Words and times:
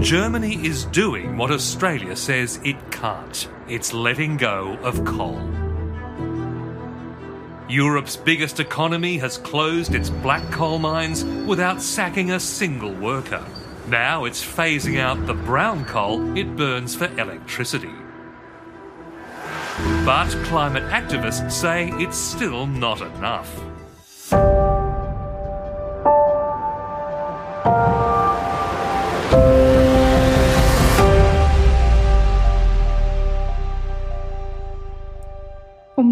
Germany 0.00 0.54
is 0.64 0.86
doing 0.86 1.36
what 1.36 1.50
Australia 1.50 2.16
says 2.16 2.58
it 2.64 2.90
can't. 2.90 3.46
It's 3.68 3.92
letting 3.92 4.38
go 4.38 4.78
of 4.82 5.04
coal. 5.04 5.38
Europe's 7.68 8.16
biggest 8.16 8.60
economy 8.60 9.18
has 9.18 9.36
closed 9.36 9.94
its 9.94 10.08
black 10.08 10.42
coal 10.50 10.78
mines 10.78 11.22
without 11.46 11.82
sacking 11.82 12.30
a 12.30 12.40
single 12.40 12.94
worker. 12.94 13.44
Now 13.88 14.24
it's 14.24 14.42
phasing 14.42 14.98
out 14.98 15.26
the 15.26 15.34
brown 15.34 15.84
coal 15.84 16.36
it 16.36 16.56
burns 16.56 16.94
for 16.94 17.06
electricity. 17.20 17.92
But 20.06 20.30
climate 20.44 20.84
activists 20.84 21.52
say 21.52 21.90
it's 21.94 22.16
still 22.16 22.66
not 22.66 23.02
enough. 23.02 23.69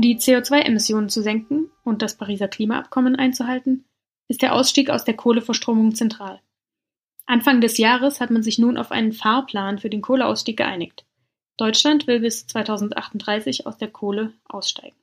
Die 0.09 0.17
CO2-Emissionen 0.17 1.11
zu 1.11 1.21
senken 1.21 1.71
und 1.85 2.01
das 2.01 2.17
Pariser 2.17 2.48
Klimaabkommen 2.48 3.15
einzuhalten, 3.15 3.85
ist 4.27 4.41
der 4.41 4.55
Ausstieg 4.55 4.89
aus 4.89 5.05
der 5.05 5.15
Kohleverstromung 5.15 5.95
zentral. 5.95 6.41
Anfang 7.27 7.61
des 7.61 7.77
Jahres 7.77 8.19
hat 8.19 8.31
man 8.31 8.43
sich 8.43 8.59
nun 8.59 8.79
auf 8.79 8.91
einen 8.91 9.12
Fahrplan 9.12 9.79
für 9.79 9.91
den 9.91 10.01
Kohleausstieg 10.01 10.57
geeinigt. 10.57 11.05
Deutschland 11.59 12.07
will 12.07 12.21
bis 12.21 12.47
2038 12.47 13.67
aus 13.67 13.77
der 13.77 13.89
Kohle 13.89 14.33
aussteigen. 14.48 14.97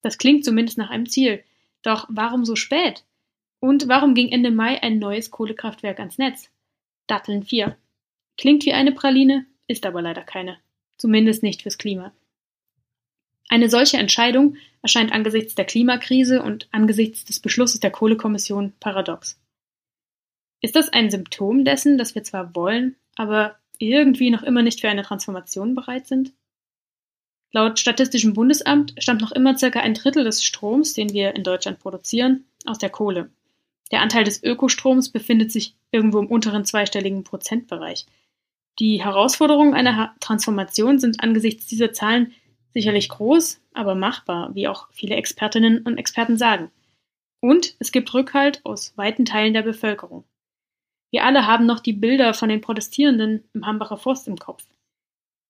Das 0.00 0.16
klingt 0.16 0.46
zumindest 0.46 0.78
nach 0.78 0.88
einem 0.88 1.10
Ziel. 1.10 1.44
Doch 1.82 2.06
warum 2.08 2.46
so 2.46 2.56
spät? 2.56 3.04
Und 3.60 3.86
warum 3.86 4.14
ging 4.14 4.30
Ende 4.30 4.50
Mai 4.50 4.82
ein 4.82 4.98
neues 4.98 5.30
Kohlekraftwerk 5.30 5.98
ans 5.98 6.16
Netz? 6.16 6.50
Datteln 7.06 7.42
4. 7.42 7.76
Klingt 8.38 8.64
wie 8.64 8.72
eine 8.72 8.92
Praline, 8.92 9.44
ist 9.66 9.84
aber 9.84 10.00
leider 10.00 10.22
keine. 10.22 10.56
Zumindest 10.96 11.42
nicht 11.42 11.60
fürs 11.60 11.76
Klima. 11.76 12.14
Eine 13.48 13.68
solche 13.68 13.96
Entscheidung 13.96 14.56
erscheint 14.82 15.12
angesichts 15.12 15.54
der 15.54 15.64
Klimakrise 15.64 16.42
und 16.42 16.68
angesichts 16.72 17.24
des 17.24 17.40
Beschlusses 17.40 17.80
der 17.80 17.90
Kohlekommission 17.90 18.72
paradox. 18.80 19.38
Ist 20.60 20.76
das 20.76 20.88
ein 20.92 21.10
Symptom 21.10 21.64
dessen, 21.64 21.98
dass 21.98 22.14
wir 22.14 22.24
zwar 22.24 22.54
wollen, 22.54 22.96
aber 23.14 23.56
irgendwie 23.78 24.30
noch 24.30 24.42
immer 24.42 24.62
nicht 24.62 24.80
für 24.80 24.88
eine 24.88 25.02
Transformation 25.02 25.74
bereit 25.74 26.06
sind? 26.06 26.32
Laut 27.52 27.78
Statistischem 27.78 28.34
Bundesamt 28.34 28.94
stammt 28.98 29.20
noch 29.20 29.32
immer 29.32 29.56
circa 29.56 29.80
ein 29.80 29.94
Drittel 29.94 30.24
des 30.24 30.44
Stroms, 30.44 30.94
den 30.94 31.12
wir 31.12 31.34
in 31.34 31.44
Deutschland 31.44 31.78
produzieren, 31.78 32.44
aus 32.64 32.78
der 32.78 32.90
Kohle. 32.90 33.30
Der 33.92 34.00
Anteil 34.02 34.24
des 34.24 34.42
Ökostroms 34.42 35.10
befindet 35.10 35.52
sich 35.52 35.76
irgendwo 35.92 36.18
im 36.18 36.26
unteren 36.26 36.64
zweistelligen 36.64 37.22
Prozentbereich. 37.22 38.06
Die 38.78 39.02
Herausforderungen 39.02 39.74
einer 39.74 40.14
Transformation 40.20 40.98
sind 40.98 41.22
angesichts 41.22 41.66
dieser 41.66 41.92
Zahlen 41.92 42.32
sicherlich 42.76 43.08
groß, 43.08 43.58
aber 43.72 43.94
machbar, 43.94 44.54
wie 44.54 44.68
auch 44.68 44.88
viele 44.92 45.16
Expertinnen 45.16 45.80
und 45.80 45.96
Experten 45.96 46.36
sagen. 46.36 46.70
Und 47.40 47.74
es 47.78 47.90
gibt 47.90 48.12
Rückhalt 48.12 48.60
aus 48.66 48.92
weiten 48.98 49.24
Teilen 49.24 49.54
der 49.54 49.62
Bevölkerung. 49.62 50.24
Wir 51.10 51.24
alle 51.24 51.46
haben 51.46 51.64
noch 51.64 51.80
die 51.80 51.94
Bilder 51.94 52.34
von 52.34 52.50
den 52.50 52.60
Protestierenden 52.60 53.48
im 53.54 53.64
Hambacher 53.64 53.96
Forst 53.96 54.28
im 54.28 54.36
Kopf. 54.36 54.66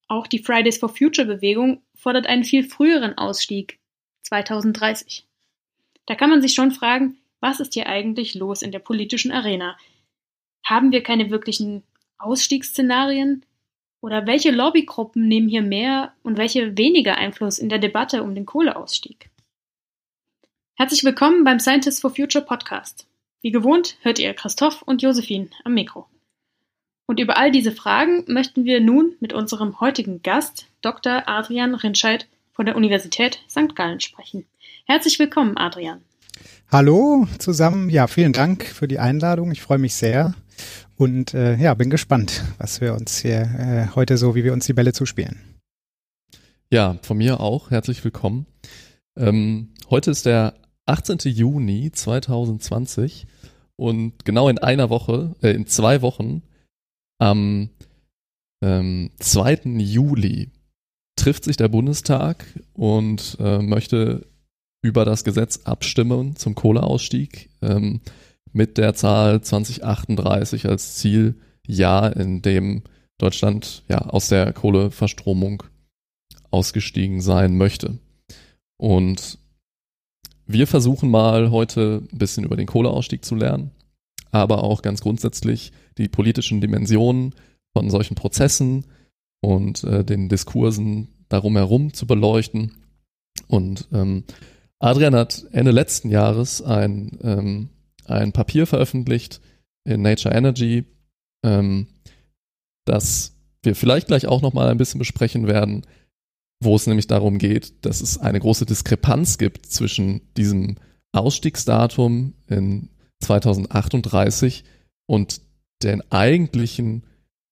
Auch 0.07 0.29
die 0.29 0.39
Fridays 0.39 0.79
for 0.79 0.89
Future 0.89 1.27
Bewegung 1.27 1.83
fordert 1.97 2.29
einen 2.29 2.45
viel 2.45 2.63
früheren 2.63 3.19
Ausstieg 3.19 3.81
2030. 4.23 5.27
Da 6.07 6.15
kann 6.15 6.31
man 6.31 6.43
sich 6.43 6.55
schon 6.55 6.71
fragen, 6.71 7.19
was 7.41 7.59
ist 7.59 7.75
hier 7.75 7.89
eigentlich 7.89 8.37
los 8.37 8.63
in 8.63 8.71
der 8.71 8.79
politischen 8.79 9.33
Arena? 9.33 9.77
Haben 10.65 10.93
wir 10.93 11.03
keine 11.03 11.31
wirklichen 11.31 11.83
Ausstiegsszenarien? 12.19 13.45
Oder 14.01 14.27
welche 14.27 14.51
Lobbygruppen 14.51 15.27
nehmen 15.27 15.49
hier 15.49 15.63
mehr 15.63 16.13
und 16.23 16.37
welche 16.37 16.77
weniger 16.77 17.17
Einfluss 17.17 17.59
in 17.59 17.69
der 17.69 17.79
Debatte 17.79 18.23
um 18.23 18.35
den 18.35 18.47
Kohleausstieg? 18.47 19.31
Herzlich 20.75 21.05
willkommen 21.05 21.45
beim 21.45 21.59
Scientists 21.59 22.01
for 22.01 22.15
Future 22.15 22.45
Podcast. 22.45 23.07
Wie 23.41 23.51
gewohnt 23.51 23.97
hört 24.03 24.19
ihr 24.19 24.35
Christoph 24.35 24.83
und 24.83 25.03
Josephine 25.03 25.49
am 25.65 25.75
Mikro. 25.75 26.07
Und 27.07 27.21
über 27.21 27.39
all 27.39 27.51
diese 27.51 27.73
Fragen 27.73 28.25
möchten 28.27 28.65
wir 28.65 28.81
nun 28.81 29.15
mit 29.21 29.33
unserem 29.33 29.81
heutigen 29.81 30.23
Gast, 30.23 30.67
Dr. 30.83 31.23
Adrian 31.27 31.75
Rinscheid 31.75 32.29
von 32.53 32.67
der 32.67 32.77
Universität 32.77 33.41
St. 33.49 33.75
Gallen 33.75 34.01
sprechen. 34.01 34.45
Herzlich 34.87 35.19
willkommen, 35.19 35.57
Adrian. 35.57 36.03
Hallo 36.71 37.27
zusammen. 37.39 37.89
Ja, 37.89 38.09
vielen 38.09 38.33
Dank 38.33 38.67
für 38.67 38.89
die 38.89 38.99
Einladung. 38.99 39.53
Ich 39.53 39.63
freue 39.63 39.79
mich 39.79 39.95
sehr 39.95 40.35
und 40.97 41.35
äh, 41.35 41.57
ja, 41.57 41.75
bin 41.75 41.91
gespannt, 41.91 42.43
was 42.59 42.81
wir 42.81 42.95
uns 42.95 43.19
hier 43.19 43.43
äh, 43.43 43.95
heute 43.95 44.17
so, 44.17 44.35
wie 44.35 44.45
wir 44.45 44.53
uns 44.53 44.67
die 44.67 44.73
Bälle 44.73 44.93
zuspielen. 44.93 45.39
Ja, 46.71 46.99
von 47.03 47.19
mir 47.19 47.41
auch. 47.41 47.71
Herzlich 47.71 48.03
willkommen. 48.03 48.47
Ähm, 49.17 49.69
heute 49.89 50.11
ist 50.11 50.27
der 50.27 50.55
18. 50.87 51.19
Juni 51.25 51.93
2020 51.93 53.27
und 53.77 54.25
genau 54.25 54.49
in 54.49 54.59
einer 54.59 54.91
Woche, 54.91 55.35
äh, 55.43 55.51
in 55.51 55.67
zwei 55.67 56.03
Wochen, 56.03 56.43
am 57.19 57.71
ähm, 58.63 59.11
2. 59.19 59.61
Juli 59.79 60.51
trifft 61.17 61.45
sich 61.45 61.57
der 61.57 61.69
Bundestag 61.69 62.45
und 62.73 63.37
äh, 63.41 63.59
möchte 63.59 64.27
über 64.83 65.05
das 65.05 65.25
Gesetz 65.25 65.61
abstimmen 65.65 66.37
zum 66.37 66.55
Kohleausstieg 66.55 67.51
ähm, 67.63 68.01
mit 68.57 68.79
der 68.79 68.95
Zahl 68.95 69.43
2038 69.43 70.67
als 70.67 70.97
Zieljahr, 70.97 72.17
in 72.17 72.41
dem 72.41 72.85
Deutschland 73.19 73.85
ja 73.87 73.99
aus 73.99 74.29
der 74.29 74.55
Kohleverstromung 74.55 75.63
ausgestiegen 76.51 77.21
sein 77.21 77.59
möchte. 77.59 77.99
Und 78.79 79.39
wir 80.47 80.67
versuchen 80.67 81.11
mal 81.11 81.51
heute 81.51 82.03
ein 82.11 82.19
bisschen 82.19 82.45
über 82.45 82.57
den 82.57 82.67
Kohleausstieg 82.67 83.27
zu 83.27 83.35
lernen, 83.35 83.73
aber 84.31 84.65
auch 84.65 84.81
ganz 84.81 85.03
grundsätzlich 85.03 85.73
die 85.99 86.09
politischen 86.09 86.63
Dimensionen 86.63 87.35
von 87.77 87.91
solchen 87.91 88.15
Prozessen 88.15 88.87
und 89.43 89.85
äh, 89.85 90.03
den 90.03 90.31
Diskursen 90.31 91.09
darum 91.29 91.57
herum 91.57 91.93
zu 91.93 92.07
beleuchten. 92.07 92.73
Und 93.49 93.87
ähm, 93.93 94.25
Adrian 94.79 95.15
hat 95.15 95.45
Ende 95.53 95.73
letzten 95.73 96.09
Jahres 96.09 96.63
ein, 96.63 97.19
ähm, 97.23 97.69
ein 98.09 98.33
Papier 98.33 98.67
veröffentlicht 98.67 99.41
in 99.85 100.03
Nature 100.03 100.35
Energy, 100.35 100.85
ähm, 101.45 101.89
das 102.85 103.37
wir 103.63 103.75
vielleicht 103.75 104.07
gleich 104.07 104.27
auch 104.27 104.43
nochmal 104.43 104.69
ein 104.69 104.79
bisschen 104.79 104.99
besprechen 104.99 105.47
werden, 105.47 105.83
wo 106.63 106.77
es 106.77 106.87
nämlich 106.87 107.07
darum 107.07 107.39
geht, 107.39 107.85
dass 107.85 108.01
es 108.01 108.19
eine 108.19 108.41
große 108.41 108.67
Diskrepanz 108.67 109.39
gibt 109.39 109.67
zwischen 109.67 110.23
diesem 110.37 110.77
Ausstiegsdatum 111.13 112.35
in 112.47 112.91
2038 113.21 114.65
und 115.07 115.41
den 115.83 116.03
eigentlichen 116.11 117.05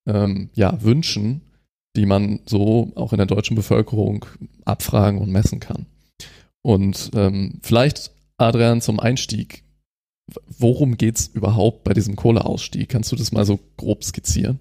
ähm, 0.06 0.50
ja, 0.54 0.82
Wünschen, 0.82 1.42
die 1.96 2.06
man 2.06 2.40
so 2.46 2.92
auch 2.94 3.12
in 3.12 3.18
der 3.18 3.26
deutschen 3.26 3.56
Bevölkerung 3.56 4.26
abfragen 4.64 5.20
und 5.20 5.30
messen 5.30 5.60
kann. 5.60 5.86
Und 6.62 7.10
ähm, 7.14 7.60
vielleicht, 7.62 8.10
Adrian, 8.38 8.80
zum 8.80 8.98
Einstieg, 8.98 9.63
worum 10.58 10.96
geht 10.96 11.16
es 11.16 11.26
überhaupt 11.28 11.84
bei 11.84 11.94
diesem 11.94 12.16
Kohleausstieg? 12.16 12.88
Kannst 12.88 13.12
du 13.12 13.16
das 13.16 13.32
mal 13.32 13.44
so 13.44 13.58
grob 13.76 14.04
skizzieren? 14.04 14.60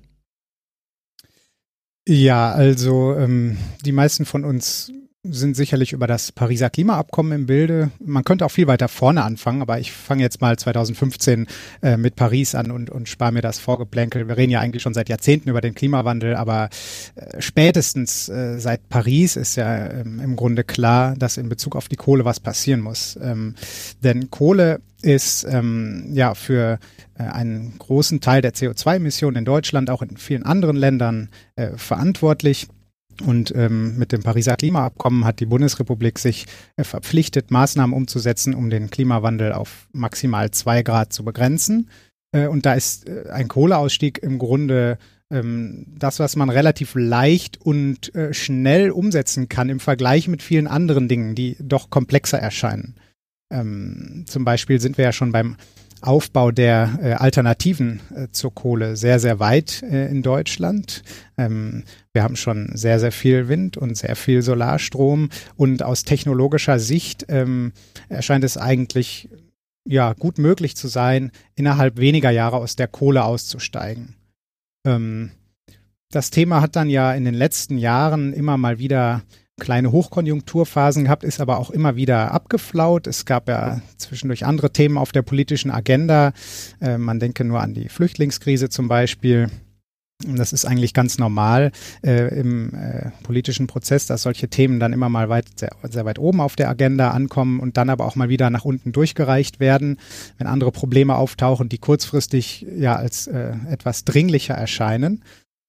Ja, 2.07 2.51
also 2.51 3.16
ähm, 3.16 3.57
die 3.85 3.94
meisten 3.94 4.25
von 4.25 4.44
uns 4.44 4.91
sind 5.25 5.56
sicherlich 5.56 5.94
über 5.94 6.06
das 6.06 6.34
Pariser 6.34 6.69
Klimaabkommen 6.69 7.31
im 7.31 7.45
Bilde. 7.45 7.91
Man 8.03 8.25
könnte 8.25 8.45
auch 8.45 8.51
viel 8.51 8.67
weiter 8.67 8.89
vorne 8.89 9.23
anfangen, 9.23 9.61
aber 9.61 9.79
ich 9.79 9.94
fange 9.94 10.22
jetzt 10.22 10.41
mal 10.41 10.59
2015 10.59 11.47
äh, 11.81 11.96
mit 11.96 12.17
Paris 12.17 12.55
an 12.55 12.72
und, 12.72 12.90
und 12.90 13.08
spare 13.08 13.31
mir 13.31 13.41
das 13.41 13.58
Vorgeplänkel. 13.58 14.28
Wir 14.28 14.35
reden 14.35 14.52
ja 14.52 14.59
eigentlich 14.59 14.84
schon 14.84 14.93
seit 14.93 15.08
Jahrzehnten 15.08 15.49
über 15.49 15.61
den 15.61 15.75
Klimawandel, 15.75 16.35
aber 16.35 16.70
äh, 17.16 17.41
spätestens 17.41 18.28
äh, 18.28 18.59
seit 18.59 18.90
Paris 18.90 19.37
ist 19.37 19.55
ja 19.55 19.91
ähm, 19.91 20.20
im 20.20 20.35
Grunde 20.35 20.66
klar, 20.66 21.16
dass 21.16 21.37
in 21.37 21.47
Bezug 21.47 21.78
auf 21.78 21.87
die 21.87 21.96
Kohle 21.96 22.26
was 22.26 22.41
passieren 22.41 22.81
muss. 22.81 23.17
Ähm, 23.22 23.55
denn 24.03 24.29
Kohle 24.29 24.81
ist 25.02 25.46
ähm, 25.49 26.09
ja 26.11 26.35
für 26.35 26.79
äh, 27.17 27.23
einen 27.23 27.78
großen 27.79 28.19
Teil 28.19 28.41
der 28.41 28.53
CO2-Emissionen 28.53 29.37
in 29.37 29.46
Deutschland, 29.46 29.90
auch 29.90 30.02
in 30.02 30.17
vielen 30.17 30.43
anderen 30.43 30.76
Ländern 30.76 31.29
äh, 31.55 31.78
verantwortlich. 31.78 32.67
Und 33.22 33.54
ähm, 33.56 33.98
mit 33.98 34.12
dem 34.12 34.24
Pariser 34.24 34.56
Klimaabkommen 34.56 35.26
hat 35.26 35.40
die 35.40 35.46
Bundesrepublik 35.46 36.20
sich 36.20 36.46
äh, 36.78 36.84
verpflichtet, 36.84 37.52
Maßnahmen 37.52 37.96
umzusetzen, 37.96 38.54
um 38.54 38.70
den 38.70 38.90
Klimawandel 38.90 39.54
auf 39.54 39.88
maximal 39.92 40.52
zwei 40.52 40.84
Grad 40.84 41.14
zu 41.14 41.24
begrenzen. 41.24 41.90
Äh, 42.32 42.48
und 42.48 42.66
da 42.66 42.74
ist 42.74 43.08
äh, 43.08 43.30
ein 43.32 43.48
Kohleausstieg 43.48 44.22
im 44.22 44.40
Grunde 44.40 44.98
ähm, 45.32 45.86
das, 45.98 46.20
was 46.20 46.36
man 46.36 46.50
relativ 46.50 46.96
leicht 46.96 47.60
und 47.62 48.14
äh, 48.16 48.34
schnell 48.34 48.92
umsetzen 48.92 49.50
kann 49.50 49.70
im 49.70 49.80
Vergleich 49.80 50.28
mit 50.28 50.42
vielen 50.42 50.68
anderen 50.68 51.08
Dingen, 51.08 51.36
die 51.36 51.58
doch 51.60 51.90
komplexer 51.90 52.40
erscheinen. 52.40 52.96
Ähm, 53.52 54.26
zum 54.28 54.46
Beispiel 54.46 54.80
sind 54.80 54.98
wir 54.98 55.06
ja 55.06 55.12
schon 55.12 55.32
beim 55.32 55.58
Aufbau 56.03 56.52
der 56.52 57.00
äh, 57.02 57.14
Alternativen 57.14 58.02
äh, 58.14 58.28
zur 58.32 58.53
Kohle 58.53 58.96
sehr, 58.96 59.20
sehr 59.20 59.40
weit 59.40 59.82
äh, 59.84 60.09
in 60.09 60.22
Deutschland. 60.22 61.02
Ähm, 61.38 61.84
wir 62.11 62.23
haben 62.23 62.35
schon 62.35 62.72
sehr, 62.73 63.00
sehr 63.00 63.11
viel 63.11 63.47
Wind 63.47 63.78
und 63.78 63.97
sehr 63.97 64.16
viel 64.16 64.41
Solarstrom. 64.41 65.29
Und 65.55 65.82
aus 65.82 66.03
technologischer 66.03 66.78
Sicht 66.78 67.26
ähm, 67.29 67.72
erscheint 68.09 68.44
es 68.44 68.58
eigentlich 68.58 69.29
ja 69.85 70.14
gut 70.14 70.38
möglich 70.38 70.76
zu 70.76 70.88
sein, 70.88 71.32
innerhalb 71.55 71.97
weniger 71.97 72.32
Jahre 72.32 72.58
aus 72.58 72.76
der 72.76 72.88
Kohle 72.88 73.23
auszusteigen. 73.23 74.16
Ähm, 74.85 75.32
das 76.11 76.29
Thema 76.29 76.61
hat 76.61 76.76
dann 76.76 76.90
ja 76.90 77.14
in 77.14 77.26
den 77.26 77.34
letzten 77.34 77.78
Jahren 77.78 78.34
immer 78.34 78.58
mal 78.58 78.78
wieder 78.78 79.23
kleine 79.59 79.91
Hochkonjunkturphasen 79.91 81.03
gehabt, 81.03 81.23
ist 81.23 81.40
aber 81.40 81.59
auch 81.59 81.70
immer 81.70 81.96
wieder 81.96 82.32
abgeflaut. 82.32 83.08
Es 83.08 83.26
gab 83.26 83.47
ja 83.47 83.82
zwischendurch 83.97 84.46
andere 84.46 84.72
Themen 84.72 84.97
auf 84.97 85.11
der 85.11 85.22
politischen 85.22 85.72
Agenda. 85.72 86.34
Äh, 86.82 86.97
man 86.97 87.20
denke 87.20 87.44
nur 87.44 87.61
an 87.61 87.73
die 87.73 87.90
Flüchtlingskrise 87.90 88.70
zum 88.70 88.88
Beispiel. 88.88 89.50
Das 90.26 90.53
ist 90.53 90.66
eigentlich 90.66 90.94
ganz 90.94 91.17
normal 91.17 91.72
äh, 92.02 92.40
im 92.40 92.73
äh, 92.73 93.11
politischen 93.23 93.67
Prozess, 93.67 94.05
dass 94.05 94.22
solche 94.22 94.47
Themen 94.47 94.79
dann 94.79 94.94
immer 94.94 95.09
mal 95.09 95.28
weit, 95.28 95.46
sehr, 95.59 95.72
sehr, 95.90 96.05
weit 96.05 96.17
oben 96.17 96.40
auf 96.40 96.55
der 96.55 96.70
Agenda 96.70 97.11
ankommen 97.11 97.59
und 97.59 97.78
dann 97.78 97.90
aber 97.90 98.05
auch 98.05 98.16
mal 98.16 98.29
wieder 98.29 98.50
nach 98.50 98.64
unten 98.64 98.91
durchgereicht 98.94 99.59
werden, 99.59 99.97
wenn 100.38 100.47
andere 100.47 100.72
Probleme 100.72 101.16
auftauchen, 101.16 101.67
die 101.67 101.78
kurzfristig 101.78 102.66
ja 102.76 102.96
als 102.96 103.28
äh, 103.28 103.53
etwas 103.70 104.05
dringlicher 104.05 104.53
erscheinen. 104.53 105.23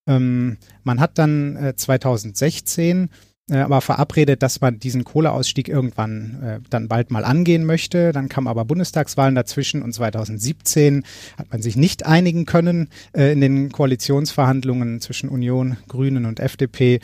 Ähm, 0.06 0.58
man 0.84 1.00
hat 1.00 1.18
dann 1.18 1.56
äh, 1.56 1.74
2016 1.74 3.04
äh, 3.04 3.08
aber 3.50 3.80
verabredet, 3.80 4.42
dass 4.42 4.60
man 4.60 4.78
diesen 4.78 5.04
Kohleausstieg 5.04 5.68
irgendwann 5.68 6.42
äh, 6.42 6.60
dann 6.70 6.88
bald 6.88 7.10
mal 7.10 7.24
angehen 7.24 7.66
möchte. 7.66 8.12
Dann 8.12 8.30
kamen 8.30 8.48
aber 8.48 8.64
Bundestagswahlen 8.64 9.34
dazwischen 9.34 9.82
und 9.82 9.92
2017 9.92 11.04
hat 11.36 11.52
man 11.52 11.60
sich 11.60 11.76
nicht 11.76 12.06
einigen 12.06 12.46
können 12.46 12.88
äh, 13.12 13.32
in 13.32 13.42
den 13.42 13.70
Koalitionsverhandlungen 13.70 15.00
zwischen 15.00 15.28
Union, 15.28 15.76
Grünen 15.88 16.24
und 16.24 16.40
FDP 16.40 17.00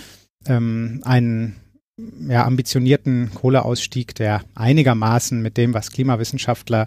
ähm, 0.47 1.03
einen 1.05 1.57
ja, 2.29 2.47
ambitionierten 2.47 3.33
Kohleausstieg, 3.35 4.15
der 4.15 4.43
einigermaßen 4.55 5.43
mit 5.43 5.59
dem, 5.59 5.75
was 5.75 5.91
Klimawissenschaftler 5.91 6.87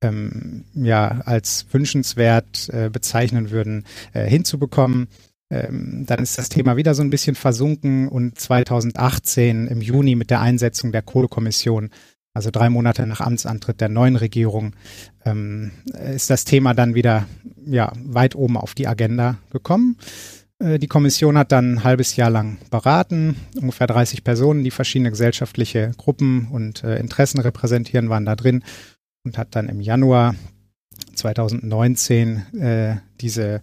ähm, 0.00 0.64
ja 0.74 1.20
als 1.24 1.66
wünschenswert 1.70 2.68
äh, 2.72 2.90
bezeichnen 2.90 3.50
würden, 3.50 3.84
äh, 4.12 4.28
hinzubekommen. 4.28 5.08
Ähm, 5.50 6.04
dann 6.06 6.20
ist 6.20 6.38
das 6.38 6.48
Thema 6.48 6.76
wieder 6.76 6.94
so 6.94 7.02
ein 7.02 7.10
bisschen 7.10 7.34
versunken 7.34 8.08
und 8.08 8.38
2018 8.38 9.66
im 9.66 9.80
Juni 9.80 10.14
mit 10.14 10.30
der 10.30 10.40
Einsetzung 10.40 10.92
der 10.92 11.02
Kohlekommission, 11.02 11.90
also 12.34 12.50
drei 12.50 12.68
Monate 12.68 13.06
nach 13.06 13.20
Amtsantritt 13.20 13.80
der 13.80 13.88
neuen 13.88 14.16
Regierung, 14.16 14.76
ähm, 15.24 15.72
ist 16.14 16.30
das 16.30 16.44
Thema 16.44 16.74
dann 16.74 16.94
wieder 16.94 17.26
ja, 17.64 17.92
weit 17.96 18.34
oben 18.34 18.56
auf 18.56 18.74
die 18.74 18.86
Agenda 18.86 19.38
gekommen. 19.50 19.96
Äh, 20.58 20.78
die 20.78 20.86
Kommission 20.86 21.38
hat 21.38 21.52
dann 21.52 21.74
ein 21.74 21.84
halbes 21.84 22.16
Jahr 22.16 22.30
lang 22.30 22.58
beraten. 22.70 23.36
Ungefähr 23.60 23.86
30 23.86 24.24
Personen, 24.24 24.64
die 24.64 24.70
verschiedene 24.70 25.10
gesellschaftliche 25.10 25.92
Gruppen 25.96 26.48
und 26.50 26.84
äh, 26.84 26.98
Interessen 26.98 27.40
repräsentieren, 27.40 28.10
waren 28.10 28.26
da 28.26 28.36
drin 28.36 28.62
und 29.24 29.38
hat 29.38 29.54
dann 29.54 29.68
im 29.68 29.80
Januar 29.80 30.34
2019 31.14 32.54
äh, 32.58 32.96
diese 33.20 33.60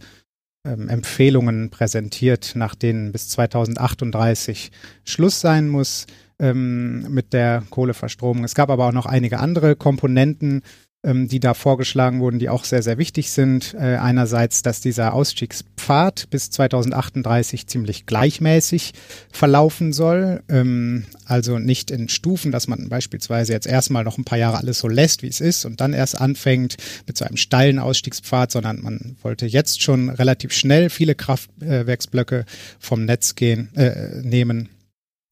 ähm, 0.65 0.89
Empfehlungen 0.89 1.69
präsentiert, 1.69 2.53
nach 2.55 2.75
denen 2.75 3.11
bis 3.11 3.29
2038 3.29 4.71
Schluss 5.03 5.39
sein 5.39 5.69
muss 5.69 6.07
ähm, 6.39 7.13
mit 7.13 7.33
der 7.33 7.63
Kohleverstromung. 7.69 8.43
Es 8.43 8.55
gab 8.55 8.69
aber 8.69 8.87
auch 8.87 8.91
noch 8.93 9.05
einige 9.05 9.39
andere 9.39 9.75
Komponenten, 9.75 10.63
ähm, 11.05 11.27
die 11.27 11.39
da 11.39 11.53
vorgeschlagen 11.53 12.19
wurden, 12.19 12.39
die 12.39 12.49
auch 12.49 12.63
sehr, 12.63 12.81
sehr 12.81 12.97
wichtig 12.97 13.29
sind. 13.29 13.75
Äh, 13.75 13.97
einerseits, 13.97 14.63
dass 14.63 14.81
dieser 14.81 15.13
Ausstiegspfad 15.13 16.29
bis 16.31 16.49
2038 16.49 17.67
ziemlich 17.67 18.05
gleichmäßig 18.05 18.93
verlaufen 19.31 19.93
soll. 19.93 20.41
Ähm, 20.49 21.05
also 21.25 21.59
nicht 21.59 21.91
in 21.91 22.09
Stufen, 22.09 22.51
dass 22.51 22.67
man 22.67 22.89
beispielsweise 22.89 23.53
jetzt 23.53 23.67
erstmal 23.67 24.03
noch 24.03 24.17
ein 24.17 24.25
paar 24.25 24.39
Jahre 24.39 24.57
alles 24.57 24.79
so 24.79 24.87
lässt, 24.87 25.21
wie 25.21 25.27
es 25.27 25.41
ist 25.41 25.65
und 25.65 25.79
dann 25.79 25.93
erst 25.93 26.19
anfängt 26.19 26.77
mit 27.05 27.17
so 27.17 27.25
einem 27.25 27.37
steilen 27.37 27.79
Ausstiegspfad, 27.79 28.51
sondern 28.51 28.81
man 28.81 29.15
wollte 29.21 29.45
jetzt 29.45 29.81
schon 29.83 30.09
relativ 30.09 30.51
schnell 30.53 30.89
viele 30.89 31.13
Kraftwerksblöcke 31.13 32.45
vom 32.79 33.05
Netz 33.05 33.35
gehen, 33.35 33.69
äh, 33.75 34.21
nehmen. 34.23 34.69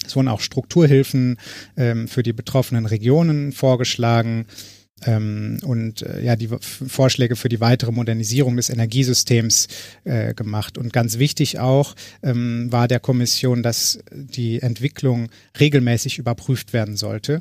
Es 0.06 0.16
wurden 0.16 0.28
auch 0.28 0.42
Strukturhilfen 0.42 1.38
ähm, 1.78 2.08
für 2.08 2.24
die 2.24 2.34
betroffenen 2.34 2.86
Regionen 2.86 3.54
vorgeschlagen 3.54 4.46
ähm, 5.06 5.60
und 5.64 6.02
äh, 6.02 6.24
ja 6.24 6.36
die 6.36 6.50
Vorschläge 6.60 7.36
für 7.36 7.50
die 7.50 7.60
weitere 7.60 7.92
Modernisierung 7.92 8.56
des 8.56 8.70
Energiesystems 8.70 9.68
äh, 10.04 10.34
gemacht. 10.34 10.78
Und 10.78 10.94
ganz 10.94 11.20
wichtig 11.20 11.60
auch 11.60 11.96
ähm, 12.22 12.72
war 12.72 12.88
der 12.88 13.00
Kommission, 13.00 13.64
dass 13.64 14.00
die 14.12 14.62
Entwicklung 14.62 15.30
regelmäßig 15.60 16.18
überprüft 16.18 16.74
werden 16.74 16.96
sollte, 16.98 17.40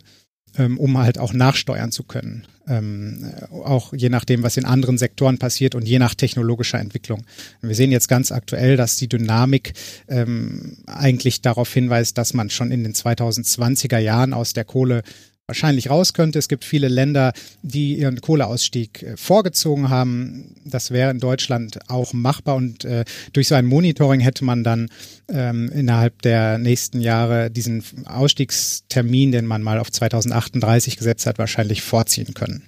ähm, 0.56 0.78
um 0.78 0.98
halt 0.98 1.18
auch 1.18 1.32
nachsteuern 1.32 1.92
zu 1.92 2.04
können. 2.04 2.46
Ähm, 2.68 3.32
auch 3.50 3.92
je 3.92 4.08
nachdem, 4.08 4.44
was 4.44 4.56
in 4.56 4.64
anderen 4.64 4.96
Sektoren 4.96 5.38
passiert 5.38 5.74
und 5.74 5.88
je 5.88 5.98
nach 5.98 6.14
technologischer 6.14 6.78
Entwicklung. 6.78 7.24
Wir 7.60 7.74
sehen 7.74 7.90
jetzt 7.90 8.08
ganz 8.08 8.30
aktuell, 8.30 8.76
dass 8.76 8.96
die 8.96 9.08
Dynamik 9.08 9.72
ähm, 10.08 10.76
eigentlich 10.86 11.42
darauf 11.42 11.72
hinweist, 11.72 12.16
dass 12.18 12.34
man 12.34 12.50
schon 12.50 12.70
in 12.70 12.84
den 12.84 12.94
2020er 12.94 13.98
Jahren 13.98 14.32
aus 14.32 14.52
der 14.52 14.64
Kohle 14.64 15.02
wahrscheinlich 15.52 15.90
raus 15.90 16.14
könnte. 16.14 16.38
Es 16.38 16.48
gibt 16.48 16.64
viele 16.64 16.88
Länder, 16.88 17.34
die 17.60 17.98
ihren 17.98 18.22
Kohleausstieg 18.22 19.02
äh, 19.02 19.16
vorgezogen 19.18 19.90
haben. 19.90 20.54
Das 20.64 20.90
wäre 20.90 21.10
in 21.10 21.18
Deutschland 21.18 21.78
auch 21.90 22.14
machbar 22.14 22.56
und 22.56 22.86
äh, 22.86 23.04
durch 23.34 23.48
so 23.48 23.54
ein 23.54 23.66
Monitoring 23.66 24.20
hätte 24.20 24.46
man 24.46 24.64
dann 24.64 24.88
ähm, 25.28 25.68
innerhalb 25.68 26.22
der 26.22 26.56
nächsten 26.56 27.02
Jahre 27.02 27.50
diesen 27.50 27.84
Ausstiegstermin, 28.06 29.30
den 29.30 29.44
man 29.44 29.62
mal 29.62 29.78
auf 29.78 29.92
2038 29.92 30.96
gesetzt 30.96 31.26
hat, 31.26 31.38
wahrscheinlich 31.38 31.82
vorziehen 31.82 32.32
können. 32.32 32.62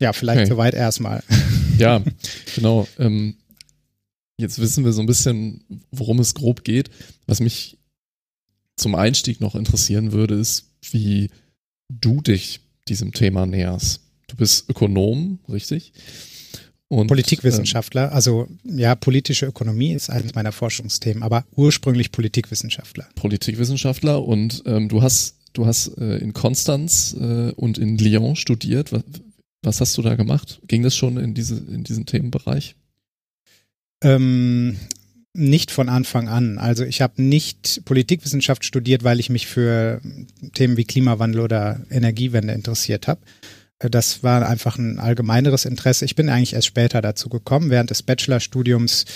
Ja, 0.00 0.14
vielleicht 0.14 0.40
okay. 0.40 0.48
soweit 0.48 0.72
erstmal. 0.72 1.22
Ja, 1.76 2.02
genau. 2.54 2.88
Ähm, 2.98 3.36
jetzt 4.38 4.58
wissen 4.58 4.82
wir 4.86 4.92
so 4.92 5.02
ein 5.02 5.06
bisschen, 5.06 5.62
worum 5.90 6.20
es 6.20 6.32
grob 6.32 6.64
geht. 6.64 6.88
Was 7.26 7.40
mich 7.40 7.76
zum 8.76 8.94
Einstieg 8.94 9.42
noch 9.42 9.54
interessieren 9.54 10.12
würde, 10.12 10.36
ist, 10.36 10.69
wie 10.90 11.30
du 11.88 12.20
dich 12.20 12.60
diesem 12.88 13.12
Thema 13.12 13.46
näherst. 13.46 14.00
Du 14.26 14.36
bist 14.36 14.68
Ökonom, 14.68 15.38
richtig? 15.48 15.92
Und, 16.88 17.06
Politikwissenschaftler, 17.06 18.12
also 18.12 18.48
ja, 18.64 18.96
politische 18.96 19.46
Ökonomie 19.46 19.92
ist 19.92 20.10
eines 20.10 20.34
meiner 20.34 20.50
Forschungsthemen, 20.50 21.22
aber 21.22 21.44
ursprünglich 21.54 22.10
Politikwissenschaftler. 22.10 23.08
Politikwissenschaftler 23.14 24.24
und 24.24 24.64
ähm, 24.66 24.88
du 24.88 25.00
hast 25.00 25.36
du 25.52 25.66
hast 25.66 25.96
äh, 25.98 26.16
in 26.16 26.32
Konstanz 26.32 27.14
äh, 27.18 27.52
und 27.52 27.78
in 27.78 27.96
Lyon 27.96 28.34
studiert. 28.34 28.90
Was, 28.92 29.04
was, 29.62 29.80
hast 29.80 29.98
du 29.98 30.02
da 30.02 30.16
gemacht? 30.16 30.60
Ging 30.66 30.82
das 30.82 30.96
schon 30.96 31.16
in 31.16 31.32
diese 31.32 31.58
in 31.58 31.84
diesen 31.84 32.06
Themenbereich? 32.06 32.74
Ähm, 34.02 34.76
nicht 35.32 35.70
von 35.70 35.88
Anfang 35.88 36.28
an. 36.28 36.58
Also 36.58 36.84
ich 36.84 37.00
habe 37.00 37.22
nicht 37.22 37.82
Politikwissenschaft 37.84 38.64
studiert, 38.64 39.04
weil 39.04 39.20
ich 39.20 39.30
mich 39.30 39.46
für 39.46 40.00
Themen 40.54 40.76
wie 40.76 40.84
Klimawandel 40.84 41.40
oder 41.40 41.80
Energiewende 41.90 42.52
interessiert 42.52 43.06
habe. 43.06 43.20
Das 43.80 44.22
war 44.22 44.46
einfach 44.46 44.76
ein 44.76 44.98
allgemeineres 44.98 45.64
Interesse. 45.64 46.04
Ich 46.04 46.14
bin 46.14 46.28
eigentlich 46.28 46.52
erst 46.52 46.66
später 46.66 47.00
dazu 47.00 47.30
gekommen. 47.30 47.70
Während 47.70 47.88
des 47.88 48.02
Bachelorstudiums 48.02 49.06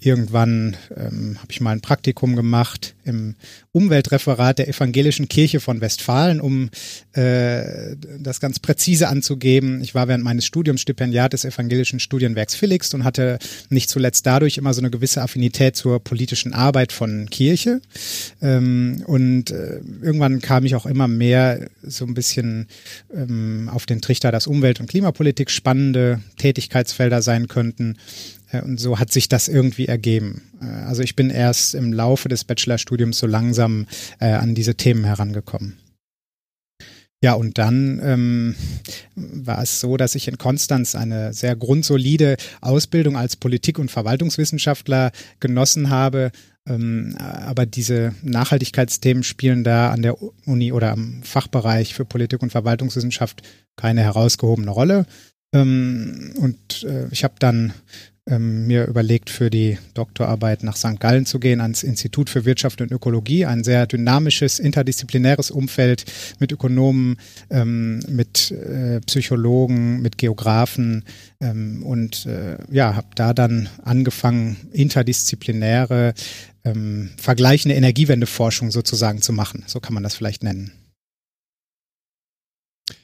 irgendwann 0.00 0.78
ähm, 0.96 1.36
habe 1.40 1.52
ich 1.52 1.60
mal 1.60 1.72
ein 1.72 1.82
Praktikum 1.82 2.34
gemacht 2.34 2.94
im 3.04 3.34
Umweltreferat 3.72 4.60
der 4.60 4.68
Evangelischen 4.68 5.28
Kirche 5.28 5.60
von 5.60 5.82
Westfalen, 5.82 6.40
um 6.40 6.70
äh, 7.12 7.96
das 8.18 8.40
ganz 8.40 8.60
präzise 8.60 9.08
anzugeben. 9.08 9.82
Ich 9.82 9.94
war 9.94 10.08
während 10.08 10.24
meines 10.24 10.46
Studiums 10.46 10.80
Stipendiat 10.80 11.34
des 11.34 11.44
Evangelischen 11.44 12.00
Studienwerks 12.00 12.54
Felix 12.54 12.94
und 12.94 13.04
hatte 13.04 13.38
nicht 13.68 13.90
zuletzt 13.90 14.24
dadurch 14.24 14.56
immer 14.56 14.72
so 14.72 14.80
eine 14.80 14.90
gewisse 14.90 15.20
Affinität 15.20 15.76
zur 15.76 16.02
politischen 16.02 16.54
Arbeit 16.54 16.92
von 16.92 17.28
Kirche. 17.28 17.82
Ähm, 18.40 19.02
und 19.06 19.50
äh, 19.50 19.80
irgendwann 20.00 20.40
kam 20.40 20.64
ich 20.64 20.76
auch 20.76 20.86
immer 20.86 21.08
mehr 21.08 21.68
so 21.82 22.06
ein 22.06 22.14
bisschen 22.14 22.68
ähm, 23.14 23.68
auf 23.70 23.84
den 23.84 24.00
Trichter, 24.14 24.30
dass 24.30 24.46
Umwelt- 24.46 24.78
und 24.78 24.88
Klimapolitik 24.88 25.50
spannende 25.50 26.20
Tätigkeitsfelder 26.36 27.20
sein 27.20 27.48
könnten. 27.48 27.96
Äh, 28.52 28.62
und 28.62 28.78
so 28.78 29.00
hat 29.00 29.10
sich 29.10 29.28
das 29.28 29.48
irgendwie 29.48 29.86
ergeben. 29.88 30.42
Äh, 30.62 30.66
also 30.86 31.02
ich 31.02 31.16
bin 31.16 31.30
erst 31.30 31.74
im 31.74 31.92
Laufe 31.92 32.28
des 32.28 32.44
Bachelorstudiums 32.44 33.18
so 33.18 33.26
langsam 33.26 33.86
äh, 34.20 34.26
an 34.26 34.54
diese 34.54 34.76
Themen 34.76 35.02
herangekommen. 35.02 35.78
Ja, 37.24 37.32
und 37.32 37.56
dann 37.56 38.02
ähm, 38.04 38.54
war 39.14 39.62
es 39.62 39.80
so, 39.80 39.96
dass 39.96 40.14
ich 40.14 40.28
in 40.28 40.36
Konstanz 40.36 40.94
eine 40.94 41.32
sehr 41.32 41.56
grundsolide 41.56 42.36
Ausbildung 42.60 43.16
als 43.16 43.36
Politik- 43.36 43.78
und 43.78 43.90
Verwaltungswissenschaftler 43.90 45.10
genossen 45.40 45.88
habe. 45.88 46.32
Ähm, 46.68 47.16
aber 47.18 47.64
diese 47.64 48.14
Nachhaltigkeitsthemen 48.20 49.22
spielen 49.22 49.64
da 49.64 49.90
an 49.90 50.02
der 50.02 50.18
Uni 50.46 50.70
oder 50.70 50.92
am 50.92 51.22
Fachbereich 51.22 51.94
für 51.94 52.04
Politik 52.04 52.42
und 52.42 52.50
Verwaltungswissenschaft 52.50 53.40
keine 53.74 54.02
herausgehobene 54.02 54.70
Rolle. 54.70 55.06
Ähm, 55.54 56.34
und 56.38 56.82
äh, 56.82 57.08
ich 57.10 57.24
habe 57.24 57.36
dann 57.38 57.72
ähm, 58.26 58.66
mir 58.66 58.86
überlegt, 58.86 59.28
für 59.28 59.50
die 59.50 59.78
Doktorarbeit 59.92 60.62
nach 60.62 60.76
St. 60.76 60.98
Gallen 60.98 61.26
zu 61.26 61.38
gehen, 61.38 61.60
ans 61.60 61.82
Institut 61.82 62.30
für 62.30 62.44
Wirtschaft 62.44 62.80
und 62.80 62.90
Ökologie, 62.90 63.44
ein 63.44 63.64
sehr 63.64 63.86
dynamisches, 63.86 64.58
interdisziplinäres 64.58 65.50
Umfeld 65.50 66.04
mit 66.38 66.50
Ökonomen, 66.50 67.18
ähm, 67.50 68.00
mit 68.08 68.50
äh, 68.50 69.00
Psychologen, 69.00 70.00
mit 70.00 70.16
Geografen 70.16 71.04
ähm, 71.40 71.82
und 71.82 72.24
äh, 72.26 72.56
ja, 72.70 72.96
habe 72.96 73.08
da 73.14 73.34
dann 73.34 73.68
angefangen, 73.82 74.56
interdisziplinäre, 74.72 76.14
ähm, 76.64 77.10
vergleichende 77.18 77.76
Energiewendeforschung 77.76 78.70
sozusagen 78.70 79.20
zu 79.20 79.34
machen. 79.34 79.64
So 79.66 79.80
kann 79.80 79.92
man 79.92 80.02
das 80.02 80.14
vielleicht 80.14 80.42
nennen. 80.42 80.72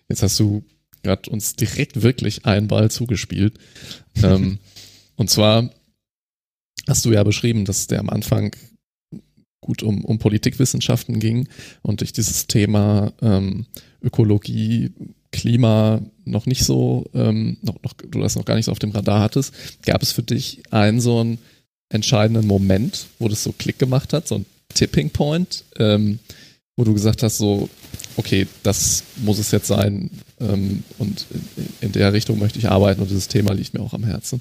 Jetzt 0.08 0.22
hast 0.22 0.40
du 0.40 0.64
gerade 1.02 1.30
uns 1.30 1.56
direkt 1.56 2.02
wirklich 2.02 2.46
einen 2.46 2.68
Ball 2.68 2.90
zugespielt. 2.90 3.58
ähm, 4.22 4.58
und 5.20 5.28
zwar 5.28 5.68
hast 6.88 7.04
du 7.04 7.12
ja 7.12 7.22
beschrieben, 7.24 7.66
dass 7.66 7.86
der 7.86 8.00
am 8.00 8.08
Anfang 8.08 8.56
gut 9.60 9.82
um, 9.82 10.02
um 10.02 10.18
Politikwissenschaften 10.18 11.20
ging 11.20 11.46
und 11.82 12.00
dich 12.00 12.14
dieses 12.14 12.46
Thema 12.46 13.12
ähm, 13.20 13.66
Ökologie, 14.02 14.92
Klima 15.30 16.00
noch 16.24 16.46
nicht 16.46 16.64
so, 16.64 17.04
ähm, 17.12 17.58
noch, 17.60 17.82
noch, 17.82 17.92
du 17.92 18.18
das 18.18 18.34
noch 18.34 18.46
gar 18.46 18.54
nicht 18.54 18.64
so 18.64 18.72
auf 18.72 18.78
dem 18.78 18.92
Radar 18.92 19.20
hattest. 19.20 19.52
Gab 19.82 20.02
es 20.02 20.10
für 20.10 20.22
dich 20.22 20.62
einen 20.70 21.02
so 21.02 21.20
einen 21.20 21.36
entscheidenden 21.90 22.46
Moment, 22.46 23.04
wo 23.18 23.28
das 23.28 23.42
so 23.42 23.52
Klick 23.52 23.78
gemacht 23.78 24.14
hat, 24.14 24.26
so 24.26 24.36
ein 24.36 24.46
Tipping 24.72 25.10
Point, 25.10 25.64
ähm, 25.78 26.18
wo 26.76 26.84
du 26.84 26.94
gesagt 26.94 27.22
hast, 27.22 27.36
so, 27.36 27.68
okay, 28.16 28.46
das 28.62 29.04
muss 29.16 29.38
es 29.38 29.50
jetzt 29.50 29.66
sein 29.66 30.08
ähm, 30.40 30.82
und 30.96 31.26
in, 31.58 31.66
in 31.82 31.92
der 31.92 32.14
Richtung 32.14 32.38
möchte 32.38 32.58
ich 32.58 32.70
arbeiten 32.70 33.02
und 33.02 33.10
dieses 33.10 33.28
Thema 33.28 33.52
liegt 33.52 33.74
mir 33.74 33.82
auch 33.82 33.92
am 33.92 34.04
Herzen? 34.04 34.40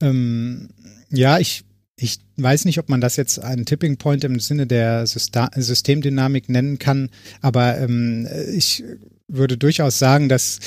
Ähm, 0.00 0.68
ja, 1.10 1.38
ich, 1.38 1.64
ich 1.96 2.18
weiß 2.36 2.64
nicht, 2.64 2.78
ob 2.78 2.88
man 2.88 3.00
das 3.00 3.16
jetzt 3.16 3.38
einen 3.38 3.66
Tipping 3.66 3.96
Point 3.96 4.24
im 4.24 4.40
Sinne 4.40 4.66
der 4.66 5.06
Systemdynamik 5.06 6.48
nennen 6.48 6.78
kann, 6.78 7.10
aber 7.40 7.78
ähm, 7.78 8.28
ich 8.54 8.84
würde 9.28 9.56
durchaus 9.56 9.98
sagen, 9.98 10.28
dass 10.28 10.60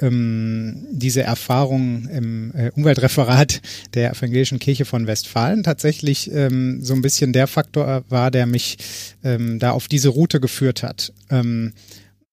ähm, 0.00 0.86
diese 0.90 1.22
Erfahrung 1.22 2.06
im 2.08 2.52
äh, 2.54 2.70
Umweltreferat 2.74 3.62
der 3.94 4.10
Evangelischen 4.10 4.58
Kirche 4.58 4.84
von 4.84 5.06
Westfalen 5.06 5.62
tatsächlich 5.62 6.30
ähm, 6.32 6.82
so 6.82 6.94
ein 6.94 7.02
bisschen 7.02 7.32
der 7.32 7.46
Faktor 7.46 8.04
war, 8.08 8.30
der 8.30 8.46
mich 8.46 8.76
ähm, 9.24 9.58
da 9.58 9.70
auf 9.70 9.88
diese 9.88 10.10
Route 10.10 10.40
geführt 10.40 10.82
hat. 10.82 11.12
Ähm, 11.30 11.72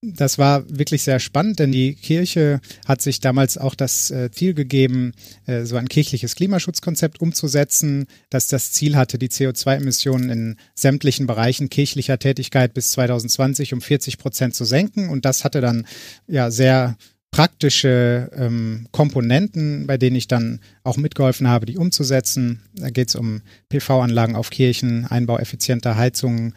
das 0.03 0.37
war 0.37 0.63
wirklich 0.69 1.03
sehr 1.03 1.19
spannend, 1.19 1.59
denn 1.59 1.71
die 1.71 1.95
Kirche 1.95 2.59
hat 2.85 3.01
sich 3.01 3.21
damals 3.21 3.57
auch 3.57 3.73
das 3.73 4.11
äh, 4.11 4.29
Ziel 4.31 4.53
gegeben, 4.53 5.13
äh, 5.45 5.63
so 5.63 5.77
ein 5.77 5.87
kirchliches 5.87 6.35
Klimaschutzkonzept 6.35 7.21
umzusetzen, 7.21 8.07
das 8.29 8.47
das 8.47 8.73
Ziel 8.73 8.97
hatte, 8.97 9.17
die 9.17 9.29
CO2-Emissionen 9.29 10.29
in 10.29 10.57
sämtlichen 10.75 11.25
Bereichen 11.25 11.69
kirchlicher 11.69 12.19
Tätigkeit 12.19 12.73
bis 12.73 12.91
2020 12.91 13.73
um 13.73 13.81
40 13.81 14.17
Prozent 14.17 14.55
zu 14.55 14.65
senken. 14.65 15.09
Und 15.09 15.23
das 15.23 15.45
hatte 15.45 15.61
dann 15.61 15.87
ja 16.27 16.51
sehr 16.51 16.97
praktische 17.31 18.29
ähm, 18.35 18.87
Komponenten, 18.91 19.87
bei 19.87 19.97
denen 19.97 20.15
ich 20.15 20.27
dann 20.27 20.59
auch 20.83 20.97
mitgeholfen 20.97 21.47
habe, 21.47 21.65
die 21.65 21.77
umzusetzen. 21.77 22.61
Da 22.75 22.89
geht 22.89 23.09
es 23.09 23.15
um 23.15 23.41
PV-Anlagen 23.69 24.35
auf 24.35 24.51
Kirchen, 24.51 25.05
Einbau 25.07 25.39
effizienter 25.39 25.95
Heizungen, 25.95 26.53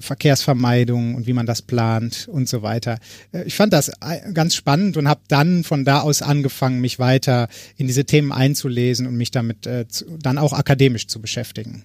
Verkehrsvermeidung 0.00 1.14
und 1.14 1.26
wie 1.26 1.32
man 1.32 1.46
das 1.46 1.62
plant 1.62 2.28
und 2.28 2.48
so 2.48 2.62
weiter. 2.62 2.98
Äh, 3.32 3.44
ich 3.44 3.54
fand 3.54 3.72
das 3.72 3.88
äh, 3.88 4.32
ganz 4.34 4.54
spannend 4.54 4.96
und 4.96 5.08
habe 5.08 5.20
dann 5.28 5.64
von 5.64 5.84
da 5.84 6.00
aus 6.00 6.22
angefangen, 6.22 6.80
mich 6.80 6.98
weiter 6.98 7.48
in 7.76 7.86
diese 7.86 8.04
Themen 8.04 8.32
einzulesen 8.32 9.06
und 9.06 9.16
mich 9.16 9.30
damit 9.30 9.66
äh, 9.66 9.86
dann 10.20 10.38
auch 10.38 10.52
akademisch 10.52 11.08
zu 11.08 11.20
beschäftigen. 11.20 11.84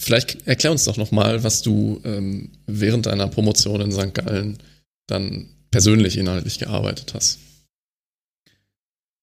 Vielleicht 0.00 0.46
erklär 0.46 0.72
uns 0.72 0.84
doch 0.84 0.96
nochmal, 0.96 1.44
was 1.44 1.60
du 1.60 2.00
ähm, 2.04 2.52
während 2.66 3.04
deiner 3.04 3.28
Promotion 3.28 3.82
in 3.82 3.92
St. 3.92 4.14
Gallen 4.14 4.58
dann 5.06 5.48
persönlich 5.70 6.16
inhaltlich 6.16 6.58
gearbeitet 6.58 7.12
hast. 7.14 7.38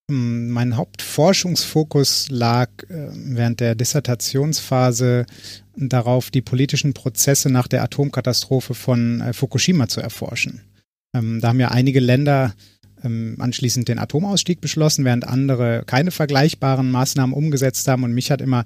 Hm, 0.09 0.51
mein 0.51 0.77
Hauptforschungsfokus 0.77 2.29
lag 2.29 2.69
äh, 2.83 3.09
während 3.11 3.59
der 3.59 3.75
Dissertationsphase 3.75 5.25
darauf, 5.75 6.31
die 6.31 6.41
politischen 6.41 6.93
Prozesse 6.93 7.49
nach 7.49 7.67
der 7.67 7.83
Atomkatastrophe 7.83 8.73
von 8.73 9.19
äh, 9.19 9.33
Fukushima 9.33 9.89
zu 9.89 9.99
erforschen. 9.99 10.61
Ähm, 11.13 11.41
da 11.41 11.49
haben 11.49 11.59
ja 11.59 11.71
einige 11.71 11.99
Länder 11.99 12.53
ähm, 13.03 13.35
anschließend 13.39 13.89
den 13.89 13.99
Atomausstieg 13.99 14.61
beschlossen, 14.61 15.03
während 15.03 15.27
andere 15.27 15.83
keine 15.85 16.11
vergleichbaren 16.11 16.89
Maßnahmen 16.89 17.35
umgesetzt 17.35 17.85
haben. 17.89 18.05
Und 18.05 18.13
mich 18.13 18.31
hat 18.31 18.39
immer 18.39 18.63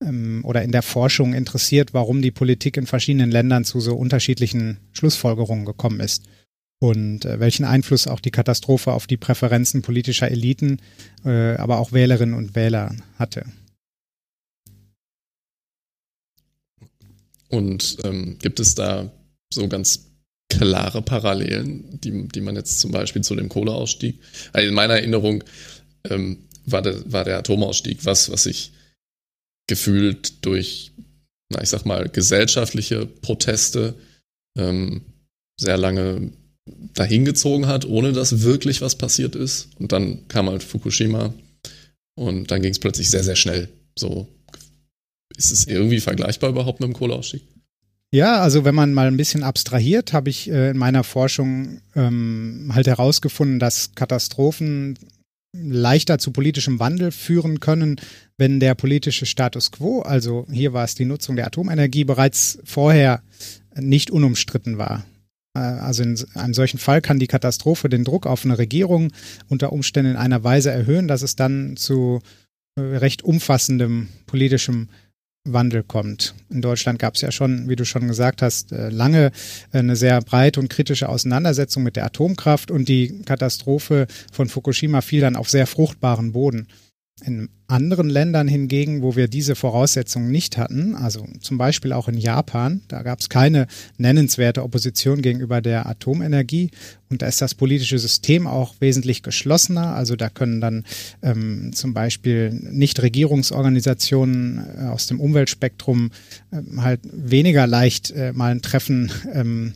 ähm, 0.00 0.42
oder 0.44 0.62
in 0.62 0.70
der 0.70 0.82
Forschung 0.82 1.34
interessiert, 1.34 1.92
warum 1.92 2.22
die 2.22 2.30
Politik 2.30 2.76
in 2.76 2.86
verschiedenen 2.86 3.32
Ländern 3.32 3.64
zu 3.64 3.80
so 3.80 3.96
unterschiedlichen 3.96 4.78
Schlussfolgerungen 4.92 5.64
gekommen 5.64 5.98
ist 5.98 6.22
und 6.84 7.24
äh, 7.24 7.40
welchen 7.40 7.64
Einfluss 7.64 8.06
auch 8.06 8.20
die 8.20 8.30
Katastrophe 8.30 8.92
auf 8.92 9.06
die 9.06 9.16
Präferenzen 9.16 9.80
politischer 9.80 10.30
Eliten, 10.30 10.82
äh, 11.24 11.54
aber 11.54 11.78
auch 11.78 11.92
Wählerinnen 11.92 12.34
und 12.34 12.54
Wähler 12.54 12.94
hatte. 13.18 13.46
Und 17.48 17.96
ähm, 18.04 18.36
gibt 18.38 18.60
es 18.60 18.74
da 18.74 19.10
so 19.50 19.66
ganz 19.66 20.10
klare 20.50 21.00
Parallelen, 21.00 22.00
die, 22.00 22.28
die 22.28 22.42
man 22.42 22.54
jetzt 22.54 22.80
zum 22.80 22.90
Beispiel 22.90 23.22
zu 23.22 23.34
dem 23.34 23.48
Kohleausstieg, 23.48 24.20
also 24.52 24.68
in 24.68 24.74
meiner 24.74 24.94
Erinnerung 24.94 25.42
ähm, 26.10 26.48
war, 26.66 26.82
der, 26.82 27.10
war 27.10 27.24
der 27.24 27.38
Atomausstieg 27.38 28.04
was, 28.04 28.30
was 28.30 28.42
sich 28.42 28.72
gefühlt 29.66 30.44
durch, 30.44 30.92
na, 31.48 31.62
ich 31.62 31.70
sag 31.70 31.86
mal, 31.86 32.10
gesellschaftliche 32.10 33.06
Proteste 33.06 33.94
ähm, 34.58 35.00
sehr 35.58 35.78
lange 35.78 36.30
dahingezogen 36.66 37.66
hat, 37.66 37.84
ohne 37.84 38.12
dass 38.12 38.42
wirklich 38.42 38.80
was 38.80 38.96
passiert 38.96 39.34
ist. 39.36 39.68
Und 39.78 39.92
dann 39.92 40.26
kam 40.28 40.48
halt 40.48 40.62
Fukushima 40.62 41.34
und 42.14 42.50
dann 42.50 42.62
ging 42.62 42.72
es 42.72 42.78
plötzlich 42.78 43.10
sehr, 43.10 43.24
sehr 43.24 43.36
schnell. 43.36 43.68
So 43.96 44.28
ist 45.36 45.50
es 45.50 45.66
irgendwie 45.66 46.00
vergleichbar 46.00 46.50
überhaupt 46.50 46.80
mit 46.80 46.88
dem 46.88 46.94
Kohleausstieg? 46.94 47.42
Ja, 48.12 48.40
also 48.40 48.64
wenn 48.64 48.76
man 48.76 48.94
mal 48.94 49.08
ein 49.08 49.16
bisschen 49.16 49.42
abstrahiert, 49.42 50.12
habe 50.12 50.30
ich 50.30 50.48
äh, 50.48 50.70
in 50.70 50.76
meiner 50.76 51.02
Forschung 51.02 51.80
ähm, 51.96 52.70
halt 52.72 52.86
herausgefunden, 52.86 53.58
dass 53.58 53.96
Katastrophen 53.96 54.96
leichter 55.52 56.18
zu 56.18 56.30
politischem 56.30 56.78
Wandel 56.78 57.10
führen 57.10 57.58
können, 57.58 58.00
wenn 58.36 58.60
der 58.60 58.74
politische 58.74 59.26
Status 59.26 59.72
quo, 59.72 60.00
also 60.02 60.46
hier 60.50 60.72
war 60.72 60.84
es 60.84 60.94
die 60.94 61.04
Nutzung 61.04 61.36
der 61.36 61.46
Atomenergie, 61.46 62.04
bereits 62.04 62.58
vorher 62.64 63.22
nicht 63.76 64.10
unumstritten 64.10 64.78
war. 64.78 65.04
Äh, 65.54 65.60
also 65.60 66.02
in 66.02 66.18
einem 66.34 66.54
solchen 66.54 66.78
Fall 66.78 67.00
kann 67.00 67.18
die 67.18 67.26
Katastrophe 67.26 67.88
den 67.88 68.04
Druck 68.04 68.26
auf 68.26 68.44
eine 68.44 68.58
Regierung 68.58 69.12
unter 69.48 69.72
Umständen 69.72 70.12
in 70.12 70.16
einer 70.16 70.44
Weise 70.44 70.70
erhöhen, 70.70 71.08
dass 71.08 71.22
es 71.22 71.36
dann 71.36 71.76
zu 71.76 72.20
äh, 72.76 72.82
recht 72.82 73.22
umfassendem 73.22 74.08
politischem 74.26 74.88
Wandel 75.46 75.82
kommt. 75.82 76.34
In 76.48 76.62
Deutschland 76.62 76.98
gab 76.98 77.16
es 77.16 77.20
ja 77.20 77.30
schon, 77.30 77.68
wie 77.68 77.76
du 77.76 77.84
schon 77.84 78.08
gesagt 78.08 78.40
hast, 78.40 78.72
äh, 78.72 78.88
lange 78.88 79.30
eine 79.72 79.94
sehr 79.94 80.20
breite 80.22 80.58
und 80.58 80.70
kritische 80.70 81.08
Auseinandersetzung 81.08 81.82
mit 81.82 81.96
der 81.96 82.06
Atomkraft 82.06 82.70
und 82.70 82.88
die 82.88 83.22
Katastrophe 83.24 84.06
von 84.32 84.48
Fukushima 84.48 85.02
fiel 85.02 85.20
dann 85.20 85.36
auf 85.36 85.50
sehr 85.50 85.66
fruchtbaren 85.66 86.32
Boden. 86.32 86.66
In 87.22 87.48
anderen 87.68 88.10
Ländern 88.10 88.48
hingegen, 88.48 89.00
wo 89.00 89.14
wir 89.14 89.28
diese 89.28 89.54
Voraussetzungen 89.54 90.32
nicht 90.32 90.58
hatten, 90.58 90.96
also 90.96 91.24
zum 91.40 91.58
Beispiel 91.58 91.92
auch 91.92 92.08
in 92.08 92.18
Japan, 92.18 92.80
da 92.88 93.02
gab 93.02 93.20
es 93.20 93.28
keine 93.28 93.68
nennenswerte 93.98 94.64
Opposition 94.64 95.22
gegenüber 95.22 95.60
der 95.60 95.86
Atomenergie 95.86 96.72
und 97.08 97.22
da 97.22 97.26
ist 97.26 97.40
das 97.40 97.54
politische 97.54 98.00
System 98.00 98.48
auch 98.48 98.74
wesentlich 98.80 99.22
geschlossener. 99.22 99.94
Also 99.94 100.16
da 100.16 100.28
können 100.28 100.60
dann 100.60 100.82
ähm, 101.22 101.70
zum 101.72 101.94
Beispiel 101.94 102.50
Nichtregierungsorganisationen 102.50 104.58
äh, 104.58 104.88
aus 104.88 105.06
dem 105.06 105.20
Umweltspektrum 105.20 106.10
äh, 106.50 106.62
halt 106.78 106.98
weniger 107.04 107.68
leicht 107.68 108.10
äh, 108.10 108.32
mal 108.32 108.50
ein 108.50 108.60
Treffen 108.60 109.12
ähm, 109.32 109.74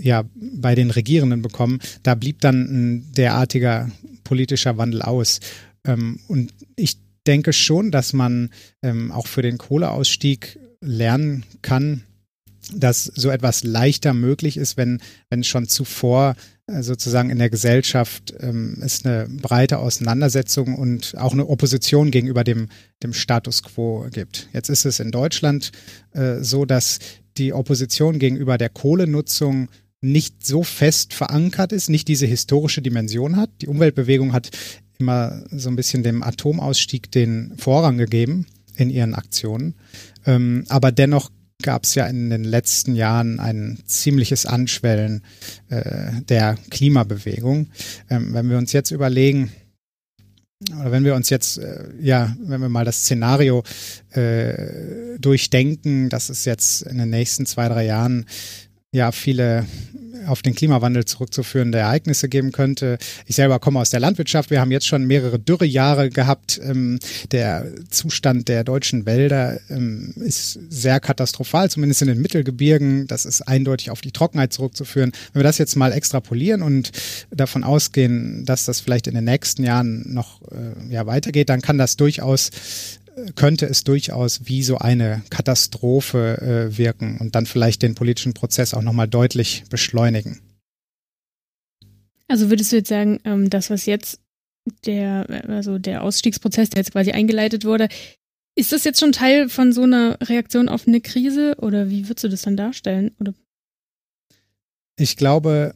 ja, 0.00 0.24
bei 0.34 0.74
den 0.74 0.90
Regierenden 0.90 1.42
bekommen. 1.42 1.80
Da 2.02 2.14
blieb 2.14 2.40
dann 2.40 2.62
ein 2.62 3.12
derartiger 3.12 3.90
politischer 4.24 4.78
Wandel 4.78 5.02
aus. 5.02 5.40
Ähm, 5.86 6.20
und 6.28 6.52
ich 6.76 6.98
denke 7.26 7.52
schon, 7.52 7.90
dass 7.90 8.12
man 8.12 8.50
ähm, 8.82 9.12
auch 9.12 9.26
für 9.26 9.42
den 9.42 9.58
Kohleausstieg 9.58 10.58
lernen 10.80 11.44
kann, 11.62 12.02
dass 12.72 13.04
so 13.04 13.30
etwas 13.30 13.64
leichter 13.64 14.14
möglich 14.14 14.56
ist, 14.56 14.76
wenn, 14.76 15.00
wenn 15.28 15.44
schon 15.44 15.68
zuvor 15.68 16.36
äh, 16.66 16.82
sozusagen 16.82 17.30
in 17.30 17.38
der 17.38 17.50
Gesellschaft 17.50 18.34
ähm, 18.40 18.78
es 18.80 19.04
eine 19.04 19.28
breite 19.28 19.78
Auseinandersetzung 19.78 20.74
und 20.74 21.14
auch 21.18 21.32
eine 21.32 21.46
Opposition 21.46 22.10
gegenüber 22.10 22.44
dem, 22.44 22.68
dem 23.02 23.12
Status 23.12 23.62
quo 23.62 24.06
gibt. 24.10 24.48
Jetzt 24.52 24.70
ist 24.70 24.86
es 24.86 25.00
in 25.00 25.10
Deutschland 25.10 25.72
äh, 26.12 26.36
so, 26.40 26.64
dass 26.64 27.00
die 27.36 27.52
Opposition 27.52 28.18
gegenüber 28.18 28.56
der 28.56 28.70
Kohlenutzung 28.70 29.68
nicht 30.00 30.46
so 30.46 30.62
fest 30.62 31.14
verankert 31.14 31.72
ist, 31.72 31.88
nicht 31.88 32.08
diese 32.08 32.26
historische 32.26 32.82
Dimension 32.82 33.36
hat. 33.36 33.50
Die 33.62 33.68
Umweltbewegung 33.68 34.32
hat 34.32 34.50
immer 34.98 35.44
so 35.50 35.68
ein 35.68 35.76
bisschen 35.76 36.02
dem 36.02 36.22
Atomausstieg 36.22 37.10
den 37.10 37.54
Vorrang 37.56 37.98
gegeben 37.98 38.46
in 38.76 38.90
ihren 38.90 39.14
Aktionen. 39.14 39.74
Ähm, 40.26 40.64
aber 40.68 40.92
dennoch 40.92 41.30
gab 41.62 41.84
es 41.84 41.94
ja 41.94 42.06
in 42.06 42.30
den 42.30 42.44
letzten 42.44 42.94
Jahren 42.94 43.40
ein 43.40 43.78
ziemliches 43.86 44.46
Anschwellen 44.46 45.22
äh, 45.68 46.20
der 46.28 46.58
Klimabewegung. 46.70 47.68
Ähm, 48.10 48.34
wenn 48.34 48.50
wir 48.50 48.58
uns 48.58 48.72
jetzt 48.72 48.90
überlegen, 48.90 49.50
oder 50.78 50.92
wenn 50.92 51.04
wir 51.04 51.14
uns 51.14 51.30
jetzt, 51.30 51.58
äh, 51.58 51.88
ja, 52.00 52.36
wenn 52.40 52.60
wir 52.60 52.68
mal 52.68 52.84
das 52.84 53.02
Szenario 53.02 53.62
äh, 54.10 55.18
durchdenken, 55.18 56.08
dass 56.08 56.28
es 56.28 56.44
jetzt 56.44 56.82
in 56.82 56.98
den 56.98 57.10
nächsten 57.10 57.46
zwei, 57.46 57.68
drei 57.68 57.84
Jahren 57.84 58.26
ja 58.94 59.12
viele 59.12 59.66
auf 60.26 60.40
den 60.40 60.54
Klimawandel 60.54 61.04
zurückzuführende 61.04 61.78
Ereignisse 61.78 62.30
geben 62.30 62.50
könnte. 62.50 62.96
Ich 63.26 63.36
selber 63.36 63.58
komme 63.58 63.80
aus 63.80 63.90
der 63.90 64.00
Landwirtschaft. 64.00 64.50
Wir 64.50 64.60
haben 64.60 64.70
jetzt 64.70 64.86
schon 64.86 65.04
mehrere 65.04 65.38
Dürrejahre 65.38 66.08
gehabt. 66.08 66.58
Ähm, 66.62 66.98
der 67.30 67.66
Zustand 67.90 68.48
der 68.48 68.64
deutschen 68.64 69.04
Wälder 69.04 69.60
ähm, 69.68 70.14
ist 70.16 70.58
sehr 70.70 71.00
katastrophal, 71.00 71.70
zumindest 71.70 72.00
in 72.00 72.08
den 72.08 72.22
Mittelgebirgen. 72.22 73.06
Das 73.06 73.26
ist 73.26 73.42
eindeutig 73.42 73.90
auf 73.90 74.00
die 74.00 74.12
Trockenheit 74.12 74.54
zurückzuführen. 74.54 75.12
Wenn 75.32 75.40
wir 75.40 75.44
das 75.44 75.58
jetzt 75.58 75.76
mal 75.76 75.92
extrapolieren 75.92 76.62
und 76.62 76.92
davon 77.30 77.64
ausgehen, 77.64 78.46
dass 78.46 78.64
das 78.64 78.80
vielleicht 78.80 79.06
in 79.06 79.14
den 79.14 79.24
nächsten 79.24 79.64
Jahren 79.64 80.14
noch 80.14 80.40
äh, 80.52 81.06
weitergeht, 81.06 81.50
dann 81.50 81.60
kann 81.60 81.76
das 81.76 81.96
durchaus 81.96 82.50
könnte 83.36 83.66
es 83.66 83.84
durchaus 83.84 84.46
wie 84.46 84.62
so 84.62 84.78
eine 84.78 85.22
Katastrophe 85.30 86.38
äh, 86.70 86.78
wirken 86.78 87.18
und 87.18 87.34
dann 87.34 87.46
vielleicht 87.46 87.82
den 87.82 87.94
politischen 87.94 88.34
Prozess 88.34 88.74
auch 88.74 88.82
nochmal 88.82 89.08
deutlich 89.08 89.64
beschleunigen. 89.70 90.40
Also 92.28 92.50
würdest 92.50 92.72
du 92.72 92.76
jetzt 92.76 92.88
sagen, 92.88 93.20
ähm, 93.24 93.50
das, 93.50 93.70
was 93.70 93.86
jetzt 93.86 94.20
der, 94.86 95.26
also 95.48 95.78
der 95.78 96.02
Ausstiegsprozess, 96.02 96.70
der 96.70 96.80
jetzt 96.80 96.92
quasi 96.92 97.12
eingeleitet 97.12 97.64
wurde, 97.64 97.88
ist 98.56 98.72
das 98.72 98.84
jetzt 98.84 99.00
schon 99.00 99.12
Teil 99.12 99.48
von 99.48 99.72
so 99.72 99.82
einer 99.82 100.18
Reaktion 100.22 100.68
auf 100.68 100.86
eine 100.86 101.00
Krise 101.00 101.56
oder 101.58 101.90
wie 101.90 102.08
würdest 102.08 102.24
du 102.24 102.28
das 102.28 102.42
dann 102.42 102.56
darstellen? 102.56 103.10
Oder? 103.20 103.34
Ich 104.96 105.16
glaube, 105.16 105.74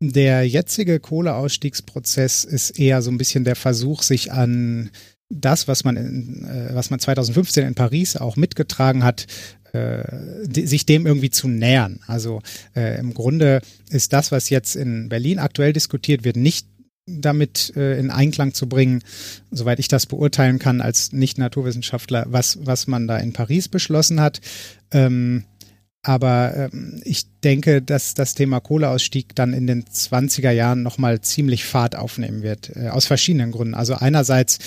der 0.00 0.46
jetzige 0.46 1.00
Kohleausstiegsprozess 1.00 2.44
ist 2.44 2.78
eher 2.78 3.00
so 3.00 3.10
ein 3.10 3.18
bisschen 3.18 3.44
der 3.44 3.56
Versuch, 3.56 4.02
sich 4.02 4.32
an 4.32 4.90
das, 5.28 5.68
was 5.68 5.84
man, 5.84 5.96
in, 5.96 6.44
äh, 6.44 6.74
was 6.74 6.90
man 6.90 7.00
2015 7.00 7.66
in 7.66 7.74
Paris 7.74 8.16
auch 8.16 8.36
mitgetragen 8.36 9.04
hat, 9.04 9.26
äh, 9.72 10.02
sich 10.48 10.86
dem 10.86 11.06
irgendwie 11.06 11.30
zu 11.30 11.48
nähern. 11.48 12.00
Also 12.06 12.42
äh, 12.74 12.98
im 12.98 13.14
Grunde 13.14 13.60
ist 13.90 14.12
das, 14.12 14.32
was 14.32 14.50
jetzt 14.50 14.76
in 14.76 15.08
Berlin 15.08 15.38
aktuell 15.38 15.72
diskutiert 15.72 16.24
wird, 16.24 16.36
nicht 16.36 16.66
damit 17.06 17.72
äh, 17.76 17.98
in 17.98 18.10
Einklang 18.10 18.52
zu 18.52 18.68
bringen, 18.68 19.02
soweit 19.50 19.78
ich 19.78 19.88
das 19.88 20.06
beurteilen 20.06 20.58
kann 20.58 20.80
als 20.80 21.12
Nicht-Naturwissenschaftler, 21.12 22.26
was, 22.28 22.58
was 22.62 22.86
man 22.86 23.06
da 23.06 23.18
in 23.18 23.32
Paris 23.32 23.68
beschlossen 23.68 24.20
hat. 24.20 24.40
Ähm, 24.90 25.44
aber 26.02 26.70
ähm, 26.72 27.00
ich 27.04 27.26
denke, 27.40 27.82
dass 27.82 28.14
das 28.14 28.34
Thema 28.34 28.60
Kohleausstieg 28.60 29.34
dann 29.34 29.52
in 29.52 29.66
den 29.66 29.84
20er 29.84 30.50
Jahren 30.50 30.82
nochmal 30.82 31.20
ziemlich 31.20 31.64
Fahrt 31.64 31.96
aufnehmen 31.96 32.42
wird, 32.42 32.74
äh, 32.76 32.88
aus 32.88 33.06
verschiedenen 33.06 33.52
Gründen. 33.52 33.74
Also 33.74 33.94
einerseits 33.94 34.58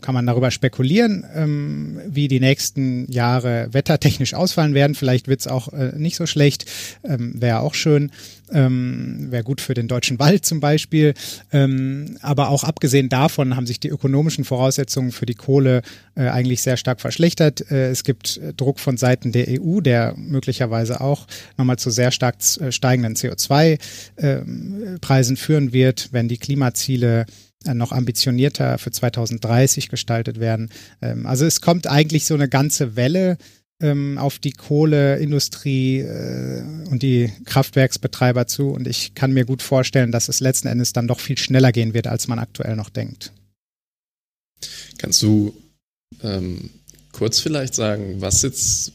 kann 0.00 0.14
man 0.14 0.26
darüber 0.26 0.50
spekulieren, 0.50 1.24
ähm, 1.34 2.00
wie 2.06 2.28
die 2.28 2.40
nächsten 2.40 3.10
Jahre 3.10 3.68
wettertechnisch 3.72 4.34
ausfallen 4.34 4.74
werden. 4.74 4.94
Vielleicht 4.94 5.28
wird 5.28 5.40
es 5.40 5.46
auch 5.46 5.72
äh, 5.72 5.92
nicht 5.96 6.16
so 6.16 6.26
schlecht, 6.26 6.66
ähm, 7.04 7.40
wäre 7.40 7.60
auch 7.60 7.74
schön, 7.74 8.10
ähm, 8.52 9.28
wäre 9.30 9.44
gut 9.44 9.60
für 9.60 9.74
den 9.74 9.88
deutschen 9.88 10.18
Wald 10.18 10.44
zum 10.44 10.60
Beispiel. 10.60 11.14
Ähm, 11.52 12.18
aber 12.22 12.48
auch 12.48 12.64
abgesehen 12.64 13.08
davon 13.08 13.56
haben 13.56 13.66
sich 13.66 13.80
die 13.80 13.88
ökonomischen 13.88 14.44
Voraussetzungen 14.44 15.12
für 15.12 15.26
die 15.26 15.34
Kohle 15.34 15.82
äh, 16.14 16.28
eigentlich 16.28 16.62
sehr 16.62 16.76
stark 16.76 17.00
verschlechtert. 17.00 17.70
Äh, 17.70 17.90
es 17.90 18.04
gibt 18.04 18.38
äh, 18.38 18.52
Druck 18.54 18.80
von 18.80 18.96
Seiten 18.96 19.32
der 19.32 19.46
EU, 19.48 19.80
der 19.80 20.14
möglicherweise 20.16 21.00
auch 21.00 21.26
nochmal 21.56 21.78
zu 21.78 21.90
sehr 21.90 22.10
stark 22.10 22.36
äh, 22.60 22.72
steigenden 22.72 23.14
CO2-Preisen 23.14 25.32
ähm, 25.32 25.36
führen 25.36 25.72
wird, 25.72 26.08
wenn 26.12 26.28
die 26.28 26.38
Klimaziele 26.38 27.26
noch 27.74 27.92
ambitionierter 27.92 28.78
für 28.78 28.90
2030 28.90 29.88
gestaltet 29.88 30.40
werden. 30.40 30.70
Ähm, 31.02 31.26
also 31.26 31.44
es 31.44 31.60
kommt 31.60 31.86
eigentlich 31.86 32.24
so 32.24 32.34
eine 32.34 32.48
ganze 32.48 32.96
Welle 32.96 33.38
ähm, 33.80 34.18
auf 34.18 34.38
die 34.38 34.52
Kohleindustrie 34.52 36.00
äh, 36.00 36.62
und 36.90 37.02
die 37.02 37.32
Kraftwerksbetreiber 37.44 38.46
zu 38.46 38.70
und 38.70 38.88
ich 38.88 39.14
kann 39.14 39.32
mir 39.32 39.44
gut 39.44 39.62
vorstellen, 39.62 40.12
dass 40.12 40.28
es 40.28 40.40
letzten 40.40 40.68
Endes 40.68 40.92
dann 40.92 41.08
doch 41.08 41.20
viel 41.20 41.38
schneller 41.38 41.72
gehen 41.72 41.94
wird, 41.94 42.06
als 42.06 42.28
man 42.28 42.38
aktuell 42.38 42.76
noch 42.76 42.90
denkt. 42.90 43.32
Kannst 44.98 45.22
du 45.22 45.54
ähm, 46.22 46.70
kurz 47.12 47.38
vielleicht 47.38 47.74
sagen, 47.74 48.20
was 48.20 48.42
jetzt 48.42 48.92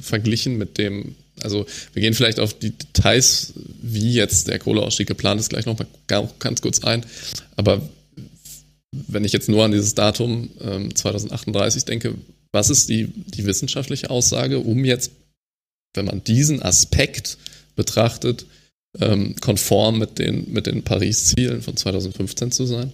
verglichen 0.00 0.58
mit 0.58 0.78
dem 0.78 1.14
also 1.42 1.66
wir 1.92 2.00
gehen 2.00 2.14
vielleicht 2.14 2.40
auf 2.40 2.58
die 2.58 2.70
Details, 2.70 3.52
wie 3.82 4.14
jetzt 4.14 4.48
der 4.48 4.58
Kohleausstieg 4.58 5.06
geplant 5.06 5.40
ist, 5.40 5.50
gleich 5.50 5.66
noch 5.66 5.78
mal 5.78 5.86
ganz 6.38 6.62
kurz 6.62 6.82
ein. 6.82 7.04
Aber 7.56 7.82
wenn 9.08 9.24
ich 9.24 9.32
jetzt 9.32 9.48
nur 9.48 9.64
an 9.64 9.72
dieses 9.72 9.94
Datum 9.94 10.50
ähm, 10.60 10.94
2038 10.94 11.84
denke, 11.84 12.14
was 12.52 12.70
ist 12.70 12.88
die, 12.88 13.06
die 13.06 13.44
wissenschaftliche 13.44 14.10
Aussage, 14.10 14.58
um 14.58 14.84
jetzt, 14.84 15.10
wenn 15.94 16.06
man 16.06 16.24
diesen 16.24 16.62
Aspekt 16.62 17.38
betrachtet, 17.74 18.46
ähm, 18.98 19.36
konform 19.40 19.98
mit 19.98 20.18
den, 20.18 20.52
mit 20.52 20.66
den 20.66 20.82
Paris-Zielen 20.82 21.62
von 21.62 21.76
2015 21.76 22.52
zu 22.52 22.66
sein? 22.66 22.92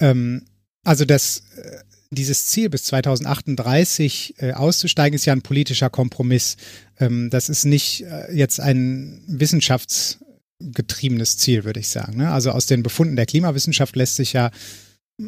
Ähm, 0.00 0.46
also 0.82 1.04
das, 1.04 1.42
äh, 1.56 1.78
dieses 2.10 2.46
Ziel 2.46 2.70
bis 2.70 2.84
2038 2.84 4.34
äh, 4.38 4.52
auszusteigen 4.52 5.14
ist 5.14 5.26
ja 5.26 5.32
ein 5.32 5.42
politischer 5.42 5.90
Kompromiss. 5.90 6.56
Ähm, 6.98 7.30
das 7.30 7.48
ist 7.48 7.64
nicht 7.64 8.02
äh, 8.02 8.32
jetzt 8.32 8.60
ein 8.60 9.22
Wissenschafts 9.26 10.18
getriebenes 10.60 11.38
Ziel, 11.38 11.64
würde 11.64 11.80
ich 11.80 11.88
sagen. 11.88 12.18
Ne? 12.18 12.30
Also 12.30 12.50
aus 12.50 12.66
den 12.66 12.82
Befunden 12.82 13.16
der 13.16 13.26
Klimawissenschaft 13.26 13.96
lässt 13.96 14.16
sich 14.16 14.32
ja 14.32 14.50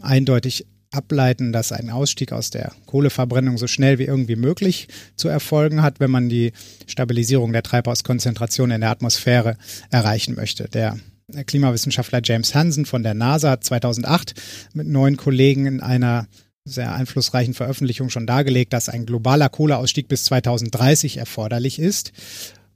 eindeutig 0.01 0.67
ableiten, 0.91 1.53
dass 1.53 1.73
ein 1.73 1.91
Ausstieg 1.91 2.33
aus 2.33 2.51
der 2.51 2.73
Kohleverbrennung 2.87 3.57
so 3.57 3.67
schnell 3.67 3.99
wie 3.99 4.05
irgendwie 4.05 4.37
möglich 4.37 4.89
zu 5.17 5.29
erfolgen 5.29 5.83
hat, 5.83 6.01
wenn 6.01 6.11
man 6.11 6.29
die 6.29 6.53
Stabilisierung 6.87 7.53
der 7.53 7.63
Treibhauskonzentration 7.63 8.71
in 8.71 8.83
der 8.83 8.91
Atmosphäre 8.91 9.57
erreichen 9.91 10.35
möchte. 10.35 10.69
Der 10.69 10.99
Klimawissenschaftler 11.47 12.21
James 12.23 12.55
Hansen 12.55 12.85
von 12.85 13.03
der 13.03 13.15
NASA 13.15 13.51
hat 13.51 13.65
2008 13.65 14.35
mit 14.75 14.87
neun 14.87 15.17
Kollegen 15.17 15.67
in 15.67 15.81
einer 15.81 16.29
sehr 16.65 16.95
einflussreichen 16.95 17.55
Veröffentlichung 17.55 18.11
schon 18.11 18.27
dargelegt, 18.27 18.73
dass 18.73 18.89
ein 18.89 19.07
globaler 19.07 19.49
Kohleausstieg 19.49 20.09
bis 20.09 20.25
2030 20.25 21.17
erforderlich 21.17 21.79
ist. 21.79 22.13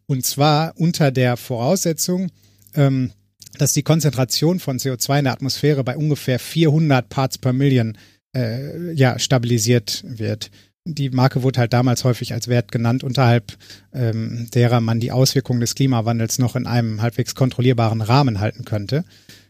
Und 0.07 0.25
zwar 0.25 0.73
unter 0.77 1.11
der 1.11 1.37
Voraussetzung, 1.37 2.31
ähm, 2.77 3.13
dass 3.59 3.73
die 3.73 3.83
Konzentration 3.83 4.61
von 4.61 4.79
CO2 4.79 5.19
in 5.19 5.25
der 5.25 5.33
Atmosphäre 5.33 5.85
bei 5.85 5.97
ungefähr 5.97 6.39
400 6.39 7.09
Parts 7.09 7.39
per 7.39 7.53
Million 7.53 7.97
äh, 8.35 8.93
ja, 8.93 9.19
stabilisiert 9.19 10.05
wird. 10.07 10.51
Die 10.85 11.11
Marke 11.11 11.43
wurde 11.43 11.61
halt 11.61 11.73
damals 11.73 12.05
häufig 12.05 12.33
als 12.33 12.47
Wert 12.47 12.71
genannt, 12.71 13.03
unterhalb 13.03 13.57
ähm, 13.93 14.49
derer 14.55 14.81
man 14.81 15.01
die 15.01 15.11
Auswirkungen 15.11 15.61
des 15.61 15.75
Klimawandels 15.75 16.39
noch 16.39 16.55
in 16.55 16.67
einem 16.67 17.03
halbwegs 17.03 17.35
kontrollierbaren 17.35 18.03
Rahmen 18.03 18.39
halten 18.39 18.65
könnte. 18.65 19.05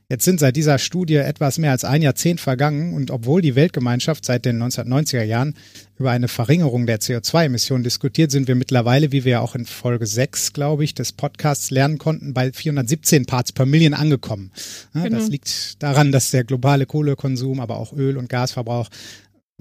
Jetzt 0.09 0.25
sind 0.25 0.39
seit 0.39 0.55
dieser 0.55 0.79
Studie 0.79 1.17
etwas 1.17 1.59
mehr 1.59 1.73
als 1.73 1.83
ein 1.83 2.01
Jahrzehnt 2.01 2.41
vergangen 2.41 2.95
und 2.95 3.11
obwohl 3.11 3.43
die 3.43 3.57
Weltgemeinschaft 3.57 4.25
seit 4.25 4.45
den 4.45 4.63
1990er 4.63 5.25
Jahren 5.25 5.55
über 5.99 6.13
eine 6.13 6.29
Verringerung 6.29 6.87
der 6.87 7.01
CO2-Emissionen 7.01 7.83
diskutiert, 7.83 8.31
sind 8.31 8.47
wir 8.47 8.55
mittlerweile, 8.55 9.11
wie 9.11 9.25
wir 9.25 9.43
auch 9.43 9.57
in 9.57 9.67
Folge 9.67 10.07
6, 10.07 10.53
glaube 10.53 10.85
ich, 10.85 10.95
des 10.95 11.13
Podcasts 11.13 11.73
lernen 11.73 11.99
konnten, 11.99 12.35
bei 12.35 12.53
417 12.53 13.27
Parts 13.27 13.51
per 13.51 13.67
Million 13.67 13.95
angekommen. 13.95 14.53
Ja, 14.95 15.03
genau. 15.03 15.19
Das 15.19 15.29
liegt 15.29 15.83
daran, 15.83 16.13
dass 16.13 16.31
der 16.31 16.45
globale 16.45 16.87
Kohlekonsum, 16.87 17.59
aber 17.59 17.77
auch 17.79 17.93
Öl- 17.93 18.17
und 18.17 18.29
Gasverbrauch 18.29 18.89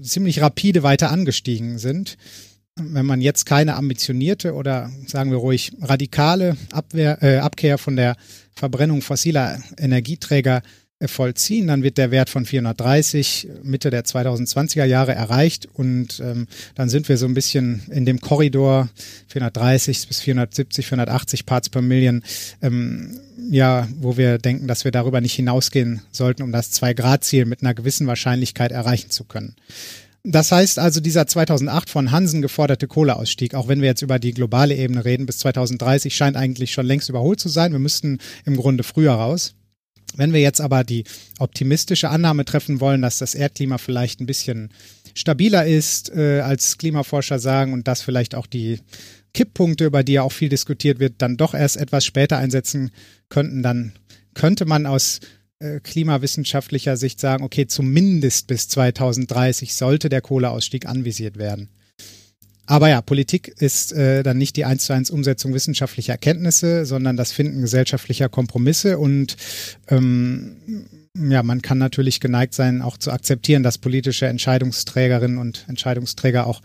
ziemlich 0.00 0.40
rapide 0.42 0.84
weiter 0.84 1.10
angestiegen 1.10 1.78
sind 1.78 2.16
wenn 2.76 3.06
man 3.06 3.20
jetzt 3.20 3.46
keine 3.46 3.74
ambitionierte 3.74 4.54
oder 4.54 4.90
sagen 5.06 5.30
wir 5.30 5.38
ruhig 5.38 5.72
radikale 5.80 6.56
Abwehr, 6.72 7.22
äh, 7.22 7.38
Abkehr 7.38 7.78
von 7.78 7.96
der 7.96 8.16
Verbrennung 8.54 9.00
fossiler 9.00 9.58
Energieträger 9.78 10.62
äh, 10.98 11.08
vollziehen, 11.08 11.68
dann 11.68 11.82
wird 11.82 11.96
der 11.96 12.10
Wert 12.10 12.28
von 12.28 12.44
430 12.44 13.48
Mitte 13.62 13.88
der 13.88 14.04
2020er 14.04 14.84
Jahre 14.84 15.14
erreicht 15.14 15.66
und 15.72 16.20
ähm, 16.20 16.48
dann 16.74 16.90
sind 16.90 17.08
wir 17.08 17.16
so 17.16 17.24
ein 17.24 17.34
bisschen 17.34 17.82
in 17.90 18.04
dem 18.04 18.20
Korridor 18.20 18.90
430 19.28 20.08
bis 20.08 20.20
470, 20.20 20.86
480 20.86 21.46
Parts 21.46 21.70
per 21.70 21.80
Million, 21.80 22.22
ähm, 22.60 23.18
ja, 23.50 23.88
wo 24.00 24.18
wir 24.18 24.36
denken, 24.36 24.68
dass 24.68 24.84
wir 24.84 24.90
darüber 24.92 25.22
nicht 25.22 25.34
hinausgehen 25.34 26.02
sollten, 26.12 26.42
um 26.42 26.52
das 26.52 26.72
2-Grad-Ziel 26.72 27.46
mit 27.46 27.62
einer 27.62 27.74
gewissen 27.74 28.06
Wahrscheinlichkeit 28.06 28.72
erreichen 28.72 29.10
zu 29.10 29.24
können. 29.24 29.54
Das 30.28 30.50
heißt 30.50 30.80
also, 30.80 31.00
dieser 31.00 31.28
2008 31.28 31.88
von 31.88 32.10
Hansen 32.10 32.42
geforderte 32.42 32.88
Kohleausstieg, 32.88 33.54
auch 33.54 33.68
wenn 33.68 33.80
wir 33.80 33.86
jetzt 33.86 34.02
über 34.02 34.18
die 34.18 34.34
globale 34.34 34.74
Ebene 34.74 35.04
reden, 35.04 35.24
bis 35.24 35.38
2030 35.38 36.16
scheint 36.16 36.36
eigentlich 36.36 36.72
schon 36.72 36.84
längst 36.84 37.08
überholt 37.08 37.38
zu 37.38 37.48
sein. 37.48 37.70
Wir 37.70 37.78
müssten 37.78 38.18
im 38.44 38.56
Grunde 38.56 38.82
früher 38.82 39.12
raus. 39.12 39.54
Wenn 40.16 40.32
wir 40.32 40.40
jetzt 40.40 40.60
aber 40.60 40.82
die 40.82 41.04
optimistische 41.38 42.10
Annahme 42.10 42.44
treffen 42.44 42.80
wollen, 42.80 43.02
dass 43.02 43.18
das 43.18 43.36
Erdklima 43.36 43.78
vielleicht 43.78 44.20
ein 44.20 44.26
bisschen 44.26 44.70
stabiler 45.14 45.64
ist, 45.64 46.10
äh, 46.12 46.40
als 46.40 46.76
Klimaforscher 46.76 47.38
sagen, 47.38 47.72
und 47.72 47.86
dass 47.86 48.02
vielleicht 48.02 48.34
auch 48.34 48.46
die 48.48 48.80
Kipppunkte, 49.32 49.84
über 49.84 50.02
die 50.02 50.14
ja 50.14 50.22
auch 50.22 50.32
viel 50.32 50.48
diskutiert 50.48 50.98
wird, 50.98 51.14
dann 51.18 51.36
doch 51.36 51.54
erst 51.54 51.76
etwas 51.76 52.04
später 52.04 52.36
einsetzen 52.36 52.90
könnten, 53.28 53.62
dann 53.62 53.92
könnte 54.34 54.64
man 54.64 54.86
aus 54.86 55.20
äh, 55.58 55.80
klimawissenschaftlicher 55.80 56.96
Sicht 56.96 57.20
sagen, 57.20 57.44
okay, 57.44 57.66
zumindest 57.66 58.46
bis 58.46 58.68
2030 58.68 59.74
sollte 59.74 60.08
der 60.08 60.20
Kohleausstieg 60.20 60.86
anvisiert 60.86 61.38
werden. 61.38 61.68
Aber 62.66 62.88
ja, 62.88 63.00
Politik 63.00 63.48
ist 63.60 63.92
äh, 63.92 64.22
dann 64.22 64.38
nicht 64.38 64.56
die 64.56 64.64
eins 64.64 64.86
zu 64.86 64.92
eins 64.92 65.10
Umsetzung 65.10 65.54
wissenschaftlicher 65.54 66.14
Erkenntnisse, 66.14 66.84
sondern 66.84 67.16
das 67.16 67.30
Finden 67.30 67.60
gesellschaftlicher 67.60 68.28
Kompromisse 68.28 68.98
und 68.98 69.36
ähm, 69.88 70.56
ja, 71.18 71.42
man 71.42 71.62
kann 71.62 71.78
natürlich 71.78 72.20
geneigt 72.20 72.52
sein, 72.52 72.82
auch 72.82 72.98
zu 72.98 73.10
akzeptieren, 73.10 73.62
dass 73.62 73.78
politische 73.78 74.26
Entscheidungsträgerinnen 74.26 75.38
und 75.38 75.64
Entscheidungsträger 75.68 76.46
auch 76.46 76.60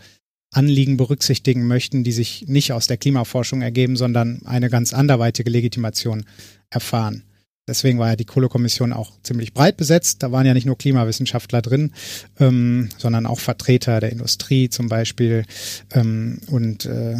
Anliegen 0.52 0.98
berücksichtigen 0.98 1.66
möchten, 1.66 2.04
die 2.04 2.12
sich 2.12 2.44
nicht 2.46 2.72
aus 2.72 2.86
der 2.86 2.98
Klimaforschung 2.98 3.62
ergeben, 3.62 3.96
sondern 3.96 4.42
eine 4.44 4.68
ganz 4.68 4.92
anderweitige 4.92 5.48
Legitimation 5.48 6.24
erfahren. 6.68 7.22
Deswegen 7.68 7.98
war 7.98 8.08
ja 8.08 8.16
die 8.16 8.24
Kohlekommission 8.24 8.92
auch 8.92 9.12
ziemlich 9.22 9.54
breit 9.54 9.76
besetzt. 9.76 10.22
Da 10.22 10.32
waren 10.32 10.46
ja 10.46 10.54
nicht 10.54 10.66
nur 10.66 10.76
Klimawissenschaftler 10.76 11.62
drin, 11.62 11.92
ähm, 12.40 12.88
sondern 12.98 13.26
auch 13.26 13.38
Vertreter 13.38 14.00
der 14.00 14.10
Industrie 14.10 14.68
zum 14.68 14.88
Beispiel. 14.88 15.44
Ähm, 15.92 16.40
und 16.48 16.86
äh, 16.86 17.16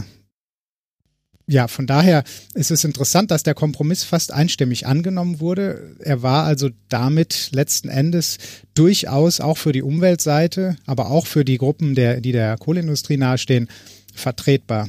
ja, 1.47 1.69
von 1.69 1.87
daher 1.87 2.25
ist 2.55 2.71
es 2.71 2.85
interessant, 2.85 3.31
dass 3.31 3.43
der 3.43 3.55
Kompromiss 3.55 4.05
fast 4.05 4.33
einstimmig 4.33 4.87
angenommen 4.87 5.39
wurde. 5.39 5.97
Er 6.01 6.23
war 6.23 6.45
also 6.45 6.71
damit 6.89 7.51
letzten 7.53 7.89
Endes 7.89 8.39
durchaus 8.75 9.41
auch 9.41 9.59
für 9.59 9.73
die 9.73 9.83
Umweltseite, 9.83 10.77
aber 10.87 11.11
auch 11.11 11.27
für 11.27 11.45
die 11.45 11.59
Gruppen, 11.59 11.95
der, 11.95 12.21
die 12.21 12.33
der 12.33 12.57
Kohleindustrie 12.59 13.17
nahestehen, 13.17 13.69
vertretbar. 14.15 14.89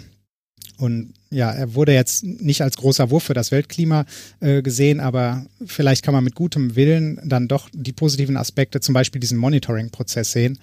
Und 0.78 1.14
ja, 1.34 1.52
er 1.52 1.74
wurde 1.74 1.94
jetzt 1.94 2.24
nicht 2.24 2.62
als 2.62 2.78
großer 2.78 3.10
Wurf 3.10 3.24
für 3.24 3.34
das 3.34 3.52
Weltklima 3.52 4.06
äh, 4.40 4.62
gesehen, 4.62 5.00
aber 5.00 5.46
vielleicht 5.66 6.04
kann 6.04 6.14
man 6.14 6.24
mit 6.24 6.36
gutem 6.36 6.76
Willen 6.76 7.20
dann 7.24 7.48
doch 7.48 7.70
die 7.74 7.92
positiven 7.92 8.38
Aspekte, 8.38 8.80
zum 8.80 8.94
Beispiel 8.94 9.20
diesen 9.20 9.38
Monitoring-Prozess 9.38 10.32
sehen. 10.32 10.60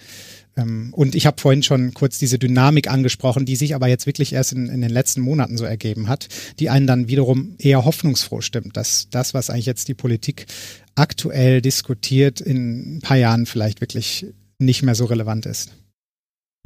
Ähm, 0.57 0.93
und 0.93 1.15
ich 1.15 1.27
habe 1.27 1.41
vorhin 1.41 1.63
schon 1.63 1.95
kurz 1.95 2.19
diese 2.19 2.39
Dynamik 2.39 2.91
angesprochen, 2.91 3.47
die 3.47 3.57
sich 3.57 3.75
aber 3.75 3.89
jetzt 3.89 4.07
wirklich 4.07 4.33
erst 4.33 4.53
in, 4.53 4.69
in 4.69 4.81
den 4.81 4.91
letzten 4.91 5.21
Monaten 5.21 5.57
so 5.57 5.65
ergeben 5.65 6.09
hat, 6.09 6.29
die 6.59 6.71
einen 6.71 6.87
dann 6.87 7.09
wiederum 7.09 7.57
eher 7.59 7.85
hoffnungsfroh 7.85 8.41
stimmt, 8.41 8.77
dass 8.77 9.09
das, 9.11 9.35
was 9.35 9.51
eigentlich 9.51 9.67
jetzt 9.67 9.89
die 9.89 9.95
Politik 9.95 10.47
aktuell 10.95 11.61
diskutiert, 11.63 12.41
in 12.41 12.97
ein 12.97 13.01
paar 13.01 13.17
Jahren 13.17 13.47
vielleicht 13.47 13.81
wirklich 13.81 14.27
nicht 14.59 14.83
mehr 14.83 14.95
so 14.95 15.07
relevant 15.07 15.47
ist. 15.47 15.71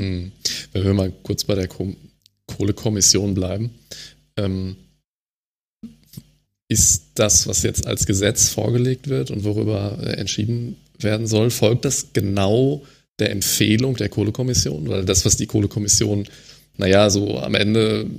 Hm. 0.00 0.32
Wenn 0.72 0.84
wir 0.84 0.94
mal 0.94 1.12
kurz 1.22 1.44
bei 1.44 1.54
der 1.54 1.68
Kohlekommission 2.46 3.34
bleiben. 3.34 3.70
Ähm, 4.36 4.76
ist 6.68 7.10
das, 7.14 7.46
was 7.46 7.62
jetzt 7.62 7.86
als 7.86 8.06
Gesetz 8.06 8.48
vorgelegt 8.48 9.08
wird 9.08 9.30
und 9.30 9.44
worüber 9.44 9.98
äh, 10.02 10.14
entschieden 10.14 10.76
werden 10.98 11.26
soll, 11.26 11.50
folgt 11.50 11.84
das 11.84 12.12
genau 12.12 12.84
der 13.18 13.30
Empfehlung 13.30 13.96
der 13.96 14.08
Kohlekommission? 14.08 14.88
Weil 14.88 15.04
das, 15.04 15.24
was 15.24 15.36
die 15.36 15.46
Kohlekommission, 15.46 16.26
naja, 16.76 17.10
so 17.10 17.38
am 17.38 17.54
Ende 17.54 18.10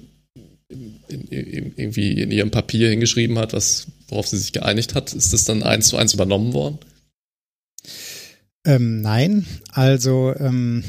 in, 0.70 1.00
in, 1.30 1.74
irgendwie 1.76 2.22
in 2.22 2.32
ihrem 2.32 2.52
Papier 2.52 2.90
hingeschrieben 2.90 3.38
hat, 3.38 3.54
was, 3.54 3.88
worauf 4.08 4.28
sie 4.28 4.38
sich 4.38 4.52
geeinigt 4.52 4.96
hat, 4.96 5.14
ist 5.14 5.34
das 5.34 5.44
dann 5.44 5.64
eins 5.64 5.88
zu 5.88 5.98
eins 5.98 6.14
übernommen 6.14 6.54
worden? 6.54 6.80
Ähm, 8.66 9.02
nein, 9.02 9.46
also 9.72 10.34
ähm, 10.38 10.84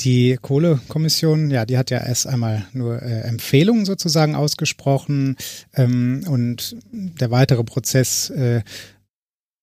die 0.00 0.38
Kohlekommission, 0.40 1.50
ja, 1.50 1.66
die 1.66 1.76
hat 1.76 1.90
ja 1.90 1.98
erst 1.98 2.26
einmal 2.26 2.66
nur 2.72 3.02
äh, 3.02 3.22
Empfehlungen 3.22 3.84
sozusagen 3.84 4.34
ausgesprochen 4.34 5.36
ähm, 5.74 6.24
und 6.28 6.76
der 6.92 7.30
weitere 7.30 7.64
Prozess 7.64 8.30
äh, 8.30 8.62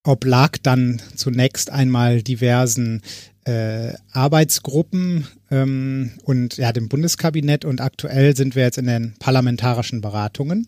oblag 0.04 0.58
dann 0.62 1.02
zunächst 1.15 1.71
einmal 1.71 2.21
diversen 2.21 3.02
äh, 3.45 3.93
Arbeitsgruppen 4.12 5.28
ähm, 5.52 6.12
und 6.24 6.58
ja 6.58 6.71
dem 6.74 6.89
Bundeskabinett 6.89 7.65
und 7.65 7.82
aktuell 7.82 8.36
sind 8.36 8.56
wir 8.56 8.63
jetzt 8.63 8.78
in 8.78 8.88
den 8.88 9.15
parlamentarischen 9.19 10.02
Beratungen. 10.02 10.67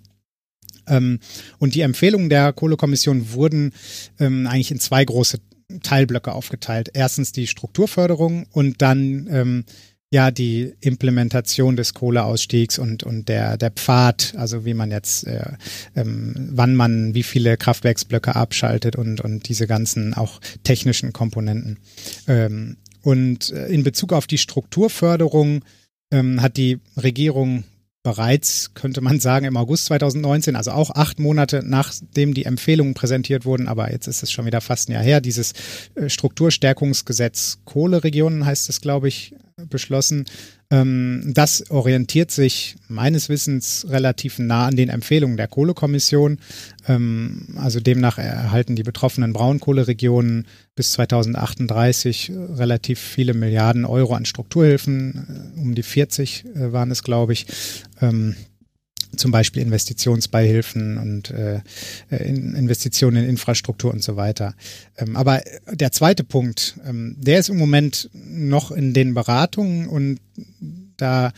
Ähm, 0.87 1.19
und 1.57 1.75
die 1.75 1.81
Empfehlungen 1.81 2.29
der 2.29 2.53
Kohlekommission 2.53 3.33
wurden 3.33 3.73
ähm, 4.19 4.47
eigentlich 4.47 4.71
in 4.71 4.79
zwei 4.79 5.03
große 5.03 5.39
Teilblöcke 5.83 6.33
aufgeteilt. 6.33 6.89
Erstens 6.93 7.31
die 7.31 7.47
Strukturförderung 7.47 8.47
und 8.51 8.81
dann 8.81 9.27
ähm, 9.29 9.65
ja 10.09 10.31
die 10.31 10.73
Implementation 10.79 11.75
des 11.75 11.93
Kohleausstiegs 11.93 12.79
und 12.79 13.03
und 13.03 13.27
der 13.27 13.57
der 13.57 13.71
Pfad, 13.71 14.33
also 14.37 14.65
wie 14.65 14.73
man 14.73 14.91
jetzt 14.91 15.27
äh, 15.27 15.57
ähm, 15.95 16.49
wann 16.53 16.75
man 16.75 17.13
wie 17.13 17.23
viele 17.23 17.57
Kraftwerksblöcke 17.57 18.35
abschaltet 18.35 18.95
und 18.95 19.19
und 19.19 19.49
diese 19.49 19.67
ganzen 19.67 20.13
auch 20.13 20.39
technischen 20.63 21.11
Komponenten. 21.11 21.79
Ähm, 22.27 22.77
und 23.01 23.51
äh, 23.51 23.67
in 23.67 23.83
Bezug 23.83 24.13
auf 24.13 24.27
die 24.27 24.37
Strukturförderung 24.37 25.63
ähm, 26.11 26.41
hat 26.41 26.57
die 26.57 26.79
Regierung 26.95 27.65
bereits, 28.07 28.73
könnte 28.73 29.01
man 29.01 29.19
sagen, 29.19 29.45
im 29.45 29.57
August 29.57 29.87
2019, 29.87 30.55
also 30.55 30.71
auch 30.71 30.91
acht 30.91 31.19
Monate 31.19 31.61
nachdem 31.61 32.33
die 32.33 32.45
Empfehlungen 32.45 32.93
präsentiert 32.93 33.43
wurden, 33.43 33.67
aber 33.67 33.91
jetzt 33.91 34.07
ist 34.07 34.23
es 34.23 34.31
schon 34.31 34.45
wieder 34.45 34.61
fast 34.61 34.87
ein 34.87 34.93
Jahr 34.93 35.03
her, 35.03 35.19
dieses 35.19 35.51
äh, 35.95 36.07
Strukturstärkungsgesetz 36.07 37.59
Kohleregionen 37.65 38.45
heißt 38.45 38.69
es, 38.69 38.79
glaube 38.79 39.09
ich, 39.09 39.35
beschlossen. 39.57 40.23
Ähm, 40.69 41.31
das 41.33 41.71
orientiert 41.71 42.29
sich 42.29 42.75
meines 42.89 43.29
Wissens 43.29 43.85
relativ 43.89 44.37
nah 44.37 44.67
an 44.67 44.75
den 44.75 44.89
Empfehlungen 44.89 45.37
der 45.37 45.47
Kohlekommission. 45.47 46.39
Ähm, 46.87 47.47
also 47.55 47.79
demnach 47.79 48.17
erhalten 48.17 48.75
die 48.75 48.83
betroffenen 48.83 49.31
Braunkohleregionen 49.31 50.45
bis 50.75 50.91
2038 50.93 52.31
relativ 52.55 52.99
viele 52.99 53.33
Milliarden 53.33 53.85
Euro 53.85 54.13
an 54.13 54.25
Strukturhilfen. 54.25 55.53
Äh, 55.55 55.61
um 55.61 55.73
die 55.73 55.83
40 55.83 56.45
äh, 56.45 56.73
waren 56.73 56.91
es, 56.91 57.03
glaube 57.03 57.33
ich. 57.33 57.45
Ähm, 58.01 58.35
zum 59.17 59.31
Beispiel 59.31 59.61
Investitionsbeihilfen 59.61 60.97
und 60.97 61.31
äh, 61.31 61.61
Investitionen 62.09 63.23
in 63.23 63.29
Infrastruktur 63.29 63.91
und 63.91 64.03
so 64.03 64.15
weiter. 64.15 64.55
Ähm, 64.97 65.15
aber 65.15 65.41
der 65.71 65.91
zweite 65.91 66.23
Punkt, 66.23 66.79
ähm, 66.85 67.15
der 67.17 67.39
ist 67.39 67.49
im 67.49 67.57
Moment 67.57 68.09
noch 68.13 68.71
in 68.71 68.93
den 68.93 69.13
Beratungen 69.13 69.87
und 69.87 70.19
da 70.97 71.31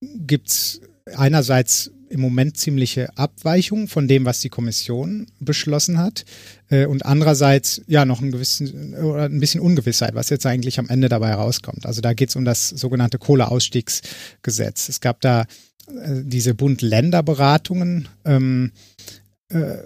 gibt's 0.00 0.80
einerseits 1.16 1.90
im 2.12 2.20
Moment 2.20 2.56
ziemliche 2.56 3.16
Abweichungen 3.16 3.88
von 3.88 4.06
dem, 4.06 4.24
was 4.24 4.40
die 4.40 4.50
Kommission 4.50 5.26
beschlossen 5.40 5.98
hat. 5.98 6.24
Äh, 6.68 6.86
und 6.86 7.04
andererseits 7.04 7.82
ja 7.86 8.04
noch 8.04 8.20
ein, 8.20 8.30
gewissen, 8.30 8.94
oder 8.94 9.24
ein 9.24 9.40
bisschen 9.40 9.60
Ungewissheit, 9.60 10.14
was 10.14 10.30
jetzt 10.30 10.46
eigentlich 10.46 10.78
am 10.78 10.88
Ende 10.88 11.08
dabei 11.08 11.34
rauskommt. 11.34 11.86
Also 11.86 12.00
da 12.00 12.12
geht 12.12 12.28
es 12.28 12.36
um 12.36 12.44
das 12.44 12.68
sogenannte 12.68 13.18
Kohleausstiegsgesetz. 13.18 14.88
Es 14.88 15.00
gab 15.00 15.20
da 15.20 15.42
äh, 15.88 16.22
diese 16.22 16.54
Bund-Länder-Beratungen, 16.54 18.08
ähm, 18.24 18.72
äh, 18.72 19.21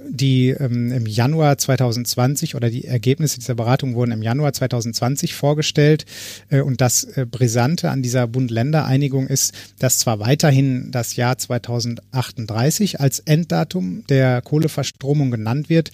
die 0.09 0.48
ähm, 0.48 0.92
im 0.92 1.07
Januar 1.07 1.59
2020 1.59 2.55
oder 2.55 2.70
die 2.70 2.85
Ergebnisse 2.85 3.38
dieser 3.38 3.55
Beratung 3.55 3.94
wurden 3.94 4.12
im 4.12 4.22
Januar 4.22 4.52
2020 4.52 5.35
vorgestellt. 5.35 6.07
Äh, 6.48 6.61
und 6.61 6.81
das 6.81 7.05
äh, 7.05 7.26
Brisante 7.29 7.90
an 7.90 8.02
dieser 8.02 8.26
Bund-Länder-Einigung 8.26 9.26
ist, 9.26 9.55
dass 9.79 9.98
zwar 9.98 10.20
weiterhin 10.20 10.90
das 10.90 11.16
Jahr 11.16 11.38
2038 11.38 13.00
als 13.00 13.18
Enddatum 13.20 14.05
der 14.09 14.42
Kohleverstromung 14.42 15.31
genannt 15.31 15.68
wird, 15.68 15.90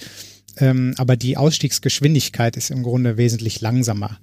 ähm, 0.59 0.95
aber 0.99 1.17
die 1.17 1.37
Ausstiegsgeschwindigkeit 1.37 2.57
ist 2.57 2.71
im 2.71 2.83
Grunde 2.83 3.17
wesentlich 3.17 3.61
langsamer. 3.61 4.19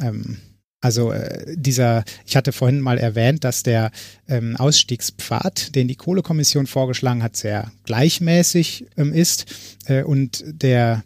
Ähm, 0.00 0.38
also 0.82 1.12
äh, 1.12 1.54
dieser, 1.56 2.04
ich 2.26 2.36
hatte 2.36 2.52
vorhin 2.52 2.80
mal 2.80 2.98
erwähnt, 2.98 3.44
dass 3.44 3.62
der 3.62 3.92
ähm, 4.28 4.56
Ausstiegspfad, 4.56 5.74
den 5.74 5.88
die 5.88 5.94
Kohlekommission 5.94 6.66
vorgeschlagen 6.66 7.22
hat, 7.22 7.36
sehr 7.36 7.72
gleichmäßig 7.84 8.86
ähm, 8.98 9.12
ist. 9.12 9.46
Äh, 9.86 10.02
und 10.02 10.44
der 10.46 11.04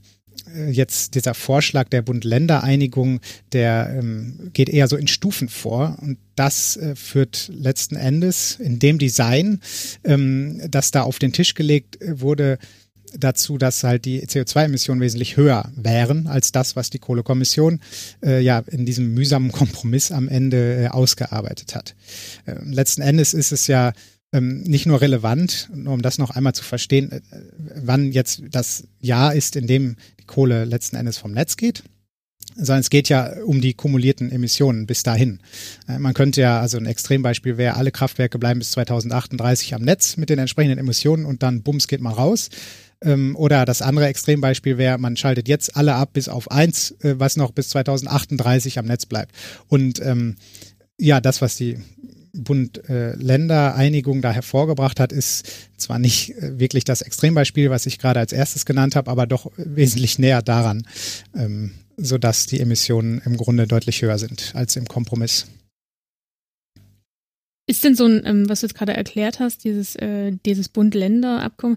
äh, 0.55 0.71
jetzt 0.71 1.15
dieser 1.15 1.35
Vorschlag 1.35 1.89
der 1.89 2.03
Bund-Länder-Einigung, 2.03 3.21
der 3.53 3.95
ähm, 3.99 4.51
geht 4.55 4.71
eher 4.71 4.89
so 4.89 4.97
in 4.97 5.09
Stufen 5.09 5.49
vor. 5.49 5.99
Und 6.01 6.19
das 6.37 6.77
äh, 6.79 6.97
führt 6.97 7.51
letzten 7.55 7.97
Endes 7.97 8.59
in 8.59 8.79
dem 8.79 8.99
Design, 8.99 9.61
ähm, 10.05 10.63
das 10.71 10.91
da 10.91 11.03
auf 11.03 11.19
den 11.19 11.33
Tisch 11.33 11.55
gelegt 11.55 12.01
äh, 12.01 12.21
wurde, 12.21 12.59
dazu, 13.19 13.59
dass 13.59 13.83
halt 13.85 14.05
die 14.05 14.25
CO2-Emissionen 14.27 15.01
wesentlich 15.01 15.37
höher 15.37 15.71
wären 15.77 16.27
als 16.27 16.53
das, 16.53 16.77
was 16.77 16.91
die 16.91 16.99
Kohlekommission 16.99 17.81
äh, 18.23 18.41
ja 18.41 18.61
in 18.67 18.87
diesem 18.87 19.15
mühsamen 19.15 19.53
Kompromiss 19.53 20.13
am 20.13 20.29
Ende 20.29 20.85
äh, 20.85 20.89
ausgearbeitet 20.89 21.75
hat. 21.75 21.95
Äh, 22.47 22.55
letzten 22.65 23.03
Endes 23.03 23.35
ist 23.35 23.53
es 23.53 23.67
ja 23.67 23.93
ähm, 24.33 24.63
nicht 24.63 24.87
nur 24.87 25.01
relevant, 25.01 25.71
nur 25.75 25.95
um 25.95 26.03
das 26.03 26.19
noch 26.19 26.31
einmal 26.31 26.55
zu 26.55 26.65
verstehen, 26.65 27.13
äh, 27.13 27.21
wann 27.77 28.13
jetzt 28.13 28.43
das 28.51 28.85
Jahr 29.01 29.35
ist, 29.35 29.57
in 29.57 29.67
dem 29.67 29.97
die 30.21 30.25
Kohle 30.25 30.65
letzten 30.65 30.97
Endes 30.97 31.19
vom 31.19 31.33
Netz 31.33 31.57
geht, 31.57 31.85
sondern 32.57 32.81
es 32.81 32.91
geht 32.91 33.09
ja 33.09 33.33
um 33.45 33.61
die 33.61 33.75
kumulierten 33.75 34.31
Emissionen 34.31 34.87
bis 34.87 35.03
dahin. 35.03 35.41
Äh, 35.89 35.99
man 35.99 36.15
könnte 36.15 36.41
ja, 36.41 36.61
also 36.61 36.79
ein 36.79 36.87
Extrembeispiel 36.87 37.57
wäre, 37.57 37.77
alle 37.77 37.91
Kraftwerke 37.91 38.39
bleiben 38.39 38.59
bis 38.59 38.73
2038 38.73 39.75
am 39.75 39.83
Netz 39.83 40.17
mit 40.17 40.31
den 40.31 40.39
entsprechenden 40.39 40.79
Emissionen 40.79 41.25
und 41.25 41.43
dann 41.43 41.63
bums 41.63 41.89
geht 41.89 42.01
man 42.01 42.13
raus. 42.13 42.51
Ähm, 43.03 43.37
oder 43.37 43.65
das 43.65 43.83
andere 43.83 44.07
Extrembeispiel 44.07 44.79
wäre, 44.79 44.99
man 44.99 45.17
schaltet 45.17 45.49
jetzt 45.49 45.77
alle 45.77 45.95
ab 45.95 46.13
bis 46.13 46.29
auf 46.29 46.51
eins, 46.51 46.93
äh, 47.03 47.19
was 47.19 47.37
noch 47.37 47.53
bis 47.53 47.69
2038 47.71 48.79
am 48.79 48.87
Netz 48.87 49.07
bleibt. 49.07 49.33
Und 49.69 50.01
ähm, 50.01 50.37
ja, 50.99 51.21
das, 51.21 51.43
was 51.43 51.57
die 51.57 51.79
Bund-Länder-Einigung 52.33 54.23
da 54.23 54.33
hervorgebracht 54.33 55.01
hat, 55.01 55.13
ist 55.13 55.47
zwar 55.77 55.99
nicht 55.99 56.31
äh, 56.37 56.59
wirklich 56.59 56.85
das 56.85 57.03
Extrembeispiel, 57.03 57.71
was 57.71 57.87
ich 57.87 57.99
gerade 57.99 58.21
als 58.21 58.33
erstes 58.33 58.67
genannt 58.67 58.97
habe, 58.97 59.11
aber 59.11 59.27
doch 59.27 59.51
wesentlich 59.57 60.19
näher 60.19 60.43
daran, 60.43 60.87
ähm, 61.35 61.73
sodass 61.97 62.47
die 62.47 62.61
Emissionen 62.61 63.21
im 63.25 63.37
Grunde 63.37 63.67
deutlich 63.67 64.03
höher 64.03 64.19
sind 64.19 64.53
als 64.55 64.77
im 64.77 64.87
Kompromiss. 64.87 65.47
Ist 67.69 67.83
denn 67.83 67.97
so 67.97 68.07
ein, 68.07 68.23
ähm, 68.25 68.49
was 68.49 68.61
du 68.61 68.67
jetzt 68.67 68.77
gerade 68.77 68.95
erklärt 68.95 69.41
hast, 69.41 69.65
dieses, 69.65 69.97
äh, 69.97 70.33
dieses 70.45 70.69
Bund-Länder-Abkommen, 70.69 71.77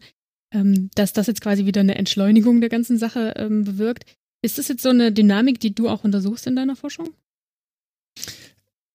ähm, 0.53 0.89
dass 0.95 1.13
das 1.13 1.27
jetzt 1.27 1.41
quasi 1.41 1.65
wieder 1.65 1.81
eine 1.81 1.95
Entschleunigung 1.95 2.61
der 2.61 2.69
ganzen 2.69 2.97
Sache 2.97 3.33
ähm, 3.37 3.63
bewirkt. 3.63 4.05
Ist 4.41 4.57
das 4.57 4.67
jetzt 4.67 4.83
so 4.83 4.89
eine 4.89 5.11
Dynamik, 5.11 5.59
die 5.59 5.75
du 5.75 5.89
auch 5.89 6.03
untersuchst 6.03 6.47
in 6.47 6.55
deiner 6.55 6.75
Forschung? 6.75 7.09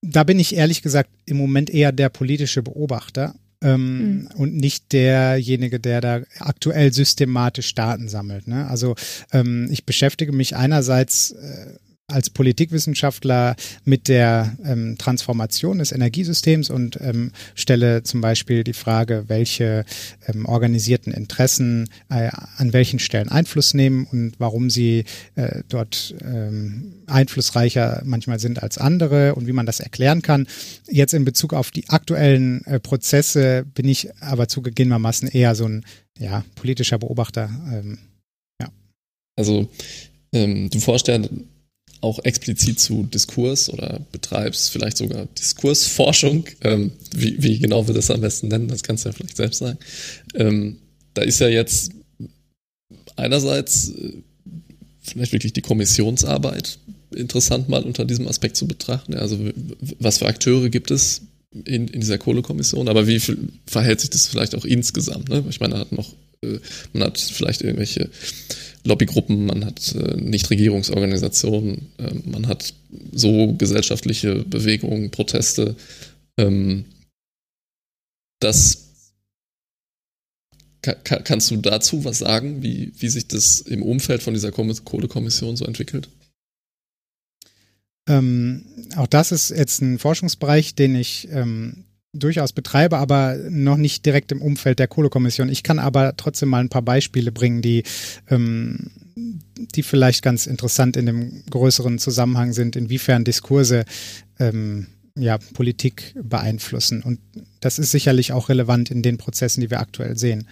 Da 0.00 0.24
bin 0.24 0.38
ich 0.38 0.54
ehrlich 0.54 0.82
gesagt 0.82 1.10
im 1.26 1.36
Moment 1.36 1.70
eher 1.70 1.92
der 1.92 2.08
politische 2.08 2.62
Beobachter 2.62 3.34
ähm, 3.62 3.98
mhm. 3.98 4.28
und 4.36 4.54
nicht 4.54 4.92
derjenige, 4.92 5.80
der 5.80 6.00
da 6.00 6.22
aktuell 6.38 6.92
systematisch 6.92 7.74
Daten 7.74 8.08
sammelt. 8.08 8.46
Ne? 8.46 8.66
Also 8.68 8.94
ähm, 9.32 9.68
ich 9.70 9.86
beschäftige 9.86 10.32
mich 10.32 10.56
einerseits 10.56 11.32
äh, 11.32 11.78
als 12.06 12.28
Politikwissenschaftler 12.28 13.56
mit 13.84 14.08
der 14.08 14.56
ähm, 14.64 14.96
Transformation 14.98 15.78
des 15.78 15.90
Energiesystems 15.90 16.68
und 16.68 16.98
ähm, 17.00 17.32
stelle 17.54 18.02
zum 18.02 18.20
Beispiel 18.20 18.62
die 18.62 18.74
Frage, 18.74 19.24
welche 19.28 19.86
ähm, 20.26 20.44
organisierten 20.44 21.14
Interessen 21.14 21.88
äh, 22.10 22.30
an 22.56 22.74
welchen 22.74 22.98
Stellen 22.98 23.30
Einfluss 23.30 23.72
nehmen 23.72 24.06
und 24.10 24.34
warum 24.38 24.68
sie 24.68 25.04
äh, 25.34 25.62
dort 25.70 26.14
ähm, 26.22 26.92
einflussreicher 27.06 28.02
manchmal 28.04 28.38
sind 28.38 28.62
als 28.62 28.76
andere 28.76 29.34
und 29.34 29.46
wie 29.46 29.52
man 29.52 29.66
das 29.66 29.80
erklären 29.80 30.20
kann. 30.20 30.46
Jetzt 30.86 31.14
in 31.14 31.24
Bezug 31.24 31.54
auf 31.54 31.70
die 31.70 31.88
aktuellen 31.88 32.66
äh, 32.66 32.80
Prozesse 32.80 33.64
bin 33.74 33.88
ich 33.88 34.10
aber 34.20 34.46
zugegebenermaßen 34.46 35.28
eher 35.28 35.54
so 35.54 35.64
ein 35.64 35.86
ja, 36.18 36.44
politischer 36.54 36.98
Beobachter. 36.98 37.48
Ähm, 37.72 37.98
ja. 38.60 38.68
Also 39.36 39.70
ähm, 40.34 40.68
du 40.68 40.80
forschst 40.80 41.08
ja 41.08 41.18
auch 42.00 42.22
explizit 42.24 42.78
zu 42.80 43.04
Diskurs 43.04 43.70
oder 43.70 44.00
betreibst 44.12 44.70
vielleicht 44.70 44.96
sogar 44.96 45.26
Diskursforschung. 45.38 46.46
Ähm, 46.60 46.92
wie, 47.14 47.42
wie, 47.42 47.58
genau 47.58 47.86
wir 47.86 47.94
das 47.94 48.10
am 48.10 48.20
besten 48.20 48.48
nennen, 48.48 48.68
das 48.68 48.82
kannst 48.82 49.04
du 49.04 49.08
ja 49.08 49.14
vielleicht 49.14 49.36
selbst 49.36 49.58
sagen. 49.58 49.78
Ähm, 50.34 50.78
da 51.14 51.22
ist 51.22 51.40
ja 51.40 51.48
jetzt 51.48 51.92
einerseits 53.16 53.90
äh, 53.90 54.12
vielleicht 55.00 55.32
wirklich 55.32 55.52
die 55.52 55.62
Kommissionsarbeit 55.62 56.78
interessant 57.14 57.68
mal 57.68 57.82
unter 57.82 58.04
diesem 58.04 58.26
Aspekt 58.28 58.56
zu 58.56 58.66
betrachten. 58.66 59.14
Also 59.14 59.38
was 59.98 60.18
für 60.18 60.26
Akteure 60.26 60.68
gibt 60.68 60.90
es 60.90 61.22
in, 61.52 61.88
in 61.88 62.00
dieser 62.00 62.18
Kohlekommission, 62.18 62.88
aber 62.88 63.06
wie 63.06 63.20
viel 63.20 63.38
verhält 63.66 64.00
sich 64.00 64.10
das 64.10 64.26
vielleicht 64.26 64.54
auch 64.54 64.64
insgesamt? 64.64 65.28
Ne? 65.28 65.44
Ich 65.48 65.60
meine, 65.60 65.74
man 65.74 65.80
hat 65.80 65.92
noch, 65.92 66.12
äh, 66.42 66.58
man 66.92 67.04
hat 67.04 67.18
vielleicht 67.18 67.62
irgendwelche 67.62 68.10
Lobbygruppen, 68.84 69.46
man 69.46 69.64
hat 69.64 69.94
äh, 69.94 70.16
Nichtregierungsorganisationen, 70.16 71.88
äh, 71.98 72.14
man 72.26 72.46
hat 72.46 72.74
so 73.12 73.54
gesellschaftliche 73.54 74.44
Bewegungen, 74.44 75.10
Proteste. 75.10 75.74
Ähm, 76.38 76.84
das 78.40 78.84
kann, 80.82 81.24
kannst 81.24 81.50
du 81.50 81.56
dazu 81.56 82.04
was 82.04 82.18
sagen, 82.18 82.62
wie, 82.62 82.92
wie 82.98 83.08
sich 83.08 83.26
das 83.26 83.60
im 83.60 83.82
Umfeld 83.82 84.22
von 84.22 84.34
dieser 84.34 84.52
Kohlekommission 84.52 85.56
so 85.56 85.64
entwickelt? 85.64 86.10
Ähm, 88.06 88.66
auch 88.96 89.06
das 89.06 89.32
ist 89.32 89.48
jetzt 89.48 89.80
ein 89.80 89.98
Forschungsbereich, 89.98 90.74
den 90.74 90.94
ich 90.94 91.28
ähm, 91.30 91.84
durchaus 92.14 92.52
betreibe, 92.52 92.98
aber 92.98 93.36
noch 93.50 93.76
nicht 93.76 94.06
direkt 94.06 94.32
im 94.32 94.40
Umfeld 94.40 94.78
der 94.78 94.88
Kohlekommission. 94.88 95.48
Ich 95.48 95.62
kann 95.62 95.78
aber 95.78 96.16
trotzdem 96.16 96.48
mal 96.48 96.60
ein 96.60 96.68
paar 96.68 96.82
Beispiele 96.82 97.32
bringen, 97.32 97.60
die, 97.60 97.82
ähm, 98.30 98.90
die 99.74 99.82
vielleicht 99.82 100.22
ganz 100.22 100.46
interessant 100.46 100.96
in 100.96 101.06
dem 101.06 101.42
größeren 101.50 101.98
Zusammenhang 101.98 102.52
sind, 102.52 102.76
inwiefern 102.76 103.24
Diskurse 103.24 103.84
ähm, 104.38 104.86
ja, 105.16 105.38
Politik 105.38 106.14
beeinflussen. 106.22 107.02
Und 107.02 107.20
das 107.60 107.78
ist 107.78 107.90
sicherlich 107.90 108.32
auch 108.32 108.48
relevant 108.48 108.90
in 108.90 109.02
den 109.02 109.18
Prozessen, 109.18 109.60
die 109.60 109.70
wir 109.70 109.80
aktuell 109.80 110.16
sehen. 110.16 110.48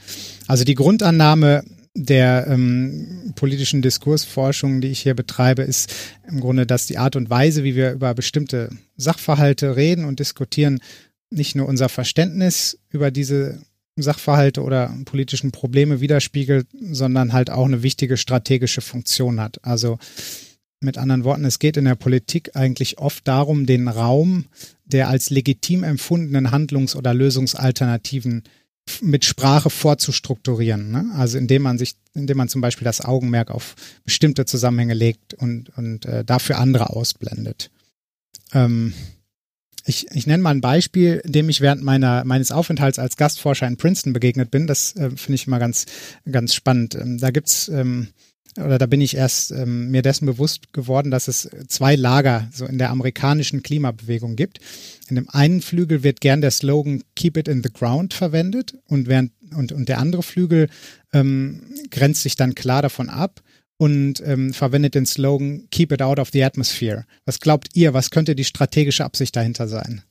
Also 0.46 0.64
die 0.64 0.74
Grundannahme 0.74 1.64
der 1.94 2.46
ähm, 2.48 3.32
politischen 3.34 3.82
Diskursforschung, 3.82 4.80
die 4.80 4.88
ich 4.88 5.00
hier 5.00 5.14
betreibe, 5.14 5.62
ist 5.62 5.92
im 6.26 6.40
Grunde, 6.40 6.66
dass 6.66 6.86
die 6.86 6.96
Art 6.96 7.16
und 7.16 7.28
Weise, 7.28 7.64
wie 7.64 7.76
wir 7.76 7.92
über 7.92 8.14
bestimmte 8.14 8.70
Sachverhalte 8.96 9.76
reden 9.76 10.04
und 10.04 10.18
diskutieren, 10.18 10.80
nicht 11.32 11.56
nur 11.56 11.68
unser 11.68 11.88
Verständnis 11.88 12.78
über 12.90 13.10
diese 13.10 13.62
Sachverhalte 13.96 14.62
oder 14.62 14.94
politischen 15.04 15.52
Probleme 15.52 16.00
widerspiegelt, 16.00 16.66
sondern 16.90 17.32
halt 17.32 17.50
auch 17.50 17.66
eine 17.66 17.82
wichtige 17.82 18.16
strategische 18.16 18.80
Funktion 18.80 19.40
hat. 19.40 19.64
Also 19.64 19.98
mit 20.80 20.98
anderen 20.98 21.24
Worten, 21.24 21.44
es 21.44 21.58
geht 21.58 21.76
in 21.76 21.84
der 21.84 21.94
Politik 21.94 22.56
eigentlich 22.56 22.98
oft 22.98 23.26
darum, 23.28 23.66
den 23.66 23.88
Raum 23.88 24.46
der 24.84 25.08
als 25.08 25.30
legitim 25.30 25.84
empfundenen 25.84 26.50
Handlungs- 26.50 26.96
oder 26.96 27.14
Lösungsalternativen 27.14 28.42
mit 29.00 29.24
Sprache 29.24 29.70
vorzustrukturieren. 29.70 30.90
Ne? 30.90 31.10
Also 31.14 31.38
indem 31.38 31.62
man 31.62 31.78
sich, 31.78 31.94
indem 32.14 32.36
man 32.36 32.48
zum 32.48 32.60
Beispiel 32.60 32.84
das 32.84 33.00
Augenmerk 33.00 33.50
auf 33.50 33.74
bestimmte 34.04 34.44
Zusammenhänge 34.44 34.94
legt 34.94 35.34
und, 35.34 35.70
und 35.76 36.04
äh, 36.04 36.24
dafür 36.24 36.58
andere 36.58 36.90
ausblendet. 36.90 37.70
Ähm, 38.52 38.92
ich, 39.84 40.06
ich 40.12 40.26
nenne 40.26 40.42
mal 40.42 40.50
ein 40.50 40.60
Beispiel, 40.60 41.22
dem 41.24 41.48
ich 41.48 41.60
während 41.60 41.82
meiner, 41.82 42.24
meines 42.24 42.52
Aufenthalts 42.52 42.98
als 42.98 43.16
Gastforscher 43.16 43.66
in 43.66 43.76
Princeton 43.76 44.12
begegnet 44.12 44.50
bin. 44.50 44.66
Das 44.66 44.94
äh, 44.96 45.10
finde 45.10 45.34
ich 45.34 45.46
immer 45.46 45.58
ganz, 45.58 45.86
ganz 46.30 46.54
spannend. 46.54 46.94
Ähm, 46.94 47.18
da 47.18 47.30
gibt's 47.30 47.68
ähm, 47.68 48.08
oder 48.58 48.76
da 48.76 48.84
bin 48.84 49.00
ich 49.00 49.16
erst 49.16 49.50
ähm, 49.50 49.90
mir 49.90 50.02
dessen 50.02 50.26
bewusst 50.26 50.74
geworden, 50.74 51.10
dass 51.10 51.26
es 51.26 51.48
zwei 51.68 51.96
Lager 51.96 52.48
so 52.52 52.66
in 52.66 52.76
der 52.76 52.90
amerikanischen 52.90 53.62
Klimabewegung 53.62 54.36
gibt. 54.36 54.60
In 55.08 55.16
dem 55.16 55.30
einen 55.30 55.62
Flügel 55.62 56.02
wird 56.02 56.20
gern 56.20 56.42
der 56.42 56.50
Slogan 56.50 57.02
Keep 57.16 57.38
it 57.38 57.48
in 57.48 57.62
the 57.62 57.72
ground 57.72 58.12
verwendet 58.12 58.74
und 58.88 59.08
während 59.08 59.32
und, 59.54 59.72
und 59.72 59.88
der 59.88 59.98
andere 59.98 60.22
Flügel 60.22 60.68
ähm, 61.12 61.62
grenzt 61.90 62.22
sich 62.22 62.36
dann 62.36 62.54
klar 62.54 62.82
davon 62.82 63.08
ab 63.08 63.42
und 63.82 64.22
ähm, 64.24 64.52
verwendet 64.52 64.94
den 64.94 65.06
Slogan 65.06 65.66
Keep 65.72 65.90
it 65.90 66.02
out 66.02 66.20
of 66.20 66.30
the 66.32 66.44
atmosphere. 66.44 67.04
Was 67.24 67.40
glaubt 67.40 67.70
ihr, 67.74 67.92
was 67.92 68.12
könnte 68.12 68.36
die 68.36 68.44
strategische 68.44 69.04
Absicht 69.04 69.34
dahinter 69.34 69.66
sein? 69.66 70.04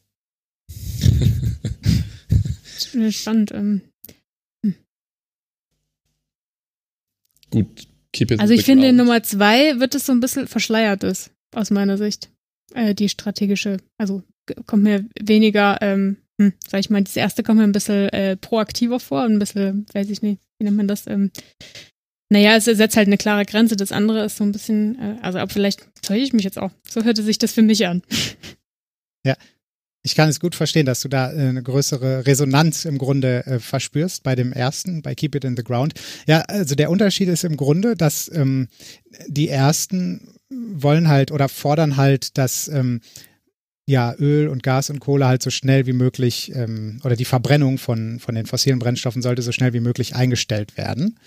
Spannend. 3.11 3.51
Ähm. 3.53 3.81
Hm. 4.65 4.75
Gut, 7.49 7.87
keep 8.11 8.31
it 8.31 8.41
Also 8.41 8.53
ich 8.53 8.65
finde, 8.65 8.89
in 8.89 8.97
Nummer 8.97 9.23
zwei 9.23 9.79
wird 9.79 9.95
es 9.95 10.05
so 10.05 10.11
ein 10.11 10.19
bisschen 10.19 10.49
verschleiert 10.49 11.05
ist, 11.05 11.31
aus 11.55 11.71
meiner 11.71 11.97
Sicht. 11.97 12.29
Äh, 12.73 12.93
die 12.93 13.07
strategische, 13.07 13.77
also 13.97 14.21
kommt 14.65 14.83
mir 14.83 15.07
weniger, 15.17 15.77
ähm, 15.81 16.17
hm, 16.41 16.51
sag 16.67 16.81
ich 16.81 16.89
mal, 16.89 17.01
das 17.01 17.15
erste 17.15 17.41
kommt 17.41 17.59
mir 17.59 17.63
ein 17.63 17.71
bisschen 17.71 18.09
äh, 18.09 18.35
proaktiver 18.35 18.99
vor 18.99 19.23
und 19.23 19.31
ein 19.31 19.39
bisschen, 19.39 19.85
weiß 19.93 20.09
ich 20.09 20.21
nicht, 20.21 20.41
wie 20.59 20.65
nennt 20.65 20.75
man 20.75 20.89
das, 20.89 21.07
ähm, 21.07 21.31
naja, 22.31 22.55
es 22.55 22.63
setzt 22.63 22.95
halt 22.95 23.07
eine 23.07 23.17
klare 23.17 23.45
Grenze. 23.45 23.75
Das 23.75 23.91
andere 23.91 24.23
ist 24.23 24.37
so 24.37 24.45
ein 24.45 24.53
bisschen, 24.53 24.97
äh, 24.97 25.17
also 25.21 25.37
aber 25.37 25.51
vielleicht 25.51 25.81
täusche 26.01 26.23
ich 26.23 26.31
mich 26.31 26.45
jetzt 26.45 26.57
auch. 26.57 26.71
So 26.89 27.03
hörte 27.03 27.23
sich 27.23 27.37
das 27.37 27.51
für 27.51 27.61
mich 27.61 27.85
an. 27.85 28.01
Ja. 29.23 29.35
Ich 30.01 30.15
kann 30.15 30.29
es 30.29 30.39
gut 30.39 30.55
verstehen, 30.55 30.87
dass 30.87 31.01
du 31.01 31.09
da 31.09 31.31
äh, 31.31 31.49
eine 31.49 31.61
größere 31.61 32.25
Resonanz 32.25 32.85
im 32.85 32.97
Grunde 32.97 33.45
äh, 33.45 33.59
verspürst 33.59 34.23
bei 34.23 34.33
dem 34.33 34.51
ersten, 34.51 35.03
bei 35.03 35.13
Keep 35.13 35.35
It 35.35 35.43
in 35.43 35.55
the 35.55 35.63
Ground. 35.63 35.93
Ja, 36.25 36.39
also 36.47 36.73
der 36.73 36.89
Unterschied 36.89 37.29
ist 37.29 37.43
im 37.43 37.55
Grunde, 37.55 37.95
dass 37.95 38.31
ähm, 38.33 38.67
die 39.27 39.47
ersten 39.47 40.33
wollen 40.49 41.07
halt 41.07 41.31
oder 41.31 41.49
fordern 41.49 41.97
halt, 41.97 42.39
dass 42.39 42.67
ähm, 42.67 43.01
ja, 43.87 44.13
Öl 44.19 44.47
und 44.47 44.63
Gas 44.63 44.89
und 44.89 44.99
Kohle 44.99 45.25
halt 45.25 45.41
so 45.41 45.49
schnell 45.49 45.85
wie 45.87 45.93
möglich 45.93 46.51
ähm, 46.55 46.99
oder 47.03 47.15
die 47.15 47.25
Verbrennung 47.25 47.77
von, 47.77 48.19
von 48.19 48.35
den 48.35 48.45
fossilen 48.45 48.79
Brennstoffen 48.79 49.21
sollte 49.21 49.41
so 49.41 49.51
schnell 49.51 49.73
wie 49.73 49.79
möglich 49.79 50.15
eingestellt 50.15 50.77
werden. 50.77 51.19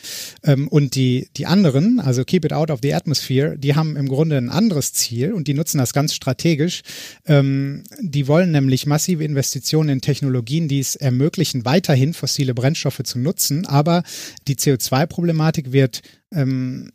Ähm, 0.45 0.69
und 0.69 0.95
die, 0.95 1.29
die 1.37 1.47
anderen, 1.47 1.99
also 2.01 2.25
Keep 2.25 2.45
It 2.45 2.53
Out 2.53 2.71
of 2.71 2.79
the 2.83 2.95
Atmosphere, 2.95 3.59
die 3.59 3.75
haben 3.75 3.97
im 3.97 4.09
Grunde 4.09 4.39
ein 4.39 4.51
anderes 4.51 4.93
Ziel 4.93 5.33
und 5.33 5.49
die 5.49 5.55
nutzen 5.55 5.79
das 5.79 5.93
ganz 5.93 6.15
strategisch. 6.15 6.83
Ähm, 7.27 7.83
die 8.01 8.29
wollen 8.29 8.53
nämlich 8.53 8.87
massive 8.87 9.25
Investitionen 9.25 9.89
in 9.89 10.01
Technologien, 10.01 10.69
die 10.69 10.79
es 10.79 10.95
ermöglichen, 10.95 11.65
weiterhin 11.65 12.15
fossile 12.15 12.55
Brennstoffe 12.55 13.03
zu 13.03 13.19
nutzen, 13.19 13.67
aber 13.67 14.05
die 14.47 14.55
CO2-Problematik 14.55 15.73
wird 15.73 16.03
ähm, 16.33 16.91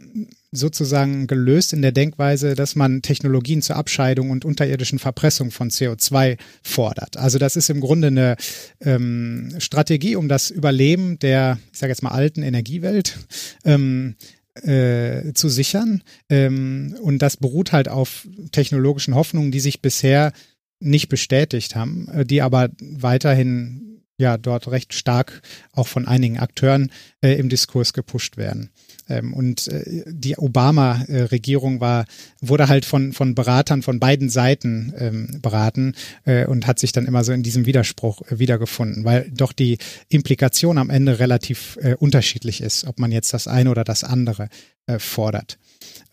sozusagen 0.51 1.27
gelöst 1.27 1.73
in 1.73 1.81
der 1.81 1.91
Denkweise, 1.91 2.55
dass 2.55 2.75
man 2.75 3.01
Technologien 3.01 3.61
zur 3.61 3.75
Abscheidung 3.75 4.31
und 4.31 4.45
unterirdischen 4.45 4.97
Verpressung 4.97 5.51
von 5.51 5.69
CO2 5.69 6.37
fordert. 6.63 7.17
Also 7.17 7.37
das 7.37 7.55
ist 7.55 7.69
im 7.69 7.81
Grunde 7.81 8.07
eine 8.07 8.35
ähm, 8.81 9.53
Strategie, 9.59 10.15
um 10.15 10.27
das 10.27 10.49
Überleben 10.49 11.19
der, 11.19 11.59
ich 11.71 11.79
sage 11.79 11.91
jetzt 11.91 12.01
mal, 12.01 12.11
alten 12.11 12.41
Energiewelt 12.41 13.17
ähm, 13.63 14.15
äh, 14.63 15.33
zu 15.33 15.49
sichern. 15.49 16.03
Ähm, 16.29 16.95
und 17.01 17.21
das 17.21 17.37
beruht 17.37 17.71
halt 17.71 17.87
auf 17.87 18.27
technologischen 18.51 19.15
Hoffnungen, 19.15 19.51
die 19.51 19.59
sich 19.59 19.81
bisher 19.81 20.33
nicht 20.79 21.09
bestätigt 21.09 21.75
haben, 21.75 22.07
äh, 22.09 22.25
die 22.25 22.41
aber 22.41 22.69
weiterhin 22.81 24.01
ja 24.17 24.37
dort 24.37 24.67
recht 24.69 24.93
stark 24.93 25.41
auch 25.73 25.87
von 25.87 26.07
einigen 26.07 26.39
Akteuren 26.39 26.91
äh, 27.21 27.35
im 27.35 27.49
Diskurs 27.49 27.93
gepusht 27.93 28.37
werden. 28.37 28.71
Ähm, 29.09 29.33
und 29.33 29.67
äh, 29.67 30.03
die 30.07 30.37
Obama-Regierung 30.37 31.81
war, 31.81 32.05
wurde 32.41 32.69
halt 32.69 32.85
von, 32.85 33.13
von 33.13 33.35
Beratern 33.35 33.81
von 33.81 33.99
beiden 33.99 34.29
Seiten 34.29 34.93
ähm, 34.97 35.39
beraten 35.41 35.95
äh, 36.25 36.45
und 36.45 36.67
hat 36.67 36.79
sich 36.79 36.91
dann 36.91 37.05
immer 37.05 37.23
so 37.23 37.31
in 37.31 37.43
diesem 37.43 37.65
Widerspruch 37.65 38.21
äh, 38.23 38.39
wiedergefunden, 38.39 39.03
weil 39.03 39.29
doch 39.31 39.53
die 39.53 39.77
Implikation 40.09 40.77
am 40.77 40.89
Ende 40.89 41.19
relativ 41.19 41.77
äh, 41.81 41.95
unterschiedlich 41.95 42.61
ist, 42.61 42.85
ob 42.85 42.99
man 42.99 43.11
jetzt 43.11 43.33
das 43.33 43.47
eine 43.47 43.71
oder 43.71 43.83
das 43.83 44.03
andere 44.03 44.49
äh, 44.85 44.99
fordert. 44.99 45.57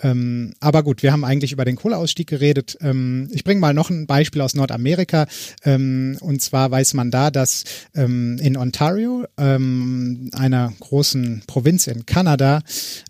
Ähm, 0.03 0.53
aber 0.61 0.83
gut, 0.83 1.03
wir 1.03 1.13
haben 1.13 1.25
eigentlich 1.25 1.53
über 1.53 1.65
den 1.65 1.77
Kohleausstieg 1.77 2.27
geredet. 2.27 2.77
Ähm, 2.81 3.29
ich 3.33 3.45
bringe 3.45 3.61
mal 3.61 3.75
noch 3.75 3.91
ein 3.91 4.07
Beispiel 4.07 4.43
aus 4.43 4.55
Nordamerika. 4.55 5.27
Ähm, 5.65 6.17
und 6.21 6.43
zwar 6.43 6.71
weiß 6.71 6.95
man 6.95 7.11
da, 7.11 7.31
dass 7.31 7.65
ähm, 7.95 8.39
in 8.41 8.57
Ontario, 8.57 9.25
ähm, 9.39 10.31
einer 10.35 10.73
großen 10.81 11.43
Provinz 11.47 11.87
in 11.87 12.07
Kanada, 12.07 12.63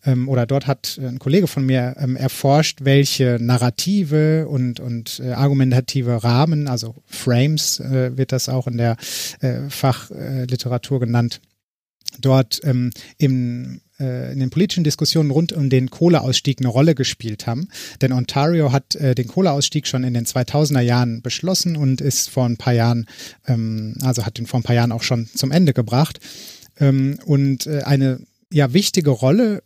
ähm, 0.04 0.28
oder 0.28 0.46
dort 0.46 0.66
hat 0.66 0.98
ein 1.02 1.18
Kollege 1.18 1.46
von 1.46 1.66
mir 1.66 1.94
erforscht, 2.16 2.80
welche 2.82 3.38
Narrative 3.40 4.46
und, 4.48 4.80
und 4.80 5.20
äh, 5.24 5.32
argumentative 5.32 6.22
Rahmen, 6.22 6.68
also 6.68 6.94
Frames 7.06 7.80
äh, 7.80 8.16
wird 8.16 8.32
das 8.32 8.48
auch 8.48 8.66
in 8.66 8.76
der 8.76 8.96
äh, 9.40 9.68
Fachliteratur 9.68 11.00
genannt, 11.00 11.40
dort 12.20 12.60
ähm, 12.64 12.90
im 13.18 13.80
äh, 13.98 14.32
in 14.32 14.40
den 14.40 14.50
politischen 14.50 14.84
Diskussionen 14.84 15.30
rund 15.30 15.52
um 15.52 15.70
den 15.70 15.90
Kohleausstieg 15.90 16.58
eine 16.60 16.68
Rolle 16.68 16.94
gespielt 16.94 17.46
haben. 17.46 17.68
Denn 18.00 18.12
Ontario 18.12 18.72
hat 18.72 18.94
äh, 18.96 19.14
den 19.14 19.26
Kohleausstieg 19.26 19.86
schon 19.86 20.04
in 20.04 20.14
den 20.14 20.26
2000er 20.26 20.80
Jahren 20.80 21.22
beschlossen 21.22 21.76
und 21.76 22.00
ist 22.00 22.28
vor 22.28 22.44
ein 22.46 22.56
paar 22.56 22.74
Jahren, 22.74 23.06
ähm, 23.46 23.94
also 24.02 24.26
hat 24.26 24.38
den 24.38 24.46
vor 24.46 24.60
ein 24.60 24.64
paar 24.64 24.76
Jahren 24.76 24.92
auch 24.92 25.02
schon 25.02 25.28
zum 25.34 25.50
Ende 25.50 25.72
gebracht. 25.72 26.20
Ähm, 26.78 27.18
und 27.24 27.66
äh, 27.66 27.82
eine 27.82 28.20
ja 28.52 28.72
wichtige 28.72 29.10
Rolle 29.10 29.62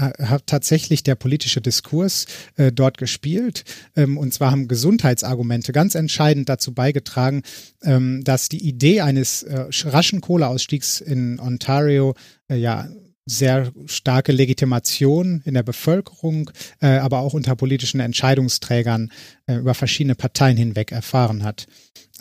hat 0.00 0.46
tatsächlich 0.46 1.02
der 1.02 1.14
politische 1.14 1.60
Diskurs 1.60 2.26
äh, 2.56 2.72
dort 2.72 2.98
gespielt. 2.98 3.64
Ähm, 3.94 4.16
und 4.16 4.32
zwar 4.32 4.50
haben 4.50 4.68
Gesundheitsargumente 4.68 5.72
ganz 5.72 5.94
entscheidend 5.94 6.48
dazu 6.48 6.72
beigetragen, 6.72 7.42
ähm, 7.82 8.24
dass 8.24 8.48
die 8.48 8.66
Idee 8.66 9.02
eines 9.02 9.42
äh, 9.42 9.66
raschen 9.84 10.20
Kohleausstiegs 10.20 11.00
in 11.00 11.38
Ontario 11.38 12.14
äh, 12.48 12.56
ja 12.56 12.88
sehr 13.24 13.70
starke 13.86 14.32
Legitimation 14.32 15.42
in 15.44 15.54
der 15.54 15.62
Bevölkerung, 15.62 16.50
äh, 16.80 16.98
aber 16.98 17.20
auch 17.20 17.34
unter 17.34 17.54
politischen 17.54 18.00
Entscheidungsträgern 18.00 19.12
äh, 19.46 19.56
über 19.56 19.74
verschiedene 19.74 20.16
Parteien 20.16 20.56
hinweg 20.56 20.90
erfahren 20.90 21.44
hat. 21.44 21.66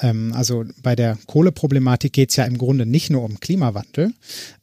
Ähm, 0.02 0.32
also 0.36 0.66
bei 0.84 0.96
der 0.96 1.18
Kohleproblematik 1.26 2.14
geht 2.14 2.30
es 2.30 2.36
ja 2.36 2.44
im 2.44 2.58
Grunde 2.58 2.86
nicht 2.86 3.10
nur 3.10 3.24
um 3.24 3.40
Klimawandel, 3.40 4.14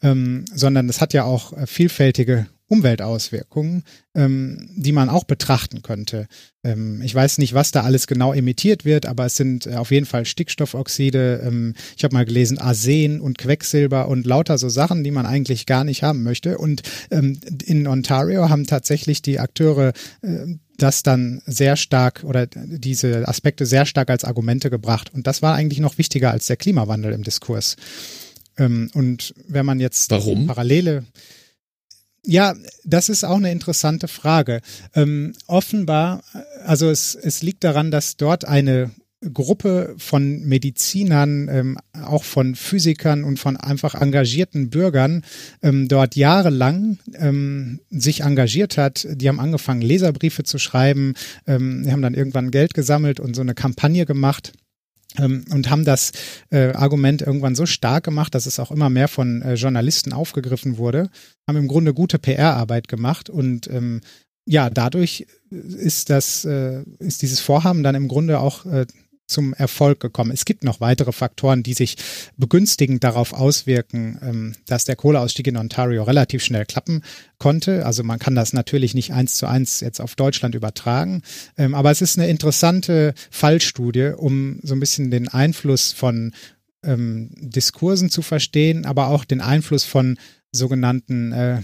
ähm, 0.03 0.45
sondern 0.55 0.89
es 0.89 1.01
hat 1.01 1.13
ja 1.13 1.25
auch 1.25 1.53
äh, 1.55 1.67
vielfältige 1.67 2.47
Umweltauswirkungen, 2.69 3.83
ähm, 4.15 4.69
die 4.77 4.93
man 4.93 5.09
auch 5.09 5.25
betrachten 5.25 5.83
könnte. 5.83 6.29
Ähm, 6.63 7.01
ich 7.03 7.15
weiß 7.15 7.39
nicht, 7.39 7.55
was 7.55 7.71
da 7.71 7.83
alles 7.83 8.07
genau 8.07 8.33
emittiert 8.33 8.85
wird, 8.85 9.07
aber 9.07 9.27
es 9.27 9.37
sind 9.37 9.67
äh, 9.67 9.75
auf 9.75 9.91
jeden 9.91 10.07
Fall 10.07 10.27
Stickstoffoxide. 10.27 11.43
Ähm, 11.45 11.75
ich 11.97 12.05
habe 12.05 12.15
mal 12.15 12.27
gelesen 12.27 12.59
Arsen 12.59 13.21
und 13.21 13.39
Quecksilber 13.39 14.09
und 14.09 14.27
lauter 14.27 14.59
so 14.59 14.69
Sachen, 14.69 15.03
die 15.03 15.11
man 15.11 15.25
eigentlich 15.25 15.67
gar 15.67 15.85
nicht 15.85 16.03
haben 16.03 16.23
möchte. 16.23 16.59
Und 16.59 16.83
ähm, 17.11 17.39
in 17.65 17.87
Ontario 17.87 18.51
haben 18.51 18.67
tatsächlich 18.67 19.23
die 19.23 19.41
Akteure 19.41 19.93
äh, 20.23 20.57
das 20.77 21.03
dann 21.03 21.43
sehr 21.45 21.77
stark 21.77 22.23
oder 22.23 22.47
diese 22.47 23.27
Aspekte 23.27 23.67
sehr 23.67 23.85
stark 23.85 24.11
als 24.11 24.25
Argumente 24.25 24.71
gebracht. 24.71 25.13
Und 25.13 25.27
das 25.27 25.43
war 25.43 25.55
eigentlich 25.55 25.81
noch 25.81 25.99
wichtiger 25.99 26.31
als 26.31 26.47
der 26.47 26.57
Klimawandel 26.57 27.13
im 27.13 27.25
Diskurs. 27.25 27.77
Ähm, 28.59 28.91
und 28.95 29.35
wenn 29.49 29.67
man 29.67 29.81
jetzt 29.81 30.11
Warum? 30.11 30.47
Parallele 30.47 31.05
ja, 32.25 32.55
das 32.85 33.09
ist 33.09 33.25
auch 33.25 33.37
eine 33.37 33.53
interessante 33.53 34.09
Frage. 34.09 34.61
Ähm, 34.95 35.35
offenbar, 35.47 36.23
also 36.65 36.91
es, 36.91 37.15
es 37.15 37.43
liegt 37.43 37.65
daran, 37.65 37.91
dass 37.91 38.17
dort 38.17 38.45
eine 38.45 38.91
Gruppe 39.33 39.97
von 39.99 40.45
Medizinern, 40.45 41.49
ähm, 41.51 41.79
auch 42.05 42.23
von 42.23 42.55
Physikern 42.55 43.25
und 43.25 43.39
von 43.39 43.57
einfach 43.57 43.97
engagierten 43.97 44.71
Bürgern 44.71 45.25
ähm, 45.61 45.89
dort 45.89 46.15
jahrelang 46.15 46.99
ähm, 47.15 47.81
sich 47.91 48.21
engagiert 48.21 48.77
hat. 48.77 49.09
Die 49.11 49.29
haben 49.29 49.41
angefangen, 49.41 49.83
Leserbriefe 49.83 50.45
zu 50.45 50.59
schreiben, 50.59 51.15
ähm, 51.47 51.83
die 51.85 51.91
haben 51.91 52.03
dann 52.03 52.15
irgendwann 52.15 52.53
Geld 52.53 52.75
gesammelt 52.75 53.19
und 53.19 53.35
so 53.35 53.43
eine 53.43 53.55
Kampagne 53.55 54.07
gemacht 54.07 54.53
und 55.19 55.71
haben 55.71 55.85
das 55.85 56.13
äh, 56.51 56.73
Argument 56.73 57.23
irgendwann 57.23 57.55
so 57.55 57.67
stark 57.67 58.05
gemacht, 58.05 58.35
dass 58.35 58.47
es 58.47 58.61
auch 58.61 58.71
immer 58.71 58.91
mehr 58.91 59.09
von 59.09 59.43
äh, 59.43 59.55
Journalisten 59.55 60.13
aufgegriffen 60.13 60.77
wurde, 60.77 61.09
haben 61.47 61.57
im 61.57 61.69
Grunde 61.69 61.95
gute 61.95 62.19
PR-Arbeit 62.19 62.89
gemacht 62.89 63.31
und 63.31 63.69
ähm, 63.69 64.01
ja, 64.45 64.71
dadurch 64.71 65.27
ist 65.51 66.11
das, 66.11 66.45
äh, 66.45 66.83
ist 66.99 67.23
dieses 67.23 67.41
Vorhaben 67.41 67.83
dann 67.83 67.95
im 67.95 68.09
Grunde 68.09 68.41
auch 68.41 68.65
äh, 68.65 68.87
zum 69.29 69.55
Erfolg 69.55 70.01
gekommen. 70.01 70.33
Es 70.33 70.45
gibt 70.45 70.65
noch 70.65 70.81
weitere 70.81 71.13
Faktoren, 71.13 71.63
die 71.63 71.75
sich 71.75 71.97
begünstigend 72.37 73.05
darauf 73.05 73.33
auswirken, 73.33 74.19
ähm, 74.23 74.55
dass 74.67 74.85
der 74.85 74.97
Kohleausstieg 74.97 75.47
in 75.47 75.57
Ontario 75.57 76.03
relativ 76.03 76.43
schnell 76.43 76.67
klappen 76.67 77.03
konnte. 77.39 77.87
Also 77.87 78.03
man 78.03 78.19
kann 78.19 78.35
das 78.35 78.53
natürlich 78.53 78.95
nicht 78.95 79.13
eins 79.13 79.37
zu 79.37 79.47
eins 79.47 79.81
jetzt 79.81 80.01
auf 80.01 80.17
Deutschland 80.17 80.55
übertragen, 80.55 81.23
ähm, 81.57 81.75
aber 81.75 81.91
es 81.91 82.03
ist 82.03 82.19
eine 82.19 82.29
interessante 82.29 83.15
Fallstudie, 83.31 84.15
um 84.17 84.59
so 84.63 84.75
ein 84.75 84.81
bisschen 84.81 85.11
den 85.11 85.29
Einfluss 85.29 85.93
von 85.93 86.33
ähm, 86.83 87.31
Diskursen 87.37 88.11
zu 88.11 88.23
verstehen, 88.23 88.87
aber 88.87 89.09
auch 89.09 89.25
den 89.25 89.41
Einfluss 89.41 89.85
von 89.85 90.19
sogenannten 90.53 91.33
äh, 91.33 91.63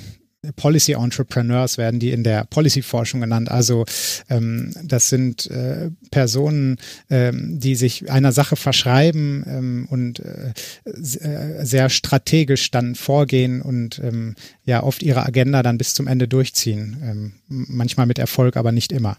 Policy 0.56 0.92
Entrepreneurs 0.92 1.78
werden 1.78 2.00
die 2.00 2.10
in 2.10 2.24
der 2.24 2.44
Policy-Forschung 2.44 3.20
genannt. 3.20 3.50
Also 3.50 3.84
ähm, 4.28 4.72
das 4.82 5.08
sind 5.08 5.50
äh, 5.50 5.90
Personen, 6.10 6.76
ähm, 7.10 7.58
die 7.60 7.74
sich 7.74 8.10
einer 8.10 8.32
Sache 8.32 8.56
verschreiben 8.56 9.44
ähm, 9.46 9.86
und 9.90 10.20
äh, 10.20 10.52
äh, 10.84 11.64
sehr 11.64 11.88
strategisch 11.88 12.70
dann 12.70 12.94
vorgehen 12.94 13.62
und 13.62 13.98
ähm, 13.98 14.34
ja 14.64 14.82
oft 14.82 15.02
ihre 15.02 15.24
Agenda 15.24 15.62
dann 15.62 15.78
bis 15.78 15.94
zum 15.94 16.06
Ende 16.06 16.28
durchziehen. 16.28 16.96
Ähm, 17.02 17.32
manchmal 17.48 18.06
mit 18.06 18.18
Erfolg, 18.18 18.56
aber 18.56 18.72
nicht 18.72 18.92
immer. 18.92 19.16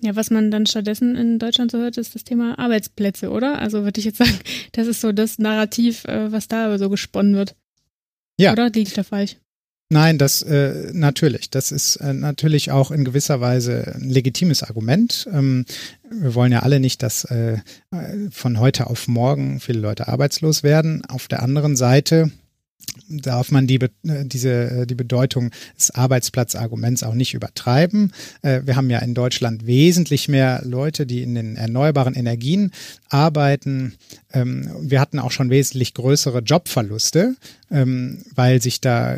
Ja, 0.00 0.16
was 0.16 0.30
man 0.30 0.50
dann 0.50 0.66
stattdessen 0.66 1.14
in 1.14 1.38
Deutschland 1.38 1.70
so 1.70 1.78
hört, 1.78 1.96
ist 1.96 2.16
das 2.16 2.24
Thema 2.24 2.58
Arbeitsplätze, 2.58 3.30
oder? 3.30 3.60
Also 3.60 3.84
würde 3.84 4.00
ich 4.00 4.04
jetzt 4.04 4.18
sagen, 4.18 4.36
das 4.72 4.88
ist 4.88 5.00
so 5.00 5.12
das 5.12 5.38
Narrativ, 5.38 6.04
äh, 6.06 6.32
was 6.32 6.48
da 6.48 6.76
so 6.76 6.90
gesponnen 6.90 7.34
wird. 7.34 7.54
Ja. 8.38 8.52
Oder 8.52 8.66
liege 8.70 8.88
ich 8.88 8.94
da 8.94 9.04
falsch? 9.04 9.36
Nein, 9.92 10.16
das 10.16 10.40
äh, 10.40 10.90
natürlich. 10.94 11.50
Das 11.50 11.70
ist 11.70 11.96
äh, 11.96 12.14
natürlich 12.14 12.70
auch 12.70 12.90
in 12.90 13.04
gewisser 13.04 13.42
Weise 13.42 13.92
ein 13.94 14.08
legitimes 14.08 14.62
Argument. 14.62 15.28
Ähm, 15.30 15.66
wir 16.10 16.34
wollen 16.34 16.50
ja 16.50 16.60
alle 16.60 16.80
nicht, 16.80 17.02
dass 17.02 17.24
äh, 17.24 17.58
von 18.30 18.58
heute 18.58 18.86
auf 18.86 19.06
morgen 19.06 19.60
viele 19.60 19.80
Leute 19.80 20.08
arbeitslos 20.08 20.62
werden. 20.62 21.04
Auf 21.04 21.28
der 21.28 21.42
anderen 21.42 21.76
Seite 21.76 22.30
darf 23.08 23.50
man 23.50 23.66
die, 23.66 23.76
äh, 23.76 23.88
diese, 24.24 24.52
äh, 24.52 24.86
die 24.86 24.94
Bedeutung 24.94 25.50
des 25.76 25.90
Arbeitsplatzarguments 25.90 27.02
auch 27.02 27.14
nicht 27.14 27.34
übertreiben. 27.34 28.12
Äh, 28.42 28.62
wir 28.64 28.76
haben 28.76 28.90
ja 28.90 28.98
in 28.98 29.14
Deutschland 29.14 29.66
wesentlich 29.66 30.28
mehr 30.28 30.62
Leute, 30.64 31.06
die 31.06 31.22
in 31.22 31.34
den 31.34 31.56
erneuerbaren 31.56 32.14
Energien 32.14 32.72
arbeiten. 33.08 33.94
Ähm, 34.32 34.70
wir 34.80 35.00
hatten 35.00 35.18
auch 35.18 35.30
schon 35.30 35.50
wesentlich 35.50 35.94
größere 35.94 36.40
Jobverluste, 36.40 37.36
ähm, 37.70 38.18
weil 38.34 38.60
sich 38.60 38.80
da 38.80 39.16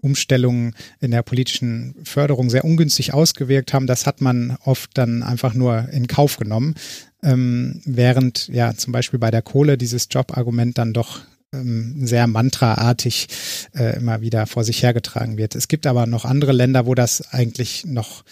Umstellungen 0.00 0.74
in 1.00 1.10
der 1.10 1.22
politischen 1.22 1.94
Förderung 2.04 2.50
sehr 2.50 2.64
ungünstig 2.64 3.14
ausgewirkt 3.14 3.72
haben. 3.72 3.86
Das 3.86 4.06
hat 4.06 4.20
man 4.20 4.56
oft 4.64 4.90
dann 4.94 5.22
einfach 5.22 5.54
nur 5.54 5.88
in 5.90 6.06
Kauf 6.06 6.36
genommen. 6.36 6.74
Ähm, 7.22 7.80
während 7.84 8.48
ja 8.48 8.74
zum 8.74 8.92
Beispiel 8.92 9.18
bei 9.18 9.30
der 9.30 9.42
Kohle 9.42 9.76
dieses 9.76 10.08
Jobargument 10.10 10.78
dann 10.78 10.92
doch 10.92 11.20
ähm, 11.52 12.06
sehr 12.06 12.26
mantraartig 12.26 13.28
äh, 13.74 13.96
immer 13.96 14.20
wieder 14.20 14.46
vor 14.46 14.64
sich 14.64 14.82
hergetragen 14.82 15.36
wird. 15.36 15.54
Es 15.54 15.68
gibt 15.68 15.86
aber 15.86 16.06
noch 16.06 16.24
andere 16.24 16.52
Länder, 16.52 16.86
wo 16.86 16.94
das 16.94 17.32
eigentlich 17.32 17.86
noch 17.86 18.24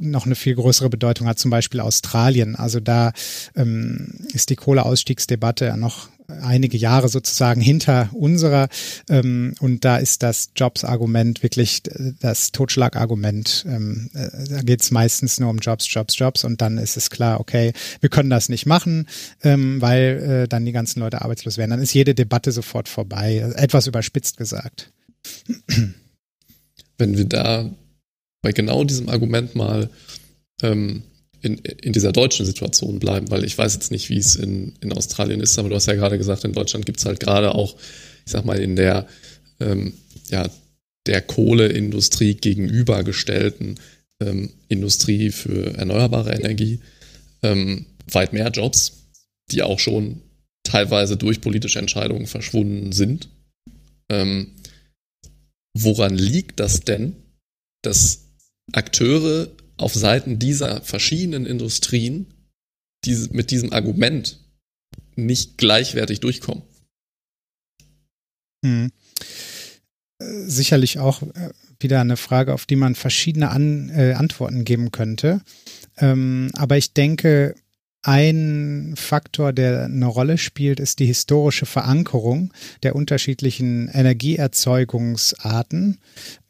noch 0.00 0.26
eine 0.26 0.34
viel 0.34 0.54
größere 0.54 0.90
Bedeutung 0.90 1.26
hat, 1.26 1.38
zum 1.38 1.50
Beispiel 1.50 1.80
Australien. 1.80 2.56
Also 2.56 2.80
da 2.80 3.12
ähm, 3.56 4.26
ist 4.32 4.50
die 4.50 4.56
Kohleausstiegsdebatte 4.56 5.76
noch 5.76 6.08
einige 6.40 6.76
Jahre 6.76 7.08
sozusagen 7.08 7.60
hinter 7.60 8.08
unserer. 8.12 8.68
Ähm, 9.08 9.54
und 9.60 9.84
da 9.84 9.96
ist 9.96 10.22
das 10.22 10.50
Jobs-Argument 10.56 11.42
wirklich 11.42 11.82
das 12.20 12.52
Totschlagargument. 12.52 13.64
Ähm, 13.68 14.10
äh, 14.14 14.28
da 14.48 14.62
geht 14.62 14.82
es 14.82 14.90
meistens 14.90 15.40
nur 15.40 15.50
um 15.50 15.58
Jobs, 15.58 15.92
Jobs, 15.92 16.18
Jobs. 16.18 16.44
Und 16.44 16.60
dann 16.60 16.78
ist 16.78 16.96
es 16.96 17.10
klar, 17.10 17.40
okay, 17.40 17.72
wir 18.00 18.08
können 18.08 18.30
das 18.30 18.48
nicht 18.48 18.66
machen, 18.66 19.08
ähm, 19.42 19.80
weil 19.80 20.42
äh, 20.44 20.48
dann 20.48 20.64
die 20.64 20.72
ganzen 20.72 21.00
Leute 21.00 21.22
arbeitslos 21.22 21.58
werden. 21.58 21.70
Dann 21.70 21.82
ist 21.82 21.94
jede 21.94 22.14
Debatte 22.14 22.52
sofort 22.52 22.88
vorbei. 22.88 23.52
Etwas 23.56 23.86
überspitzt 23.86 24.36
gesagt. 24.36 24.92
Wenn 26.98 27.16
wir 27.16 27.24
da 27.24 27.70
bei 28.42 28.52
genau 28.52 28.84
diesem 28.84 29.08
Argument 29.08 29.54
mal 29.54 29.88
ähm, 30.62 31.04
in, 31.40 31.58
in 31.58 31.92
dieser 31.92 32.12
deutschen 32.12 32.46
Situation 32.46 32.98
bleiben, 32.98 33.30
weil 33.30 33.44
ich 33.44 33.56
weiß 33.56 33.74
jetzt 33.74 33.90
nicht, 33.90 34.08
wie 34.10 34.18
es 34.18 34.36
in, 34.36 34.74
in 34.80 34.92
Australien 34.92 35.40
ist, 35.40 35.58
aber 35.58 35.68
du 35.68 35.74
hast 35.74 35.86
ja 35.86 35.94
gerade 35.94 36.18
gesagt, 36.18 36.44
in 36.44 36.52
Deutschland 36.52 36.86
gibt 36.86 36.98
es 36.98 37.06
halt 37.06 37.20
gerade 37.20 37.54
auch, 37.54 37.76
ich 38.24 38.32
sag 38.32 38.44
mal, 38.44 38.60
in 38.60 38.76
der, 38.76 39.06
ähm, 39.60 39.94
ja, 40.30 40.48
der 41.06 41.20
Kohleindustrie 41.20 42.34
gegenübergestellten 42.34 43.80
ähm, 44.20 44.50
Industrie 44.68 45.30
für 45.30 45.74
erneuerbare 45.74 46.32
Energie 46.32 46.80
ähm, 47.42 47.86
weit 48.10 48.32
mehr 48.32 48.50
Jobs, 48.50 49.08
die 49.50 49.62
auch 49.62 49.80
schon 49.80 50.22
teilweise 50.62 51.16
durch 51.16 51.40
politische 51.40 51.80
Entscheidungen 51.80 52.26
verschwunden 52.26 52.92
sind. 52.92 53.28
Ähm, 54.08 54.52
woran 55.76 56.16
liegt 56.16 56.60
das 56.60 56.80
denn, 56.80 57.16
dass 57.82 58.28
Akteure 58.72 59.48
auf 59.76 59.94
Seiten 59.94 60.38
dieser 60.38 60.82
verschiedenen 60.82 61.46
Industrien 61.46 62.26
die 63.04 63.28
mit 63.32 63.50
diesem 63.50 63.72
Argument 63.72 64.38
nicht 65.16 65.58
gleichwertig 65.58 66.20
durchkommen. 66.20 66.62
Hm. 68.64 68.92
Sicherlich 70.20 70.98
auch 70.98 71.22
äh, 71.22 71.50
wieder 71.80 72.00
eine 72.00 72.16
Frage, 72.16 72.54
auf 72.54 72.64
die 72.64 72.76
man 72.76 72.94
verschiedene 72.94 73.50
An 73.50 73.90
äh, 73.90 74.12
Antworten 74.12 74.64
geben 74.64 74.92
könnte. 74.92 75.42
Ähm, 75.96 76.50
aber 76.54 76.76
ich 76.76 76.94
denke, 76.94 77.56
ein 78.02 78.94
Faktor, 78.96 79.52
der 79.52 79.84
eine 79.84 80.06
Rolle 80.06 80.38
spielt, 80.38 80.80
ist 80.80 80.98
die 80.98 81.06
historische 81.06 81.66
Verankerung 81.66 82.52
der 82.82 82.96
unterschiedlichen 82.96 83.86
Energieerzeugungsarten. 83.88 85.98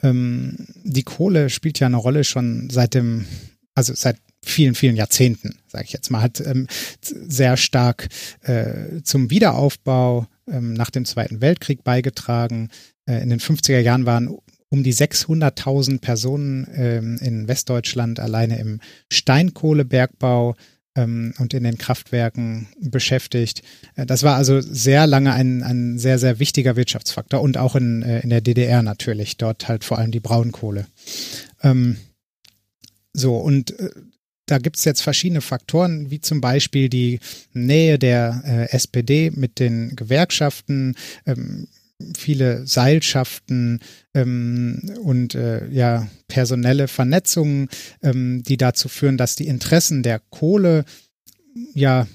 Ähm, 0.03 0.66
die 0.82 1.03
Kohle 1.03 1.50
spielt 1.50 1.78
ja 1.78 1.88
eine 1.88 1.98
Rolle 1.98 2.24
schon 2.24 2.70
seit 2.70 2.94
dem, 2.94 3.26
also 3.74 3.92
seit 3.94 4.16
vielen, 4.44 4.74
vielen 4.74 4.96
Jahrzehnten, 4.96 5.59
sage 5.68 5.84
ich 5.84 5.92
jetzt 5.92 6.11
mal, 6.11 6.22
hat 6.22 6.40
ähm, 6.40 6.66
sehr 7.00 7.57
stark 7.57 8.09
äh, 8.40 9.00
zum 9.03 9.30
Wiederaufbau 9.30 10.26
ähm, 10.50 10.72
nach 10.72 10.90
dem 10.90 11.05
Zweiten 11.05 11.40
Weltkrieg 11.40 11.84
beigetragen. 11.84 12.70
Äh, 13.07 13.22
in 13.22 13.30
den 13.30 13.40
50er 13.40 13.78
Jahren 13.78 14.07
waren 14.07 14.36
um 14.68 14.82
die 14.82 14.94
600.000 14.94 16.00
Personen 16.00 16.66
ähm, 16.74 17.18
in 17.20 17.46
Westdeutschland 17.46 18.18
alleine 18.20 18.59
im 18.59 18.80
Steinkohlebergbau 19.12 20.57
und 20.95 21.55
in 21.55 21.64
den 21.64 21.78
Kraftwerken 21.78 22.68
beschäftigt. 22.80 23.62
Äh, 23.97 24.07
das 24.07 24.22
war 24.22 24.36
also 24.36 24.61
sehr 24.61 25.07
lange 25.07 25.32
ein, 25.32 25.62
ein 25.62 25.99
sehr, 25.99 26.18
sehr 26.18 26.38
wichtiger 26.38 26.76
Wirtschaftsfaktor 26.76 27.40
und 27.40 27.57
auch 27.57 27.76
in, 27.76 28.03
äh, 28.03 28.20
in 28.20 28.30
der 28.30 28.40
DDR 28.40 28.82
natürlich, 28.82 29.36
dort 29.36 29.68
halt 29.68 29.84
vor 29.84 29.99
allem 29.99 30.11
die 30.11 30.20
Braunkohle. 30.20 30.86
Ähm, 31.62 31.97
so, 33.12 33.36
und 33.36 33.78
äh, 33.78 33.90
da 34.47 34.59
gibt 34.59 34.76
es 34.76 34.84
jetzt 34.84 35.03
verschiedene 35.03 35.40
Faktoren, 35.40 36.11
wie 36.11 36.20
zum 36.20 36.40
Beispiel 36.40 36.88
die 36.88 37.20
Nähe 37.53 37.99
der 37.99 38.43
äh, 38.45 38.74
SPD 38.74 39.30
mit 39.30 39.59
den 39.61 39.97
Gewerkschaften, 39.97 40.95
ähm, 41.26 41.68
viele 42.16 42.66
Seilschaften 42.66 43.80
ähm, 44.14 44.80
und 45.03 45.34
äh, 45.34 45.68
ja 45.68 46.07
personelle 46.28 46.88
Vernetzungen, 46.88 47.68
ähm, 48.03 48.42
die 48.42 48.57
dazu 48.57 48.88
führen, 48.88 49.16
dass 49.16 49.36
die 49.36 49.46
Interessen 49.46 50.03
der 50.03 50.20
Kohle 50.30 50.84
ja 51.74 52.07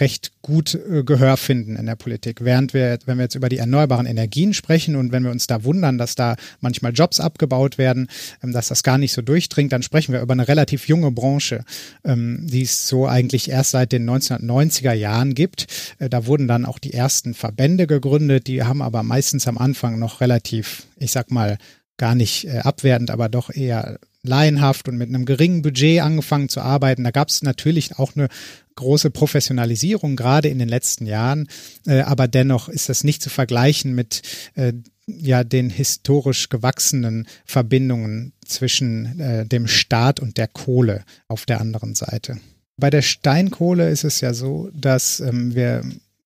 recht 0.00 0.32
gut 0.42 0.74
äh, 0.74 1.04
Gehör 1.04 1.36
finden 1.36 1.76
in 1.76 1.86
der 1.86 1.96
Politik. 1.96 2.44
Während 2.44 2.74
wir, 2.74 2.98
wenn 3.06 3.18
wir 3.18 3.24
jetzt 3.24 3.34
über 3.34 3.48
die 3.48 3.58
erneuerbaren 3.58 4.06
Energien 4.06 4.54
sprechen 4.54 4.96
und 4.96 5.12
wenn 5.12 5.22
wir 5.22 5.30
uns 5.30 5.46
da 5.46 5.64
wundern, 5.64 5.98
dass 5.98 6.14
da 6.14 6.36
manchmal 6.60 6.92
Jobs 6.92 7.20
abgebaut 7.20 7.78
werden, 7.78 8.08
ähm, 8.42 8.52
dass 8.52 8.68
das 8.68 8.82
gar 8.82 8.98
nicht 8.98 9.12
so 9.12 9.22
durchdringt, 9.22 9.72
dann 9.72 9.82
sprechen 9.82 10.12
wir 10.12 10.20
über 10.20 10.32
eine 10.32 10.48
relativ 10.48 10.88
junge 10.88 11.10
Branche, 11.10 11.64
ähm, 12.04 12.46
die 12.46 12.62
es 12.62 12.88
so 12.88 13.06
eigentlich 13.06 13.50
erst 13.50 13.70
seit 13.70 13.92
den 13.92 14.08
1990er 14.08 14.92
Jahren 14.92 15.34
gibt. 15.34 15.66
Äh, 15.98 16.08
da 16.08 16.26
wurden 16.26 16.48
dann 16.48 16.64
auch 16.64 16.78
die 16.78 16.94
ersten 16.94 17.34
Verbände 17.34 17.86
gegründet, 17.86 18.46
die 18.46 18.62
haben 18.62 18.82
aber 18.82 19.02
meistens 19.02 19.46
am 19.46 19.58
Anfang 19.58 19.98
noch 19.98 20.20
relativ, 20.20 20.86
ich 20.98 21.12
sag 21.12 21.30
mal, 21.30 21.58
gar 21.96 22.14
nicht 22.14 22.46
äh, 22.46 22.58
abwertend, 22.58 23.10
aber 23.10 23.28
doch 23.28 23.50
eher 23.50 23.98
laienhaft 24.24 24.88
und 24.88 24.96
mit 24.96 25.08
einem 25.08 25.24
geringen 25.24 25.62
Budget 25.62 26.00
angefangen 26.00 26.48
zu 26.48 26.60
arbeiten. 26.60 27.04
Da 27.04 27.10
gab 27.10 27.28
es 27.28 27.42
natürlich 27.42 27.98
auch 27.98 28.16
eine 28.16 28.28
große 28.74 29.10
Professionalisierung, 29.10 30.16
gerade 30.16 30.48
in 30.48 30.58
den 30.58 30.68
letzten 30.68 31.06
Jahren. 31.06 31.48
Äh, 31.86 32.00
aber 32.00 32.26
dennoch 32.26 32.68
ist 32.68 32.88
das 32.88 33.04
nicht 33.04 33.22
zu 33.22 33.30
vergleichen 33.30 33.94
mit 33.94 34.22
äh, 34.54 34.72
ja 35.06 35.44
den 35.44 35.70
historisch 35.70 36.48
gewachsenen 36.48 37.26
Verbindungen 37.44 38.32
zwischen 38.44 39.20
äh, 39.20 39.46
dem 39.46 39.66
Staat 39.68 40.20
und 40.20 40.38
der 40.38 40.48
Kohle 40.48 41.04
auf 41.28 41.46
der 41.46 41.60
anderen 41.60 41.94
Seite. 41.94 42.38
Bei 42.76 42.90
der 42.90 43.02
Steinkohle 43.02 43.90
ist 43.90 44.04
es 44.04 44.20
ja 44.20 44.34
so, 44.34 44.70
dass 44.72 45.20
ähm, 45.20 45.54
wir 45.54 45.82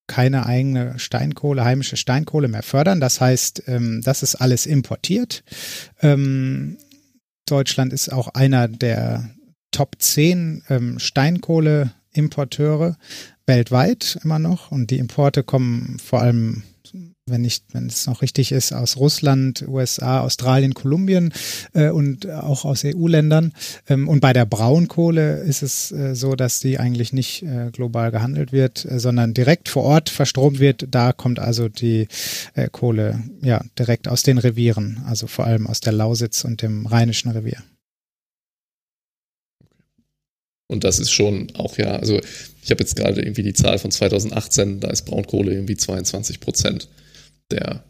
keine 0.06 0.46
eigene 0.46 0.98
Steinkohle, 0.98 1.64
heimische 1.64 1.98
Steinkohle 1.98 2.48
mehr 2.48 2.62
fördern. 2.62 2.98
Das 2.98 3.20
heißt, 3.20 3.64
ähm, 3.66 4.00
das 4.02 4.22
ist 4.22 4.36
alles 4.36 4.64
importiert. 4.64 5.44
Ähm, 6.00 6.78
Deutschland 7.50 7.92
ist 7.92 8.12
auch 8.12 8.28
einer 8.28 8.68
der 8.68 9.30
Top 9.70 9.96
10 9.98 10.64
ähm, 10.68 10.98
Steinkohleimporteure 10.98 12.96
weltweit 13.46 14.18
immer 14.22 14.38
noch. 14.38 14.70
Und 14.70 14.90
die 14.90 14.98
Importe 14.98 15.42
kommen 15.42 15.98
vor 15.98 16.20
allem 16.20 16.62
wenn 17.30 17.42
nicht, 17.42 17.64
wenn 17.72 17.86
es 17.86 18.06
noch 18.06 18.22
richtig 18.22 18.52
ist, 18.52 18.72
aus 18.72 18.96
Russland, 18.96 19.64
USA, 19.66 20.20
Australien, 20.20 20.74
Kolumbien 20.74 21.32
äh, 21.74 21.90
und 21.90 22.28
auch 22.30 22.64
aus 22.64 22.84
EU-Ländern. 22.84 23.52
Ähm, 23.88 24.08
und 24.08 24.20
bei 24.20 24.32
der 24.32 24.46
Braunkohle 24.46 25.38
ist 25.40 25.62
es 25.62 25.92
äh, 25.92 26.14
so, 26.14 26.34
dass 26.34 26.60
die 26.60 26.78
eigentlich 26.78 27.12
nicht 27.12 27.42
äh, 27.42 27.70
global 27.72 28.10
gehandelt 28.10 28.52
wird, 28.52 28.84
äh, 28.84 28.98
sondern 28.98 29.34
direkt 29.34 29.68
vor 29.68 29.84
Ort 29.84 30.08
verstromt 30.08 30.58
wird. 30.58 30.86
Da 30.90 31.12
kommt 31.12 31.38
also 31.38 31.68
die 31.68 32.08
äh, 32.54 32.68
Kohle 32.70 33.22
ja 33.42 33.64
direkt 33.78 34.08
aus 34.08 34.22
den 34.22 34.38
Revieren, 34.38 35.02
also 35.06 35.26
vor 35.26 35.44
allem 35.44 35.66
aus 35.66 35.80
der 35.80 35.92
Lausitz 35.92 36.44
und 36.44 36.62
dem 36.62 36.86
Rheinischen 36.86 37.30
Revier. 37.30 37.62
Und 40.68 40.84
das 40.84 40.98
ist 40.98 41.10
schon 41.10 41.50
auch 41.54 41.78
ja, 41.78 41.96
also 41.96 42.20
ich 42.62 42.70
habe 42.70 42.82
jetzt 42.82 42.94
gerade 42.94 43.22
irgendwie 43.22 43.42
die 43.42 43.54
Zahl 43.54 43.78
von 43.78 43.90
2018, 43.90 44.80
da 44.80 44.90
ist 44.90 45.06
Braunkohle 45.06 45.52
irgendwie 45.52 45.76
22 45.76 46.40
Prozent 46.40 46.88
der 47.50 47.84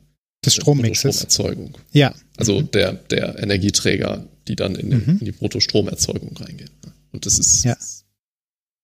des 0.45 0.55
Strommixes. 0.55 1.17
Stromerzeugung. 1.17 1.75
Ja. 1.93 2.15
Also 2.37 2.61
mhm. 2.61 2.71
der, 2.71 2.93
der 2.93 3.39
Energieträger, 3.43 4.25
die 4.47 4.57
dann 4.57 4.75
in, 4.77 4.91
den, 4.91 5.05
mhm. 5.05 5.19
in 5.19 5.25
die 5.25 5.33
Bruttostromerzeugung 5.33 6.37
reingehen. 6.37 6.71
Und 7.13 7.27
das 7.27 7.39
ist 7.39 7.65
ja. 7.65 7.77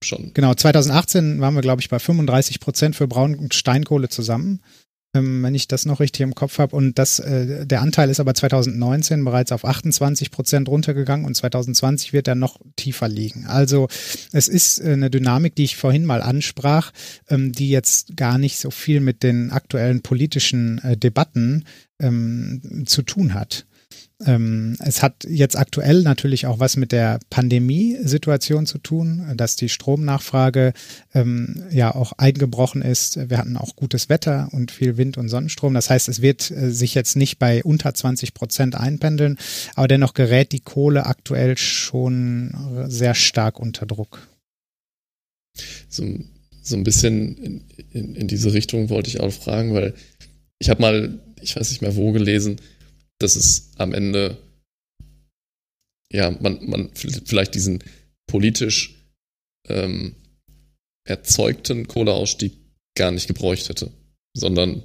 schon. 0.02 0.32
Genau, 0.34 0.54
2018 0.54 1.40
waren 1.40 1.54
wir, 1.54 1.60
glaube 1.60 1.80
ich, 1.80 1.88
bei 1.88 1.98
35 1.98 2.60
Prozent 2.60 2.96
für 2.96 3.06
Braun- 3.06 3.36
und 3.36 3.54
Steinkohle 3.54 4.08
zusammen. 4.08 4.60
Ähm, 5.14 5.42
wenn 5.42 5.54
ich 5.54 5.68
das 5.68 5.86
noch 5.86 6.00
richtig 6.00 6.22
im 6.22 6.34
Kopf 6.34 6.58
habe. 6.58 6.76
Und 6.76 6.98
das, 6.98 7.20
äh, 7.20 7.66
der 7.66 7.80
Anteil 7.80 8.10
ist 8.10 8.20
aber 8.20 8.34
2019 8.34 9.24
bereits 9.24 9.52
auf 9.52 9.64
28 9.64 10.30
Prozent 10.30 10.68
runtergegangen 10.68 11.24
und 11.24 11.34
2020 11.34 12.12
wird 12.12 12.28
er 12.28 12.34
noch 12.34 12.60
tiefer 12.76 13.08
liegen. 13.08 13.46
Also 13.46 13.88
es 14.32 14.48
ist 14.48 14.80
äh, 14.80 14.92
eine 14.92 15.10
Dynamik, 15.10 15.54
die 15.54 15.64
ich 15.64 15.76
vorhin 15.76 16.04
mal 16.04 16.22
ansprach, 16.22 16.92
ähm, 17.28 17.52
die 17.52 17.70
jetzt 17.70 18.16
gar 18.16 18.38
nicht 18.38 18.58
so 18.58 18.70
viel 18.70 19.00
mit 19.00 19.22
den 19.22 19.50
aktuellen 19.50 20.02
politischen 20.02 20.78
äh, 20.78 20.96
Debatten 20.96 21.64
ähm, 22.00 22.84
zu 22.86 23.02
tun 23.02 23.34
hat. 23.34 23.66
Ähm, 24.24 24.76
es 24.78 25.02
hat 25.02 25.24
jetzt 25.28 25.56
aktuell 25.56 26.02
natürlich 26.02 26.46
auch 26.46 26.60
was 26.60 26.76
mit 26.76 26.92
der 26.92 27.18
Pandemiesituation 27.30 28.64
zu 28.64 28.78
tun, 28.78 29.32
dass 29.36 29.56
die 29.56 29.68
Stromnachfrage 29.68 30.72
ähm, 31.14 31.64
ja 31.70 31.94
auch 31.94 32.12
eingebrochen 32.12 32.82
ist. 32.82 33.28
Wir 33.28 33.38
hatten 33.38 33.56
auch 33.56 33.74
gutes 33.74 34.08
Wetter 34.08 34.48
und 34.52 34.70
viel 34.70 34.96
Wind 34.96 35.18
und 35.18 35.28
Sonnenstrom. 35.28 35.74
Das 35.74 35.90
heißt, 35.90 36.08
es 36.08 36.22
wird 36.22 36.50
äh, 36.50 36.70
sich 36.70 36.94
jetzt 36.94 37.16
nicht 37.16 37.38
bei 37.38 37.64
unter 37.64 37.92
20 37.92 38.34
Prozent 38.34 38.76
einpendeln, 38.76 39.36
aber 39.74 39.88
dennoch 39.88 40.14
gerät 40.14 40.52
die 40.52 40.60
Kohle 40.60 41.06
aktuell 41.06 41.58
schon 41.58 42.54
sehr 42.88 43.14
stark 43.14 43.58
unter 43.58 43.84
Druck. 43.86 44.28
So, 45.88 46.04
so 46.62 46.76
ein 46.76 46.84
bisschen 46.84 47.36
in, 47.36 47.64
in, 47.92 48.14
in 48.14 48.28
diese 48.28 48.52
Richtung 48.52 48.90
wollte 48.90 49.08
ich 49.08 49.20
auch 49.20 49.32
fragen, 49.32 49.74
weil 49.74 49.94
ich 50.58 50.70
habe 50.70 50.80
mal, 50.80 51.20
ich 51.40 51.56
weiß 51.56 51.70
nicht 51.70 51.82
mehr 51.82 51.96
wo 51.96 52.12
gelesen, 52.12 52.56
dass 53.24 53.36
es 53.36 53.70
am 53.76 53.92
Ende, 53.92 54.36
ja, 56.12 56.30
man, 56.30 56.64
man 56.68 56.90
vielleicht 56.94 57.54
diesen 57.54 57.82
politisch 58.26 58.94
ähm, 59.68 60.14
erzeugten 61.06 61.88
Kohleausstieg 61.88 62.52
gar 62.96 63.10
nicht 63.10 63.26
gebräucht 63.26 63.68
hätte, 63.68 63.90
sondern 64.36 64.82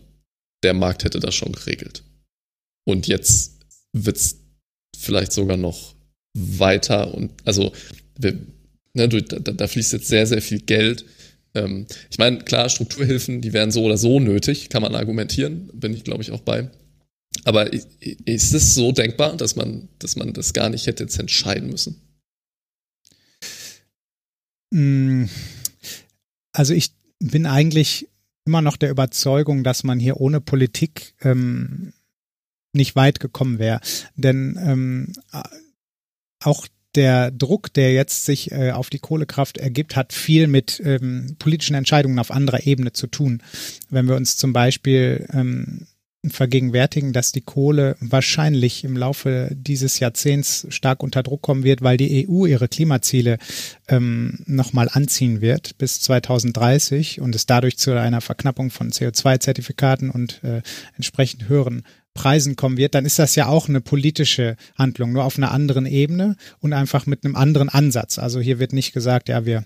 der 0.64 0.74
Markt 0.74 1.04
hätte 1.04 1.20
das 1.20 1.36
schon 1.36 1.52
geregelt. 1.52 2.04
Und 2.88 3.08
jetzt 3.08 3.60
wird 3.94 4.18
es 4.18 4.38
vielleicht 4.98 5.32
sogar 5.32 5.58
noch 5.58 5.96
weiter 6.36 7.14
und 7.14 7.32
also 7.46 7.72
wir, 8.18 8.38
ne, 8.94 9.08
da, 9.08 9.40
da, 9.40 9.68
fließt 9.68 9.94
jetzt 9.94 10.08
sehr, 10.08 10.28
sehr 10.28 10.42
viel 10.42 10.60
Geld. 10.60 11.06
Ähm, 11.56 11.88
ich 12.10 12.18
meine, 12.18 12.40
klar, 12.40 12.70
Strukturhilfen, 12.70 13.42
die 13.42 13.54
wären 13.54 13.72
so 13.72 13.84
oder 13.84 13.98
so 13.98 14.20
nötig, 14.20 14.70
kann 14.70 14.82
man 14.82 14.96
argumentieren, 14.96 15.70
bin 15.74 15.94
ich, 15.94 16.04
glaube 16.04 16.22
ich, 16.22 16.32
auch 16.32 16.42
bei. 16.42 16.70
Aber 17.46 17.72
ist 17.72 18.54
es 18.54 18.76
so 18.76 18.92
denkbar, 18.92 19.38
dass 19.38 19.56
man, 19.56 19.90
dass 20.00 20.16
man 20.16 20.34
das 20.34 20.54
gar 20.54 20.70
nicht 20.70 20.88
hätte 20.88 21.04
jetzt 21.04 21.20
entscheiden 21.20 21.70
müssen? 21.70 22.02
Mm, 24.72 25.26
also 26.52 26.74
ich 26.74 26.92
bin 27.20 27.46
eigentlich 27.46 28.08
immer 28.46 28.62
noch 28.62 28.78
der 28.78 28.90
Überzeugung, 28.90 29.64
dass 29.64 29.84
man 29.84 30.00
hier 30.00 30.18
ohne 30.18 30.42
Politik 30.42 31.14
ähm, 31.22 31.94
nicht 32.74 32.96
weit 32.96 33.20
gekommen 33.20 33.60
wäre. 33.60 33.80
Denn 34.16 34.60
ähm, 34.62 35.14
auch 36.44 36.68
der 36.96 37.32
Druck, 37.32 37.74
der 37.74 37.94
jetzt 37.94 38.26
sich 38.26 38.52
äh, 38.52 38.72
auf 38.72 38.90
die 38.90 39.00
Kohlekraft 39.00 39.58
ergibt, 39.58 39.96
hat 39.96 40.14
viel 40.14 40.48
mit 40.48 40.82
ähm, 40.84 41.36
politischen 41.38 41.76
Entscheidungen 41.76 42.20
auf 42.20 42.32
anderer 42.32 42.66
Ebene 42.66 42.94
zu 42.94 43.08
tun. 43.08 43.44
Wenn 43.90 44.08
wir 44.08 44.16
uns 44.16 44.38
zum 44.38 44.54
Beispiel 44.54 45.28
ähm, 45.32 45.88
vergegenwärtigen, 46.28 47.14
dass 47.14 47.32
die 47.32 47.42
Kohle 47.42 47.96
wahrscheinlich 48.02 48.84
im 48.84 48.98
Laufe 48.98 49.50
dieses 49.52 50.00
Jahrzehnts 50.00 50.68
stark 50.70 51.02
unter 51.02 51.24
Druck 51.24 51.42
kommen 51.42 51.64
wird, 51.64 51.82
weil 51.82 51.96
die 51.96 52.28
EU 52.28 52.46
ihre 52.46 52.68
Klimaziele 52.68 53.38
ähm, 53.88 54.40
nochmal 54.46 54.90
anziehen 54.92 55.40
wird 55.40 55.78
bis 55.78 56.02
2030 56.02 57.22
und 57.22 57.36
es 57.36 57.46
dadurch 57.46 57.78
zu 57.78 57.98
einer 57.98 58.20
Verknappung 58.20 58.70
von 58.70 58.92
CO2-Zertifikaten 58.92 60.10
und 60.10 60.44
äh, 60.44 60.62
entsprechend 60.96 61.48
höheren 61.48 61.84
Preisen 62.14 62.58
kommen 62.58 62.76
wird, 62.76 62.96
dann 62.96 63.06
ist 63.06 63.20
das 63.20 63.36
ja 63.36 63.48
auch 63.48 63.70
eine 63.70 63.80
politische 63.80 64.58
Handlung, 64.78 65.14
nur 65.14 65.24
auf 65.24 65.38
einer 65.38 65.52
anderen 65.52 65.86
Ebene 65.86 66.36
und 66.60 66.74
einfach 66.74 67.06
mit 67.06 67.24
einem 67.24 67.38
anderen 67.38 67.70
Ansatz. 67.70 68.20
Also 68.20 68.42
hier 68.42 68.60
wird 68.60 68.74
nicht 68.74 68.92
gesagt, 68.92 69.30
ja, 69.30 69.46
wir 69.46 69.64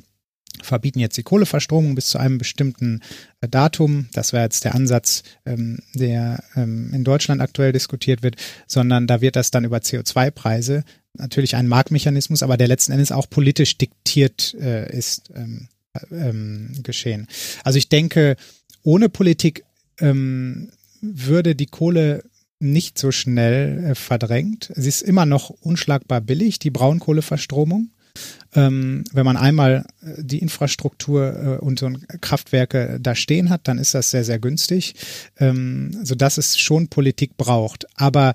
verbieten 0.63 0.99
jetzt 0.99 1.17
die 1.17 1.23
Kohleverstromung 1.23 1.95
bis 1.95 2.07
zu 2.07 2.17
einem 2.17 2.37
bestimmten 2.37 3.01
äh, 3.41 3.47
Datum. 3.47 4.07
Das 4.13 4.33
wäre 4.33 4.43
jetzt 4.43 4.63
der 4.63 4.75
Ansatz, 4.75 5.23
ähm, 5.45 5.79
der 5.93 6.43
ähm, 6.55 6.91
in 6.93 7.03
Deutschland 7.03 7.41
aktuell 7.41 7.71
diskutiert 7.71 8.23
wird, 8.23 8.35
sondern 8.67 9.07
da 9.07 9.21
wird 9.21 9.35
das 9.35 9.51
dann 9.51 9.65
über 9.65 9.77
CO2-Preise, 9.77 10.83
natürlich 11.13 11.55
ein 11.55 11.67
Marktmechanismus, 11.67 12.43
aber 12.43 12.57
der 12.57 12.67
letzten 12.67 12.91
Endes 12.91 13.11
auch 13.11 13.29
politisch 13.29 13.77
diktiert 13.77 14.55
äh, 14.55 14.91
ist, 14.95 15.31
ähm, 15.35 15.67
ähm, 16.11 16.71
geschehen. 16.83 17.27
Also 17.63 17.77
ich 17.77 17.89
denke, 17.89 18.35
ohne 18.81 19.09
Politik 19.09 19.63
ähm, 19.99 20.71
würde 21.01 21.55
die 21.55 21.67
Kohle 21.67 22.23
nicht 22.59 22.97
so 22.97 23.11
schnell 23.11 23.83
äh, 23.83 23.95
verdrängt. 23.95 24.71
Sie 24.75 24.89
ist 24.89 25.01
immer 25.01 25.25
noch 25.25 25.49
unschlagbar 25.49 26.21
billig, 26.21 26.59
die 26.59 26.71
Braunkohleverstromung. 26.71 27.89
Ähm, 28.55 29.03
wenn 29.11 29.25
man 29.25 29.37
einmal 29.37 29.85
äh, 30.01 30.23
die 30.23 30.39
Infrastruktur 30.39 31.59
äh, 31.59 31.63
und 31.63 31.79
so 31.79 31.89
Kraftwerke 32.21 32.99
da 33.01 33.15
stehen 33.15 33.49
hat, 33.49 33.67
dann 33.67 33.79
ist 33.79 33.93
das 33.93 34.11
sehr, 34.11 34.23
sehr 34.23 34.39
günstig, 34.39 34.93
ähm, 35.39 35.91
sodass 36.03 36.37
es 36.37 36.59
schon 36.59 36.87
Politik 36.87 37.35
braucht. 37.37 37.87
Aber 37.95 38.33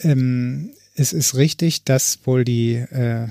ähm, 0.00 0.72
es 0.94 1.12
ist 1.12 1.34
richtig, 1.34 1.84
dass 1.84 2.18
wohl 2.26 2.44
die 2.44 2.74
äh, 2.74 3.28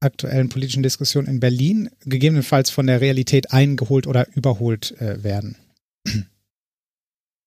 aktuellen 0.00 0.48
politischen 0.48 0.82
Diskussionen 0.82 1.28
in 1.28 1.40
Berlin 1.40 1.90
gegebenenfalls 2.04 2.70
von 2.70 2.86
der 2.86 3.00
Realität 3.00 3.52
eingeholt 3.52 4.06
oder 4.06 4.26
überholt 4.34 5.00
äh, 5.00 5.22
werden. 5.22 5.56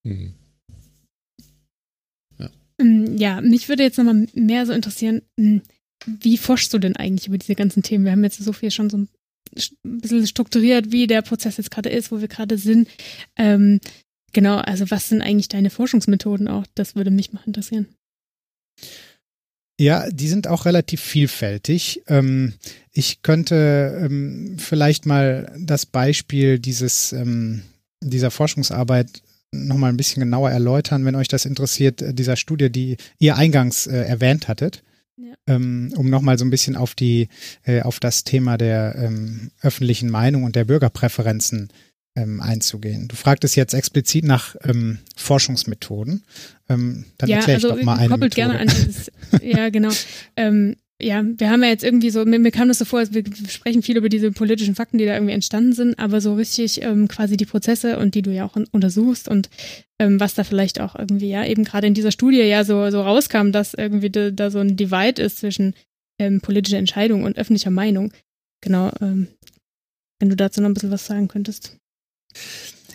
Mhm. 0.04 0.34
Ja. 2.38 2.50
Ähm, 2.80 3.18
ja, 3.18 3.42
mich 3.42 3.70
würde 3.70 3.84
jetzt 3.84 3.98
nochmal 3.98 4.28
mehr 4.34 4.66
so 4.66 4.74
interessieren, 4.74 5.22
hm, 5.39 5.62
wie 6.06 6.38
forschst 6.38 6.74
du 6.74 6.80
denn 6.80 6.95
eigentlich 6.95 7.28
über 7.28 7.38
diese 7.38 7.56
ganzen 7.56 7.84
Themen? 7.84 8.06
Wir 8.06 8.12
haben 8.12 8.24
jetzt 8.24 8.43
so 8.43 8.54
viel 8.54 8.72
schon 8.72 8.89
so 8.89 8.97
ein 8.97 9.10
bisschen 9.84 10.28
strukturiert, 10.28 10.91
wie 10.91 11.08
der 11.08 11.22
Prozess 11.22 11.58
jetzt 11.58 11.72
gerade 11.72 11.89
ist, 11.89 12.12
wo 12.12 12.22
wir 12.22 12.28
gerade 12.28 12.58
sind. 12.58 12.88
Ähm, 13.38 13.80
genau, 14.34 14.58
also 14.58 14.89
was 14.89 15.10
sind 15.10 15.22
eigentlich 15.22 15.49
deine 15.49 15.70
Forschungsmethoden 15.70 16.47
auch? 16.47 16.66
Das 16.76 16.95
würde 16.95 17.12
mich 17.12 17.34
mal 17.34 17.43
interessieren. 17.45 17.88
Ja, 19.80 20.10
die 20.12 20.28
sind 20.28 20.47
auch 20.47 20.66
relativ 20.66 21.02
vielfältig. 21.02 22.04
Ähm, 22.08 22.54
ich 22.91 23.24
könnte 23.24 23.99
ähm, 24.06 24.58
vielleicht 24.60 25.06
mal 25.06 25.56
das 25.60 25.88
Beispiel 25.88 26.60
dieses, 26.60 27.14
ähm, 27.14 27.64
dieser 27.99 28.30
Forschungsarbeit 28.30 29.24
nochmal 29.52 29.91
ein 29.91 29.97
bisschen 29.97 30.22
genauer 30.22 30.52
erläutern, 30.52 31.04
wenn 31.04 31.16
euch 31.16 31.28
das 31.28 31.45
interessiert, 31.45 32.02
äh, 32.02 32.14
dieser 32.14 32.36
Studie, 32.36 32.70
die 32.72 32.97
ihr 33.18 33.38
eingangs 33.38 33.88
äh, 33.88 33.97
erwähnt 33.97 34.47
hattet. 34.47 34.84
Ähm, 35.48 35.92
um 35.96 36.10
nochmal 36.10 36.38
so 36.38 36.46
ein 36.46 36.52
bisschen 36.52 36.76
auf 36.76 36.94
die, 36.94 37.28
äh, 37.64 37.82
auf 37.82 38.00
das 38.00 38.24
Thema 38.24 38.58
der 38.58 38.96
ähm, 38.96 39.52
öffentlichen 39.62 40.10
Meinung 40.10 40.44
und 40.44 40.56
der 40.56 40.66
Bürgerpräferenzen 40.66 41.70
ähm, 42.16 42.42
einzugehen. 42.42 43.08
Du 43.08 43.16
fragtest 43.16 43.56
jetzt 43.56 43.74
explizit 43.74 44.26
nach 44.26 44.56
ähm, 44.64 45.00
Forschungsmethoden. 45.16 46.24
Ähm, 46.70 47.06
dann 47.18 47.30
ja, 47.30 47.38
erkläre 47.38 47.58
ich 47.58 47.66
also, 47.66 47.76
doch 47.76 47.84
mal 47.84 47.98
eine 47.98 48.10
koppelt 48.10 48.38
Methode. 48.38 48.58
gerne 48.58 48.60
an 48.60 48.68
dieses, 48.68 49.12
ja 49.42 49.70
genau. 49.70 49.92
Ähm, 50.36 50.76
ja, 51.02 51.24
wir 51.24 51.49
haben 51.49 51.64
ja 51.64 51.70
jetzt 51.70 51.84
irgendwie 51.84 52.10
so, 52.10 52.26
mir, 52.26 52.39
mir 52.39 52.52
kam 52.52 52.68
das 52.68 52.80
so 52.80 52.86
vor, 52.86 53.04
wir 53.12 53.24
sprechen 53.47 53.84
viel 53.84 53.97
über 53.97 54.10
diese 54.10 54.32
politischen 54.32 54.76
Fakten, 54.76 54.97
die 54.97 55.06
da 55.06 55.14
irgendwie 55.14 55.34
entstanden 55.34 55.74
sind, 55.74 55.99
aber 55.99 56.22
so 56.22 56.36
richtig 56.36 56.82
ähm, 56.82 57.08
quasi 57.08 57.38
die 57.38 57.45
Prozesse 57.45 57.99
und 57.99 58.16
die 58.16 58.22
du 58.22 58.32
ja 58.32 58.45
auch 58.45 58.56
untersuchst 58.72 59.28
und 59.28 59.49
ähm, 59.99 60.20
was 60.20 60.34
da 60.34 60.43
vielleicht 60.43 60.80
auch 60.80 60.95
irgendwie, 60.95 61.30
ja, 61.30 61.45
eben 61.45 61.64
gerade 61.64 61.88
in 61.88 61.93
dieser 61.93 62.12
Studie 62.12 62.38
ja 62.38 62.64
so, 62.64 62.89
so 62.89 63.02
rauskam, 63.02 63.52
dass 63.52 63.74
irgendwie 63.74 64.10
da, 64.10 64.32
da 64.32 64.49
so 64.52 64.60
ein 64.60 64.78
Divide 64.78 65.22
ist 65.22 65.39
zwischen 65.39 65.76
ähm, 66.20 66.41
politischer 66.41 66.78
Entscheidung 66.78 67.24
und 67.24 67.38
öffentlicher 67.38 67.72
Meinung. 67.72 68.12
Genau, 68.62 68.91
ähm, 69.02 69.28
wenn 70.20 70.30
du 70.30 70.36
dazu 70.36 70.62
noch 70.62 70.70
ein 70.70 70.74
bisschen 70.74 70.91
was 70.91 71.06
sagen 71.06 71.28
könntest. 71.28 71.78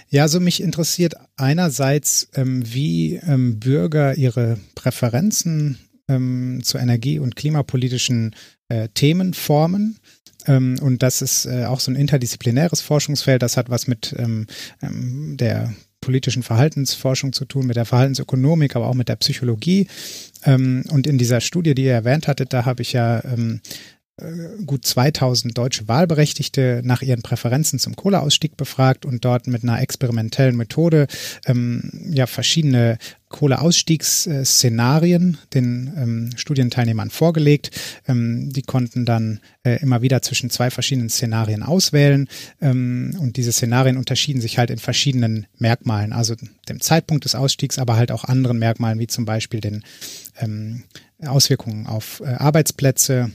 Ja, 0.08 0.22
also 0.22 0.38
mich 0.38 0.60
interessiert 0.62 1.14
einerseits, 1.36 2.28
ähm, 2.34 2.62
wie 2.64 3.16
ähm, 3.16 3.58
Bürger 3.58 4.16
ihre 4.16 4.58
Präferenzen 4.74 5.78
ähm, 6.08 6.60
zu 6.62 6.78
energie- 6.78 7.18
und 7.18 7.36
klimapolitischen 7.36 8.34
äh, 8.68 8.88
Themen 8.94 9.34
formen. 9.34 9.98
Ähm, 10.46 10.76
und 10.80 11.02
das 11.02 11.22
ist 11.22 11.46
äh, 11.46 11.64
auch 11.64 11.80
so 11.80 11.90
ein 11.90 11.96
interdisziplinäres 11.96 12.80
Forschungsfeld. 12.80 13.42
Das 13.42 13.56
hat 13.56 13.70
was 13.70 13.86
mit 13.86 14.14
ähm, 14.18 14.46
ähm, 14.82 15.36
der 15.36 15.74
politischen 16.00 16.42
Verhaltensforschung 16.42 17.32
zu 17.32 17.44
tun, 17.44 17.66
mit 17.66 17.76
der 17.76 17.84
Verhaltensökonomik, 17.84 18.76
aber 18.76 18.86
auch 18.86 18.94
mit 18.94 19.08
der 19.08 19.16
Psychologie. 19.16 19.88
Ähm, 20.44 20.84
und 20.90 21.06
in 21.06 21.18
dieser 21.18 21.40
Studie, 21.40 21.74
die 21.74 21.84
ihr 21.84 21.94
erwähnt 21.94 22.28
hattet, 22.28 22.52
da 22.52 22.64
habe 22.64 22.82
ich 22.82 22.92
ja 22.92 23.24
ähm, 23.24 23.60
äh, 24.18 24.62
gut 24.64 24.86
2000 24.86 25.56
deutsche 25.56 25.88
Wahlberechtigte 25.88 26.80
nach 26.84 27.02
ihren 27.02 27.22
Präferenzen 27.22 27.78
zum 27.78 27.96
Kohleausstieg 27.96 28.56
befragt 28.56 29.04
und 29.04 29.24
dort 29.24 29.46
mit 29.46 29.62
einer 29.62 29.80
experimentellen 29.80 30.56
Methode 30.56 31.06
ähm, 31.44 31.90
ja 32.10 32.26
verschiedene 32.26 32.98
Kohleausstiegsszenarien 33.36 35.36
den 35.52 35.92
ähm, 35.94 36.30
Studienteilnehmern 36.36 37.10
vorgelegt. 37.10 37.70
Ähm, 38.08 38.50
die 38.50 38.62
konnten 38.62 39.04
dann 39.04 39.40
äh, 39.62 39.78
immer 39.82 40.00
wieder 40.00 40.22
zwischen 40.22 40.48
zwei 40.48 40.70
verschiedenen 40.70 41.10
Szenarien 41.10 41.62
auswählen. 41.62 42.30
Ähm, 42.62 43.14
und 43.20 43.36
diese 43.36 43.52
Szenarien 43.52 43.98
unterschieden 43.98 44.40
sich 44.40 44.56
halt 44.56 44.70
in 44.70 44.78
verschiedenen 44.78 45.46
Merkmalen, 45.58 46.14
also 46.14 46.34
dem 46.70 46.80
Zeitpunkt 46.80 47.26
des 47.26 47.34
Ausstiegs, 47.34 47.78
aber 47.78 47.96
halt 47.96 48.10
auch 48.10 48.24
anderen 48.24 48.58
Merkmalen, 48.58 48.98
wie 48.98 49.06
zum 49.06 49.26
Beispiel 49.26 49.60
den 49.60 49.84
ähm, 50.38 50.84
Auswirkungen 51.22 51.86
auf 51.86 52.22
äh, 52.24 52.28
Arbeitsplätze, 52.28 53.32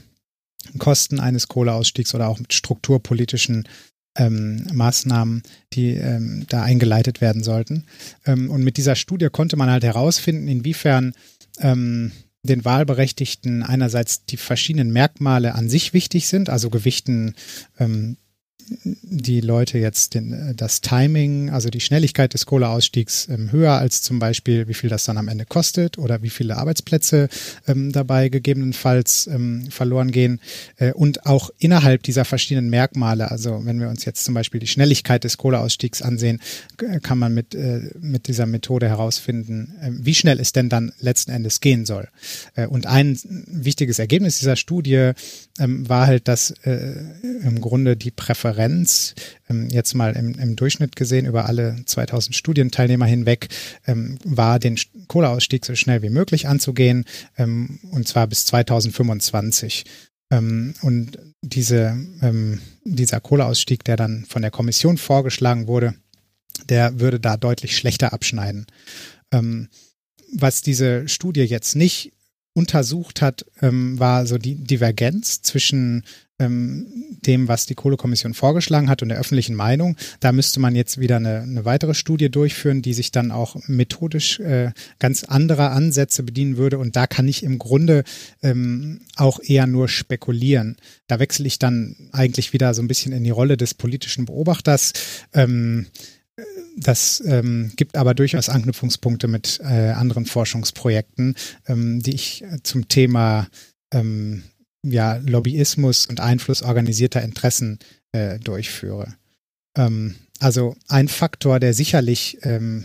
Kosten 0.78 1.20
eines 1.20 1.46
Kohleausstiegs 1.46 2.12
oder 2.14 2.28
auch 2.28 2.40
mit 2.40 2.52
strukturpolitischen 2.52 3.68
ähm, 4.16 4.66
Maßnahmen, 4.72 5.42
die 5.72 5.90
ähm, 5.94 6.44
da 6.48 6.62
eingeleitet 6.62 7.20
werden 7.20 7.42
sollten. 7.42 7.84
Ähm, 8.26 8.50
und 8.50 8.62
mit 8.62 8.76
dieser 8.76 8.96
Studie 8.96 9.28
konnte 9.30 9.56
man 9.56 9.70
halt 9.70 9.84
herausfinden, 9.84 10.48
inwiefern 10.48 11.14
ähm, 11.60 12.12
den 12.42 12.64
Wahlberechtigten 12.64 13.62
einerseits 13.62 14.24
die 14.24 14.36
verschiedenen 14.36 14.92
Merkmale 14.92 15.54
an 15.54 15.68
sich 15.68 15.94
wichtig 15.94 16.26
sind, 16.28 16.50
also 16.50 16.70
gewichten 16.70 17.34
ähm, 17.78 18.16
die 18.84 19.40
Leute 19.40 19.78
jetzt 19.78 20.14
den, 20.14 20.32
äh, 20.32 20.54
das 20.54 20.80
Timing, 20.80 21.50
also 21.50 21.68
die 21.70 21.80
Schnelligkeit 21.80 22.34
des 22.34 22.46
Kohleausstiegs 22.46 23.28
ähm, 23.28 23.52
höher 23.52 23.72
als 23.72 24.02
zum 24.02 24.18
Beispiel, 24.18 24.68
wie 24.68 24.74
viel 24.74 24.90
das 24.90 25.04
dann 25.04 25.18
am 25.18 25.28
Ende 25.28 25.46
kostet 25.46 25.98
oder 25.98 26.22
wie 26.22 26.30
viele 26.30 26.56
Arbeitsplätze 26.56 27.28
ähm, 27.66 27.92
dabei 27.92 28.28
gegebenenfalls 28.28 29.26
ähm, 29.26 29.70
verloren 29.70 30.10
gehen 30.10 30.40
äh, 30.76 30.92
und 30.92 31.26
auch 31.26 31.50
innerhalb 31.58 32.02
dieser 32.02 32.24
verschiedenen 32.24 32.70
Merkmale, 32.70 33.30
also 33.30 33.64
wenn 33.64 33.80
wir 33.80 33.88
uns 33.88 34.04
jetzt 34.04 34.24
zum 34.24 34.34
Beispiel 34.34 34.60
die 34.60 34.66
Schnelligkeit 34.66 35.24
des 35.24 35.38
Kohleausstiegs 35.38 36.02
ansehen, 36.02 36.40
kann 37.02 37.18
man 37.18 37.34
mit, 37.34 37.54
äh, 37.54 37.90
mit 38.00 38.28
dieser 38.28 38.46
Methode 38.46 38.88
herausfinden, 38.88 39.74
äh, 39.80 39.90
wie 39.92 40.14
schnell 40.14 40.40
es 40.40 40.52
denn 40.52 40.68
dann 40.68 40.92
letzten 41.00 41.30
Endes 41.30 41.60
gehen 41.60 41.86
soll. 41.86 42.08
Äh, 42.54 42.66
und 42.66 42.86
ein 42.86 43.18
wichtiges 43.24 43.98
Ergebnis 43.98 44.38
dieser 44.38 44.56
Studie 44.56 45.12
ähm, 45.58 45.88
war 45.88 46.06
halt, 46.06 46.28
dass 46.28 46.50
äh, 46.62 46.94
im 47.44 47.60
Grunde 47.60 47.96
die 47.96 48.10
Präferenz, 48.10 48.41
ähm, 49.48 49.68
jetzt 49.70 49.94
mal 49.94 50.14
im, 50.16 50.34
im, 50.38 50.56
Durchschnitt 50.56 50.96
gesehen 50.96 51.26
über 51.26 51.46
alle 51.46 51.84
2000 51.84 52.34
Studienteilnehmer 52.34 53.06
hinweg, 53.06 53.48
ähm, 53.86 54.18
war 54.24 54.58
den 54.58 54.78
Kohleausstieg 55.08 55.64
so 55.64 55.74
schnell 55.74 56.02
wie 56.02 56.10
möglich 56.10 56.48
anzugehen, 56.48 57.04
ähm, 57.38 57.78
und 57.90 58.08
zwar 58.08 58.26
bis 58.26 58.46
2025. 58.46 59.84
Ähm, 60.30 60.74
und 60.82 61.18
diese, 61.42 61.96
dieser 62.84 63.20
Kohleausstieg, 63.20 63.82
der 63.84 63.96
dann 63.96 64.24
von 64.28 64.42
der 64.42 64.52
Kommission 64.52 64.96
vorgeschlagen 64.96 65.66
wurde, 65.66 65.94
der 66.68 67.00
würde 67.00 67.18
da 67.18 67.36
deutlich 67.36 67.76
schlechter 67.76 68.12
abschneiden. 68.12 68.66
was 70.34 70.62
diese 70.62 71.08
Studie 71.08 71.42
jetzt 71.42 71.74
nicht 71.74 72.12
untersucht 72.54 73.22
hat, 73.22 73.46
ähm, 73.60 73.98
war 73.98 74.26
so 74.26 74.38
die 74.38 74.56
Divergenz 74.56 75.42
zwischen 75.42 76.04
ähm, 76.38 76.86
dem, 77.24 77.48
was 77.48 77.66
die 77.66 77.74
Kohlekommission 77.74 78.34
vorgeschlagen 78.34 78.88
hat 78.88 79.02
und 79.02 79.08
der 79.08 79.18
öffentlichen 79.18 79.54
Meinung. 79.54 79.96
Da 80.20 80.32
müsste 80.32 80.60
man 80.60 80.74
jetzt 80.74 80.98
wieder 80.98 81.16
eine, 81.16 81.42
eine 81.42 81.64
weitere 81.64 81.94
Studie 81.94 82.30
durchführen, 82.30 82.82
die 82.82 82.94
sich 82.94 83.12
dann 83.12 83.30
auch 83.30 83.56
methodisch 83.68 84.40
äh, 84.40 84.72
ganz 84.98 85.24
anderer 85.24 85.70
Ansätze 85.70 86.22
bedienen 86.22 86.56
würde. 86.56 86.78
Und 86.78 86.96
da 86.96 87.06
kann 87.06 87.28
ich 87.28 87.42
im 87.42 87.58
Grunde 87.58 88.04
ähm, 88.42 89.02
auch 89.16 89.40
eher 89.42 89.66
nur 89.66 89.88
spekulieren. 89.88 90.76
Da 91.06 91.18
wechsle 91.20 91.46
ich 91.46 91.58
dann 91.58 91.96
eigentlich 92.12 92.52
wieder 92.52 92.74
so 92.74 92.82
ein 92.82 92.88
bisschen 92.88 93.12
in 93.12 93.24
die 93.24 93.30
Rolle 93.30 93.56
des 93.56 93.74
politischen 93.74 94.26
Beobachters. 94.26 94.92
Ähm, 95.32 95.86
das 96.76 97.22
ähm, 97.26 97.72
gibt 97.76 97.96
aber 97.96 98.14
durchaus 98.14 98.48
Anknüpfungspunkte 98.48 99.28
mit 99.28 99.60
äh, 99.62 99.90
anderen 99.90 100.26
Forschungsprojekten, 100.26 101.36
ähm, 101.66 102.02
die 102.02 102.14
ich 102.14 102.44
zum 102.62 102.88
Thema 102.88 103.48
ähm, 103.92 104.42
ja, 104.82 105.16
Lobbyismus 105.16 106.06
und 106.06 106.20
Einfluss 106.20 106.62
organisierter 106.62 107.22
Interessen 107.22 107.78
äh, 108.12 108.38
durchführe. 108.38 109.14
Ähm, 109.76 110.16
also 110.40 110.74
ein 110.88 111.08
Faktor, 111.08 111.60
der 111.60 111.72
sicherlich 111.72 112.38
ähm, 112.42 112.84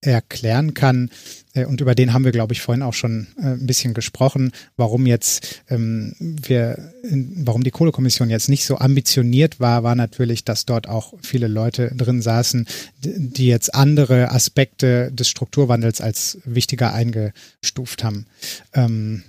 erklären 0.00 0.74
kann. 0.74 1.10
Äh, 1.54 1.66
und 1.66 1.80
über 1.80 1.94
den 1.94 2.12
haben 2.12 2.24
wir, 2.24 2.32
glaube 2.32 2.52
ich, 2.52 2.60
vorhin 2.60 2.82
auch 2.82 2.94
schon 2.94 3.26
äh, 3.38 3.48
ein 3.48 3.66
bisschen 3.66 3.94
gesprochen, 3.94 4.52
warum 4.76 5.06
jetzt 5.06 5.62
ähm, 5.68 6.14
wir, 6.20 6.92
warum 7.02 7.64
die 7.64 7.70
Kohlekommission 7.70 8.30
jetzt 8.30 8.48
nicht 8.48 8.64
so 8.64 8.78
ambitioniert 8.78 9.60
war, 9.60 9.82
war 9.82 9.94
natürlich, 9.94 10.44
dass 10.44 10.66
dort 10.66 10.88
auch 10.88 11.14
viele 11.22 11.48
Leute 11.48 11.94
drin 11.94 12.22
saßen, 12.22 12.66
die 12.98 13.46
jetzt 13.46 13.74
andere 13.74 14.30
Aspekte 14.30 15.12
des 15.12 15.28
Strukturwandels 15.28 16.00
als 16.00 16.38
wichtiger 16.44 16.92
eingestuft 16.92 18.04
haben. 18.04 18.26
Ähm, 18.72 19.24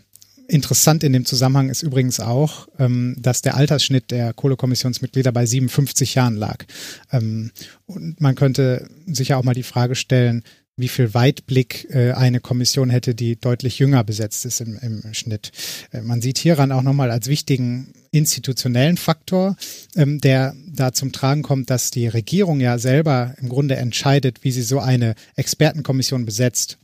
Interessant 0.52 1.06
in 1.06 1.14
dem 1.14 1.24
Zusammenhang 1.24 1.70
ist 1.70 1.82
übrigens 1.82 2.20
auch, 2.20 2.68
ähm, 2.78 3.16
dass 3.18 3.42
der 3.42 3.56
Altersschnitt 3.56 4.12
der 4.12 4.34
Kohlekommissionsmitglieder 4.34 5.32
bei 5.32 5.46
57 5.46 6.16
Jahren 6.16 6.36
lag. 6.36 6.66
Ähm, 7.14 7.52
und 7.86 8.20
man 8.20 8.36
könnte 8.36 8.90
sicher 9.08 9.38
auch 9.38 9.46
mal 9.46 9.54
die 9.54 9.64
Frage 9.64 9.96
stellen, 9.96 10.44
wie 10.78 10.88
viel 10.88 11.14
Weitblick 11.14 11.88
äh, 11.90 12.12
eine 12.14 12.40
Kommission 12.40 12.90
hätte, 12.90 13.14
die 13.14 13.40
deutlich 13.40 13.80
jünger 13.80 14.04
besetzt 14.04 14.46
ist 14.46 14.62
im, 14.62 14.78
im 14.78 15.14
Schnitt. 15.14 15.52
Äh, 15.92 16.02
man 16.02 16.22
sieht 16.22 16.38
hieran 16.38 16.72
auch 16.72 16.82
nochmal 16.82 17.12
als 17.12 17.28
wichtigen 17.28 17.94
institutionellen 18.12 18.98
Faktor, 18.98 19.56
ähm, 19.96 20.20
der 20.20 20.56
da 20.68 20.94
zum 20.94 21.12
Tragen 21.12 21.44
kommt, 21.44 21.70
dass 21.70 21.92
die 21.92 22.08
Regierung 22.08 22.60
ja 22.60 22.78
selber 22.78 23.36
im 23.40 23.50
Grunde 23.50 23.76
entscheidet, 23.76 24.44
wie 24.44 24.52
sie 24.52 24.64
so 24.64 24.80
eine 24.80 25.16
Expertenkommission 25.36 26.26
besetzt. 26.26 26.78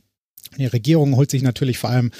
Die 0.56 0.66
Regierung 0.66 1.16
holt 1.16 1.30
sich 1.30 1.42
natürlich 1.42 1.78
vor 1.78 1.90
allem 1.90 2.10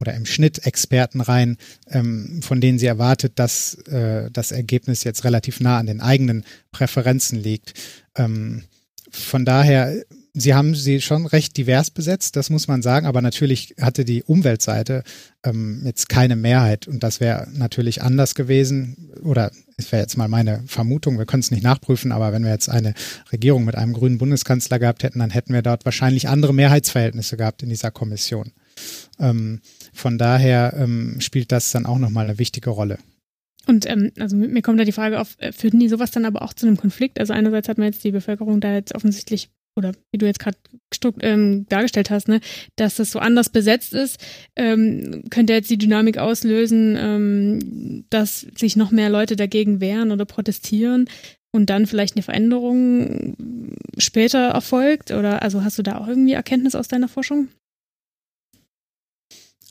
oder 0.00 0.14
im 0.14 0.26
Schnitt 0.26 0.66
Experten 0.66 1.20
rein, 1.20 1.56
ähm, 1.90 2.40
von 2.42 2.60
denen 2.60 2.78
sie 2.78 2.86
erwartet, 2.86 3.38
dass 3.38 3.74
äh, 3.86 4.30
das 4.30 4.52
Ergebnis 4.52 5.04
jetzt 5.04 5.24
relativ 5.24 5.60
nah 5.60 5.78
an 5.78 5.86
den 5.86 6.00
eigenen 6.00 6.44
Präferenzen 6.70 7.38
liegt. 7.38 7.72
Ähm, 8.14 8.64
von 9.10 9.44
daher 9.44 9.94
Sie 10.38 10.52
haben 10.52 10.74
sie 10.74 11.00
schon 11.00 11.24
recht 11.24 11.56
divers 11.56 11.90
besetzt, 11.90 12.36
das 12.36 12.50
muss 12.50 12.68
man 12.68 12.82
sagen, 12.82 13.06
aber 13.06 13.22
natürlich 13.22 13.74
hatte 13.80 14.04
die 14.04 14.22
Umweltseite 14.22 15.02
ähm, 15.42 15.80
jetzt 15.86 16.10
keine 16.10 16.36
Mehrheit 16.36 16.86
und 16.86 17.02
das 17.02 17.20
wäre 17.20 17.48
natürlich 17.54 18.02
anders 18.02 18.34
gewesen 18.34 19.12
oder 19.22 19.50
es 19.78 19.90
wäre 19.92 20.02
jetzt 20.02 20.18
mal 20.18 20.28
meine 20.28 20.62
Vermutung, 20.66 21.16
wir 21.16 21.24
können 21.24 21.40
es 21.40 21.50
nicht 21.50 21.62
nachprüfen, 21.62 22.12
aber 22.12 22.34
wenn 22.34 22.44
wir 22.44 22.50
jetzt 22.50 22.68
eine 22.68 22.92
Regierung 23.32 23.64
mit 23.64 23.76
einem 23.76 23.94
grünen 23.94 24.18
Bundeskanzler 24.18 24.78
gehabt 24.78 25.04
hätten, 25.04 25.20
dann 25.20 25.30
hätten 25.30 25.54
wir 25.54 25.62
dort 25.62 25.86
wahrscheinlich 25.86 26.28
andere 26.28 26.52
Mehrheitsverhältnisse 26.52 27.38
gehabt 27.38 27.62
in 27.62 27.70
dieser 27.70 27.90
Kommission. 27.90 28.52
Ähm, 29.18 29.62
von 29.94 30.18
daher 30.18 30.74
ähm, 30.76 31.16
spielt 31.20 31.50
das 31.50 31.70
dann 31.70 31.86
auch 31.86 31.98
nochmal 31.98 32.26
eine 32.26 32.38
wichtige 32.38 32.68
Rolle. 32.68 32.98
Und 33.66 33.86
ähm, 33.86 34.12
also 34.18 34.36
mir 34.36 34.60
kommt 34.60 34.78
da 34.78 34.84
die 34.84 34.92
Frage 34.92 35.18
auf, 35.18 35.36
äh, 35.38 35.50
führten 35.50 35.80
die 35.80 35.88
sowas 35.88 36.10
dann 36.10 36.26
aber 36.26 36.42
auch 36.42 36.52
zu 36.52 36.66
einem 36.66 36.76
Konflikt? 36.76 37.18
Also 37.18 37.32
einerseits 37.32 37.70
hat 37.70 37.78
man 37.78 37.86
jetzt 37.86 38.04
die 38.04 38.12
Bevölkerung 38.12 38.60
da 38.60 38.74
jetzt 38.74 38.94
offensichtlich 38.94 39.48
oder 39.76 39.92
wie 40.10 40.18
du 40.18 40.26
jetzt 40.26 40.38
gerade 40.38 40.56
ähm, 41.20 41.66
dargestellt 41.68 42.10
hast, 42.10 42.28
ne, 42.28 42.40
dass 42.76 42.96
das 42.96 43.12
so 43.12 43.18
anders 43.18 43.50
besetzt 43.50 43.92
ist, 43.92 44.18
ähm, 44.56 45.24
könnte 45.30 45.52
jetzt 45.52 45.70
die 45.70 45.78
Dynamik 45.78 46.18
auslösen, 46.18 46.96
ähm, 46.98 48.04
dass 48.10 48.40
sich 48.40 48.76
noch 48.76 48.90
mehr 48.90 49.10
Leute 49.10 49.36
dagegen 49.36 49.80
wehren 49.80 50.12
oder 50.12 50.24
protestieren 50.24 51.08
und 51.52 51.70
dann 51.70 51.86
vielleicht 51.86 52.16
eine 52.16 52.22
Veränderung 52.22 53.36
später 53.98 54.48
erfolgt? 54.48 55.10
Oder 55.10 55.42
also 55.42 55.62
hast 55.62 55.78
du 55.78 55.82
da 55.82 55.98
auch 55.98 56.08
irgendwie 56.08 56.32
Erkenntnis 56.32 56.74
aus 56.74 56.88
deiner 56.88 57.08
Forschung? 57.08 57.48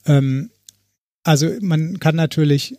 Ähm, 0.06 0.52
also 1.24 1.50
man 1.62 2.00
kann 2.00 2.16
natürlich 2.16 2.78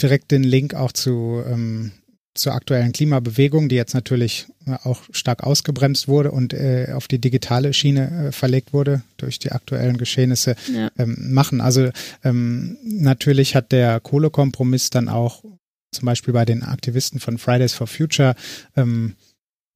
direkt 0.00 0.30
den 0.30 0.42
Link 0.42 0.74
auch 0.74 0.92
zu 0.92 1.42
ähm, 1.46 1.92
zur 2.34 2.54
aktuellen 2.54 2.92
Klimabewegung, 2.92 3.68
die 3.68 3.76
jetzt 3.76 3.94
natürlich 3.94 4.46
äh, 4.66 4.74
auch 4.82 5.02
stark 5.12 5.44
ausgebremst 5.44 6.08
wurde 6.08 6.32
und 6.32 6.52
äh, 6.52 6.88
auf 6.92 7.08
die 7.08 7.20
digitale 7.20 7.72
Schiene 7.72 8.28
äh, 8.28 8.32
verlegt 8.32 8.72
wurde 8.72 9.02
durch 9.16 9.38
die 9.38 9.52
aktuellen 9.52 9.96
Geschehnisse 9.96 10.56
ja. 10.72 10.90
ähm, 10.98 11.16
machen. 11.32 11.60
Also 11.60 11.90
ähm, 12.24 12.76
natürlich 12.84 13.54
hat 13.54 13.72
der 13.72 14.00
Kohlekompromiss 14.00 14.90
dann 14.90 15.08
auch 15.08 15.42
zum 15.92 16.06
Beispiel 16.06 16.34
bei 16.34 16.44
den 16.44 16.62
Aktivisten 16.62 17.20
von 17.20 17.38
Fridays 17.38 17.72
for 17.72 17.86
Future 17.86 18.34
ähm, 18.76 19.14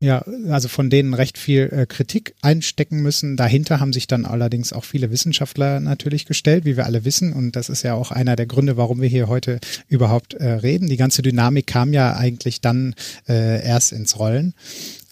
ja, 0.00 0.24
also 0.48 0.68
von 0.68 0.90
denen 0.90 1.12
recht 1.12 1.38
viel 1.38 1.70
äh, 1.72 1.86
Kritik 1.86 2.34
einstecken 2.40 3.00
müssen. 3.00 3.36
Dahinter 3.36 3.80
haben 3.80 3.92
sich 3.92 4.06
dann 4.06 4.26
allerdings 4.26 4.72
auch 4.72 4.84
viele 4.84 5.10
Wissenschaftler 5.10 5.80
natürlich 5.80 6.24
gestellt, 6.24 6.64
wie 6.64 6.76
wir 6.76 6.86
alle 6.86 7.04
wissen. 7.04 7.32
Und 7.32 7.56
das 7.56 7.68
ist 7.68 7.82
ja 7.82 7.94
auch 7.94 8.12
einer 8.12 8.36
der 8.36 8.46
Gründe, 8.46 8.76
warum 8.76 9.00
wir 9.00 9.08
hier 9.08 9.26
heute 9.26 9.58
überhaupt 9.88 10.34
äh, 10.34 10.48
reden. 10.50 10.88
Die 10.88 10.96
ganze 10.96 11.22
Dynamik 11.22 11.66
kam 11.66 11.92
ja 11.92 12.16
eigentlich 12.16 12.60
dann 12.60 12.94
äh, 13.28 13.64
erst 13.64 13.92
ins 13.92 14.18
Rollen. 14.18 14.54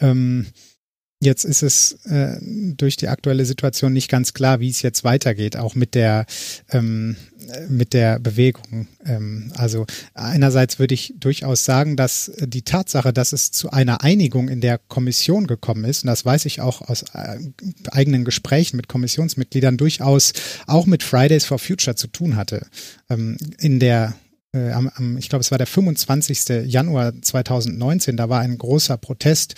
Ähm, 0.01 0.47
Jetzt 1.19 1.45
ist 1.45 1.63
es 1.63 2.05
äh, 2.05 2.37
durch 2.43 2.97
die 2.97 3.09
aktuelle 3.09 3.47
Situation 3.47 3.95
nicht 3.95 4.11
ganz 4.11 4.35
klar, 4.35 4.61
wie 4.61 4.69
es 4.69 4.83
jetzt 4.83 5.03
weitergeht, 5.03 5.57
auch 5.57 5.75
mit 5.75 5.95
der 5.95 6.27
ähm, 6.71 7.17
mit 7.69 7.93
der 7.93 8.19
Bewegung. 8.19 8.89
Ähm, 9.05 9.53
also 9.57 9.87
einerseits 10.15 10.79
würde 10.79 10.95
ich 10.95 11.15
durchaus 11.19 11.65
sagen, 11.65 11.97
dass 11.97 12.31
die 12.39 12.63
Tatsache, 12.63 13.13
dass 13.13 13.33
es 13.33 13.51
zu 13.51 13.71
einer 13.71 14.03
Einigung 14.03 14.49
in 14.49 14.61
der 14.61 14.79
Kommission 14.79 15.47
gekommen 15.47 15.85
ist, 15.85 16.05
und 16.05 16.09
das 16.09 16.25
weiß 16.25 16.47
ich 16.47 16.61
auch 16.61 16.83
aus 16.83 17.05
äh, 17.15 17.39
eigenen 17.91 18.25
Gesprächen 18.25 18.77
mit 18.77 18.89
Kommissionsmitgliedern, 18.89 19.77
durchaus 19.77 20.33
auch 20.67 20.87
mit 20.87 21.03
Fridays 21.03 21.45
for 21.45 21.59
Future 21.59 21.97
zu 21.97 22.09
tun 22.09 22.37
hatte. 22.37 22.67
Ähm, 23.09 23.37
in 23.59 23.81
der 23.81 24.15
äh, 24.57 24.73
am, 24.73 24.91
am, 24.95 25.19
ich 25.19 25.29
glaube, 25.29 25.41
es 25.41 25.51
war 25.51 25.59
der 25.59 25.67
25. 25.67 26.67
Januar 26.67 27.13
2019, 27.21 28.17
da 28.17 28.29
war 28.29 28.41
ein 28.41 28.57
großer 28.59 28.97
Protest 28.97 29.55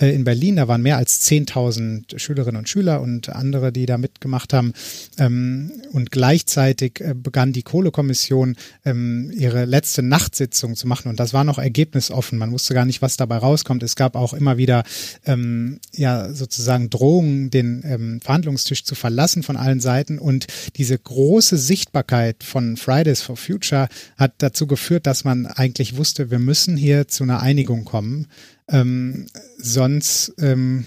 äh, 0.00 0.14
in 0.14 0.24
Berlin, 0.24 0.56
da 0.56 0.68
waren 0.68 0.82
mehr 0.82 0.96
als 0.96 1.26
10.000 1.28 2.18
Schülerinnen 2.18 2.58
und 2.58 2.68
Schüler 2.68 3.00
und 3.00 3.28
andere, 3.28 3.72
die 3.72 3.86
da 3.86 3.98
mitgemacht 3.98 4.52
haben. 4.52 4.72
Ähm, 5.18 5.72
und 5.92 6.10
gleichzeitig 6.10 7.00
äh, 7.00 7.14
begann 7.14 7.52
die 7.52 7.62
Kohlekommission 7.62 8.56
ähm, 8.84 9.30
ihre 9.32 9.64
letzte 9.64 10.02
Nachtsitzung 10.02 10.74
zu 10.74 10.86
machen 10.86 11.08
und 11.08 11.20
das 11.20 11.32
war 11.32 11.44
noch 11.44 11.58
ergebnisoffen. 11.58 12.38
Man 12.38 12.52
wusste 12.52 12.74
gar 12.74 12.84
nicht, 12.84 13.02
was 13.02 13.16
dabei 13.16 13.38
rauskommt. 13.38 13.82
Es 13.82 13.96
gab 13.96 14.16
auch 14.16 14.34
immer 14.34 14.56
wieder 14.56 14.82
ähm, 15.26 15.80
ja 15.92 16.32
sozusagen 16.32 16.90
Drohungen, 16.90 17.50
den 17.50 17.82
ähm, 17.84 18.20
Verhandlungstisch 18.20 18.84
zu 18.84 18.94
verlassen 18.94 19.42
von 19.42 19.56
allen 19.56 19.80
Seiten 19.80 20.18
und 20.18 20.46
diese 20.76 20.98
große 20.98 21.56
Sichtbarkeit 21.56 22.42
von 22.42 22.76
Fridays 22.76 23.22
for 23.22 23.36
Future 23.36 23.88
hat 24.16 24.39
dazu 24.42 24.66
geführt, 24.66 25.06
dass 25.06 25.24
man 25.24 25.46
eigentlich 25.46 25.96
wusste, 25.96 26.30
wir 26.30 26.38
müssen 26.38 26.76
hier 26.76 27.08
zu 27.08 27.24
einer 27.24 27.40
Einigung 27.40 27.84
kommen. 27.84 28.26
Ähm, 28.68 29.26
sonst 29.58 30.34
ähm, 30.38 30.84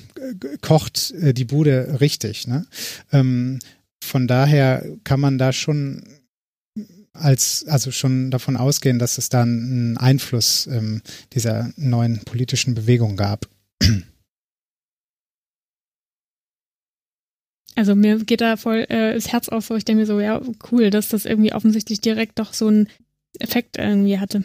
kocht 0.62 1.12
äh, 1.12 1.34
die 1.34 1.46
Bude 1.46 2.00
richtig. 2.00 2.48
Ne? 2.48 2.66
Ähm, 3.12 3.60
von 4.04 4.28
daher 4.28 4.86
kann 5.04 5.20
man 5.20 5.38
da 5.38 5.54
schon 5.54 6.04
als 7.14 7.66
also 7.68 7.92
schon 7.92 8.32
davon 8.32 8.58
ausgehen, 8.58 9.00
dass 9.00 9.18
es 9.18 9.30
da 9.30 9.44
einen 9.44 9.98
Einfluss 9.98 10.68
ähm, 10.68 11.02
dieser 11.34 11.72
neuen 11.78 12.20
politischen 12.20 12.74
Bewegung 12.74 13.16
gab. 13.16 13.48
Also 17.76 17.96
mir 17.96 18.24
geht 18.24 18.42
da 18.42 18.56
voll 18.56 18.86
äh, 18.90 19.16
das 19.16 19.32
Herz 19.32 19.50
auf, 19.50 19.70
wo 19.70 19.76
ich 19.76 19.86
denke 19.86 20.02
mir 20.02 20.06
so, 20.06 20.20
ja, 20.20 20.42
cool, 20.72 20.90
dass 20.90 21.10
das 21.10 21.26
irgendwie 21.26 21.54
offensichtlich 21.54 22.02
direkt 22.02 22.38
doch 22.40 22.54
so 22.54 22.70
ein 22.70 22.88
Effekt 23.40 23.78
irgendwie 23.78 24.20
hatte. 24.20 24.44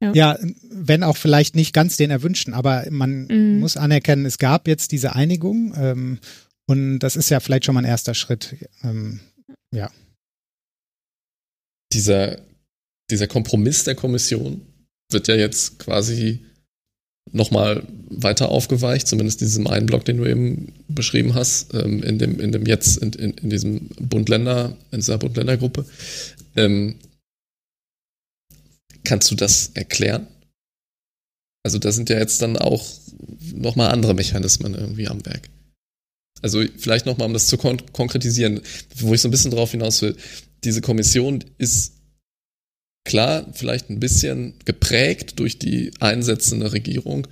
Ja. 0.00 0.12
ja. 0.12 0.38
wenn 0.70 1.02
auch 1.02 1.16
vielleicht 1.16 1.56
nicht 1.56 1.72
ganz 1.72 1.96
den 1.96 2.10
erwünschten, 2.10 2.52
aber 2.52 2.84
man 2.90 3.26
mhm. 3.26 3.60
muss 3.60 3.76
anerkennen, 3.76 4.26
es 4.26 4.38
gab 4.38 4.68
jetzt 4.68 4.92
diese 4.92 5.14
Einigung 5.14 5.74
ähm, 5.76 6.18
und 6.66 6.98
das 6.98 7.16
ist 7.16 7.30
ja 7.30 7.40
vielleicht 7.40 7.64
schon 7.64 7.74
mal 7.74 7.82
ein 7.82 7.88
erster 7.88 8.14
Schritt. 8.14 8.56
Ähm, 8.82 9.20
ja. 9.74 9.90
Dieser, 11.92 12.40
dieser 13.10 13.26
Kompromiss 13.26 13.84
der 13.84 13.94
Kommission 13.94 14.62
wird 15.10 15.28
ja 15.28 15.34
jetzt 15.34 15.78
quasi 15.78 16.44
nochmal 17.32 17.82
weiter 18.08 18.50
aufgeweicht, 18.50 19.08
zumindest 19.08 19.40
in 19.40 19.48
diesem 19.48 19.66
einen 19.66 19.86
Block, 19.86 20.04
den 20.04 20.18
du 20.18 20.26
eben 20.26 20.72
beschrieben 20.88 21.34
hast, 21.34 21.72
ähm, 21.74 22.02
in 22.02 22.18
dem, 22.18 22.38
in 22.40 22.52
dem 22.52 22.66
jetzt, 22.66 22.98
in, 22.98 23.12
in, 23.12 23.30
in 23.32 23.50
diesem 23.50 23.88
Bund-Länder, 24.00 24.76
in 24.90 24.98
dieser 24.98 25.18
Bund-Länder-Gruppe. 25.18 25.86
Ähm, 26.56 26.96
Kannst 29.04 29.30
du 29.30 29.34
das 29.34 29.70
erklären? 29.74 30.26
Also 31.62 31.78
da 31.78 31.92
sind 31.92 32.10
ja 32.10 32.18
jetzt 32.18 32.42
dann 32.42 32.56
auch 32.56 32.86
nochmal 33.54 33.90
andere 33.90 34.14
Mechanismen 34.14 34.74
irgendwie 34.74 35.08
am 35.08 35.24
Werk. 35.24 35.48
Also 36.42 36.62
vielleicht 36.76 37.06
nochmal, 37.06 37.26
um 37.26 37.32
das 37.32 37.46
zu 37.46 37.56
kon 37.56 37.80
konkretisieren, 37.92 38.60
wo 38.96 39.14
ich 39.14 39.20
so 39.20 39.28
ein 39.28 39.30
bisschen 39.30 39.50
drauf 39.50 39.70
hinaus 39.70 40.02
will. 40.02 40.16
Diese 40.62 40.82
Kommission 40.82 41.42
ist 41.56 41.94
klar 43.06 43.46
vielleicht 43.54 43.88
ein 43.90 44.00
bisschen 44.00 44.54
geprägt 44.64 45.38
durch 45.38 45.58
die 45.58 45.92
einsetzende 46.00 46.72
Regierung 46.72 47.26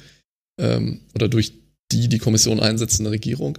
ähm, 0.58 1.00
oder 1.14 1.28
durch 1.28 1.52
die 1.92 2.08
die 2.08 2.18
Kommission 2.18 2.60
einsetzende 2.60 3.10
Regierung, 3.10 3.58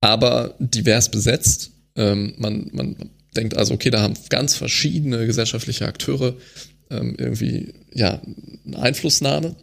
aber 0.00 0.56
divers 0.58 1.10
besetzt. 1.10 1.70
Ähm, 1.94 2.34
man, 2.38 2.70
man 2.72 3.10
denkt 3.36 3.56
also, 3.56 3.74
okay, 3.74 3.90
da 3.90 4.02
haben 4.02 4.14
ganz 4.30 4.56
verschiedene 4.56 5.26
gesellschaftliche 5.26 5.86
Akteure 5.86 6.36
ähm, 6.90 7.14
irgendwie 7.18 7.74
ja 7.92 8.20
eine 8.66 8.78
Einflussnahme. 8.78 9.56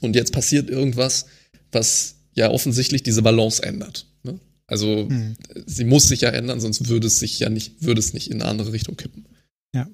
Und 0.00 0.16
jetzt 0.16 0.32
passiert 0.32 0.70
irgendwas, 0.70 1.26
was 1.72 2.16
ja 2.34 2.50
offensichtlich 2.50 3.02
diese 3.02 3.22
Balance 3.22 3.62
ändert. 3.62 4.06
Ne? 4.22 4.38
Also 4.66 5.06
mhm. 5.08 5.36
sie 5.66 5.84
muss 5.84 6.08
sich 6.08 6.22
ja 6.22 6.30
ändern, 6.30 6.60
sonst 6.60 6.88
würde 6.88 7.06
es 7.06 7.18
sich 7.18 7.38
ja 7.38 7.48
nicht, 7.48 7.82
würde 7.82 8.00
es 8.00 8.12
nicht 8.12 8.30
in 8.30 8.40
eine 8.42 8.50
andere 8.50 8.72
Richtung 8.72 8.96
kippen. 8.96 9.26
Ja. 9.74 9.88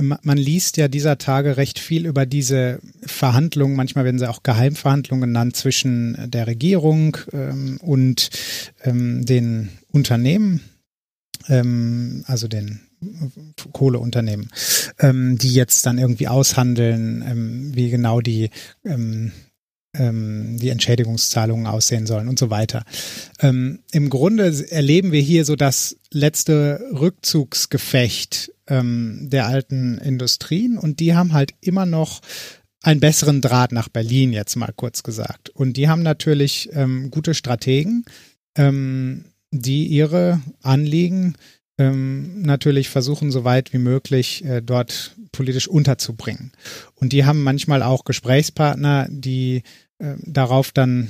Man 0.00 0.38
liest 0.38 0.78
ja 0.78 0.88
dieser 0.88 1.18
Tage 1.18 1.58
recht 1.58 1.78
viel 1.78 2.06
über 2.06 2.24
diese 2.24 2.80
Verhandlungen, 3.04 3.76
manchmal 3.76 4.06
werden 4.06 4.18
sie 4.18 4.30
auch 4.30 4.42
Geheimverhandlungen 4.42 5.28
genannt, 5.28 5.56
zwischen 5.56 6.30
der 6.30 6.46
Regierung 6.46 7.18
ähm, 7.32 7.78
und 7.82 8.30
ähm, 8.82 9.26
den 9.26 9.68
Unternehmen, 9.88 10.62
ähm, 11.48 12.24
also 12.26 12.48
den 12.48 12.80
Kohleunternehmen, 13.72 14.50
ähm, 14.98 15.38
die 15.38 15.52
jetzt 15.52 15.86
dann 15.86 15.98
irgendwie 15.98 16.28
aushandeln, 16.28 17.24
ähm, 17.26 17.74
wie 17.74 17.90
genau 17.90 18.20
die 18.20 18.50
ähm, 18.84 19.32
ähm, 19.92 20.56
die 20.60 20.68
Entschädigungszahlungen 20.68 21.66
aussehen 21.66 22.06
sollen 22.06 22.28
und 22.28 22.38
so 22.38 22.48
weiter. 22.48 22.84
Ähm, 23.40 23.80
Im 23.90 24.08
Grunde 24.08 24.70
erleben 24.70 25.10
wir 25.10 25.20
hier 25.20 25.44
so 25.44 25.56
das 25.56 25.96
letzte 26.12 26.80
Rückzugsgefecht 26.92 28.52
ähm, 28.68 29.28
der 29.30 29.48
alten 29.48 29.98
Industrien 29.98 30.78
und 30.78 31.00
die 31.00 31.16
haben 31.16 31.32
halt 31.32 31.54
immer 31.60 31.86
noch 31.86 32.20
einen 32.82 33.00
besseren 33.00 33.40
Draht 33.40 33.72
nach 33.72 33.88
Berlin, 33.88 34.32
jetzt 34.32 34.54
mal 34.54 34.72
kurz 34.74 35.02
gesagt. 35.02 35.50
Und 35.50 35.76
die 35.76 35.88
haben 35.88 36.02
natürlich 36.02 36.70
gute 37.10 37.34
Strategen, 37.34 38.06
die 39.50 39.86
ihre 39.86 40.40
Anliegen 40.62 41.34
ähm, 41.80 42.42
natürlich 42.42 42.90
versuchen, 42.90 43.30
so 43.30 43.42
weit 43.44 43.72
wie 43.72 43.78
möglich 43.78 44.44
äh, 44.44 44.60
dort 44.60 45.16
politisch 45.32 45.66
unterzubringen. 45.66 46.52
Und 46.94 47.14
die 47.14 47.24
haben 47.24 47.42
manchmal 47.42 47.82
auch 47.82 48.04
Gesprächspartner, 48.04 49.08
die 49.10 49.62
äh, 49.98 50.14
darauf 50.22 50.72
dann 50.72 51.08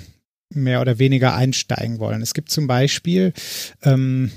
mehr 0.49 0.81
oder 0.81 0.99
weniger 1.01 1.35
einsteigen 1.35 1.99
wollen. 1.99 2.23
Es 2.23 2.35
gibt 2.35 2.51
zum 2.51 2.68
Beispiel 2.68 3.33
ähm, 3.83 4.31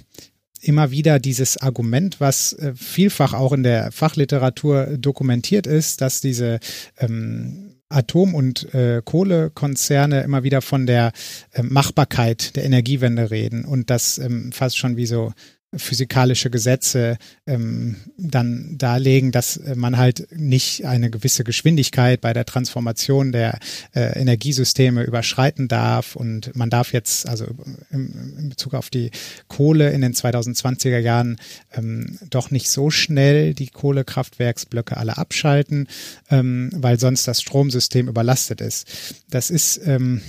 immer 0.59 0.89
wieder 0.89 1.19
dieses 1.19 1.57
Argument, 1.57 2.19
was 2.19 2.53
äh, 2.53 2.73
vielfach 2.75 3.33
auch 3.33 3.53
in 3.53 3.61
der 3.61 3.91
Fachliteratur 3.91 4.97
dokumentiert 4.97 5.67
ist, 5.67 6.01
dass 6.01 6.19
diese 6.19 6.59
ähm, 6.97 7.75
Atom- 7.89 8.33
und 8.33 8.73
äh, 8.73 9.03
Kohlekonzerne 9.05 10.21
immer 10.23 10.43
wieder 10.43 10.63
von 10.63 10.87
der 10.87 11.11
äh, 11.51 11.61
Machbarkeit 11.61 12.55
der 12.55 12.63
Energiewende 12.63 13.29
reden 13.29 13.65
und 13.65 13.91
das 13.91 14.17
ähm, 14.17 14.51
fast 14.51 14.79
schon 14.79 14.97
wie 14.97 15.05
so 15.05 15.31
physikalische 15.77 16.49
Gesetze 16.49 17.17
ähm, 17.45 17.97
dann 18.17 18.77
darlegen, 18.77 19.31
dass 19.31 19.59
man 19.75 19.97
halt 19.97 20.27
nicht 20.31 20.85
eine 20.85 21.09
gewisse 21.09 21.43
Geschwindigkeit 21.43 22.21
bei 22.21 22.33
der 22.33 22.45
Transformation 22.45 23.31
der 23.31 23.59
äh, 23.93 24.19
Energiesysteme 24.19 25.03
überschreiten 25.03 25.67
darf 25.67 26.15
und 26.15 26.55
man 26.55 26.69
darf 26.69 26.93
jetzt 26.93 27.27
also 27.27 27.45
im, 27.91 28.35
in 28.37 28.49
Bezug 28.49 28.73
auf 28.73 28.89
die 28.89 29.11
Kohle 29.47 29.91
in 29.91 30.01
den 30.01 30.13
2020er 30.13 30.99
Jahren 30.99 31.37
ähm, 31.73 32.17
doch 32.29 32.51
nicht 32.51 32.69
so 32.69 32.89
schnell 32.89 33.53
die 33.53 33.67
Kohlekraftwerksblöcke 33.67 34.97
alle 34.97 35.17
abschalten, 35.17 35.87
ähm, 36.29 36.69
weil 36.73 36.99
sonst 36.99 37.27
das 37.27 37.41
Stromsystem 37.41 38.07
überlastet 38.07 38.61
ist. 38.61 38.87
Das 39.29 39.49
ist 39.49 39.81
ähm, 39.85 40.21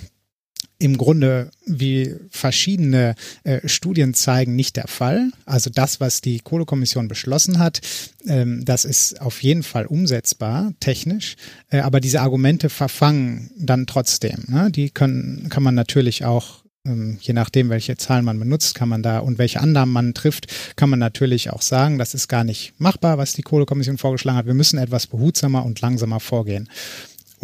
im 0.79 0.99
Grunde, 0.99 1.51
wie 1.66 2.14
verschiedene 2.31 3.14
äh, 3.45 3.66
Studien 3.68 4.12
zeigen, 4.14 4.57
nicht 4.57 4.77
der 4.77 4.89
Fall. 4.89 5.31
Also 5.47 5.70
das, 5.70 6.01
was 6.01 6.20
die 6.20 6.41
Kohlekommission 6.41 7.09
beschlossen 7.09 7.59
hat, 7.59 7.81
ähm, 8.27 8.64
das 8.64 8.85
ist 8.85 9.20
auf 9.20 9.43
jeden 9.43 9.62
Fall 9.62 9.87
umsetzbar, 9.87 10.72
technisch. 10.81 11.37
Äh, 11.70 11.81
aber 11.81 12.01
diese 12.01 12.20
Argumente 12.20 12.70
verfangen 12.70 13.51
dann 13.57 13.87
trotzdem. 13.87 14.45
Ne? 14.49 14.70
Die 14.70 14.91
können, 14.91 15.49
kann 15.49 15.62
man 15.62 15.75
natürlich 15.75 16.25
auch 16.25 16.64
ähm, 16.87 17.16
je 17.20 17.33
nachdem, 17.33 17.70
welche 17.70 17.97
Zahlen 17.97 18.25
man 18.25 18.39
benutzt, 18.39 18.75
kann 18.75 18.89
man 18.89 19.03
da 19.03 19.18
und 19.18 19.39
welche 19.39 19.61
Annahmen 19.61 19.93
man 19.93 20.14
trifft, 20.14 20.77
kann 20.77 20.91
man 20.91 20.99
natürlich 20.99 21.51
auch 21.51 21.62
sagen, 21.62 21.99
das 21.99 22.14
ist 22.14 22.29
gar 22.29 22.45
nicht 22.45 22.75
machbar, 22.79 23.16
was 23.16 23.33
die 23.33 23.43
Kohlekommission 23.43 23.97
vorgeschlagen 23.97 24.37
hat. 24.37 24.47
Wir 24.47 24.55
müssen 24.55 24.79
etwas 24.79 25.07
behutsamer 25.07 25.64
und 25.64 25.81
langsamer 25.81 26.20
vorgehen. 26.20 26.68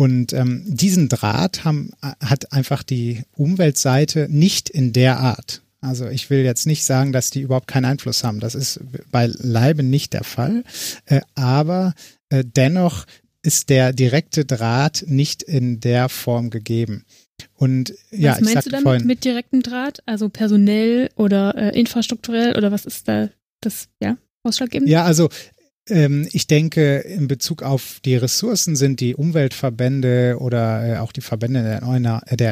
Und 0.01 0.33
ähm, 0.33 0.63
diesen 0.67 1.11
Draht 1.11 1.67
haben, 1.67 1.91
hat 2.01 2.55
einfach 2.55 2.83
die 2.83 3.23
Umweltseite 3.37 4.29
nicht 4.31 4.71
in 4.71 4.95
der 4.95 5.21
Art. 5.21 5.61
Also 5.83 6.09
ich 6.09 6.31
will 6.31 6.39
jetzt 6.39 6.67
nicht 6.67 6.87
sagen, 6.87 7.13
dass 7.13 7.29
die 7.29 7.43
überhaupt 7.43 7.67
keinen 7.67 7.85
Einfluss 7.85 8.25
haben. 8.25 8.41
Das 8.41 8.55
ist 8.55 8.81
bei 9.11 9.27
Leibe 9.27 9.83
nicht 9.83 10.15
der 10.15 10.25
Fall. 10.25 10.65
Äh, 11.05 11.21
aber 11.35 11.93
äh, 12.31 12.43
dennoch 12.47 13.05
ist 13.43 13.69
der 13.69 13.93
direkte 13.93 14.47
Draht 14.47 15.05
nicht 15.07 15.43
in 15.43 15.81
der 15.81 16.09
Form 16.09 16.49
gegeben. 16.49 17.05
Und 17.53 17.93
ja, 18.11 18.33
was 18.33 18.41
meinst 18.41 18.67
du 18.69 18.71
damit 18.71 18.85
vorhin, 18.85 19.07
mit 19.07 19.23
direktem 19.27 19.63
Draht? 19.63 19.99
Also 20.07 20.31
personell 20.31 21.11
oder 21.17 21.55
äh, 21.57 21.79
infrastrukturell 21.79 22.57
oder 22.57 22.73
was 22.73 22.87
ist 22.87 23.07
da 23.07 23.29
das? 23.61 23.89
Ja. 24.03 24.17
ausschlaggebend? 24.45 24.89
Ja, 24.89 25.05
also 25.05 25.29
ich 26.31 26.47
denke, 26.47 26.99
in 26.99 27.27
Bezug 27.27 27.63
auf 27.63 28.01
die 28.05 28.17
Ressourcen 28.17 28.77
sind 28.77 29.01
die 29.01 29.15
Umweltverbände 29.15 30.37
oder 30.39 30.87
äh, 30.87 30.99
auch 30.99 31.13
die 31.13 31.21
Verbände 31.21 31.81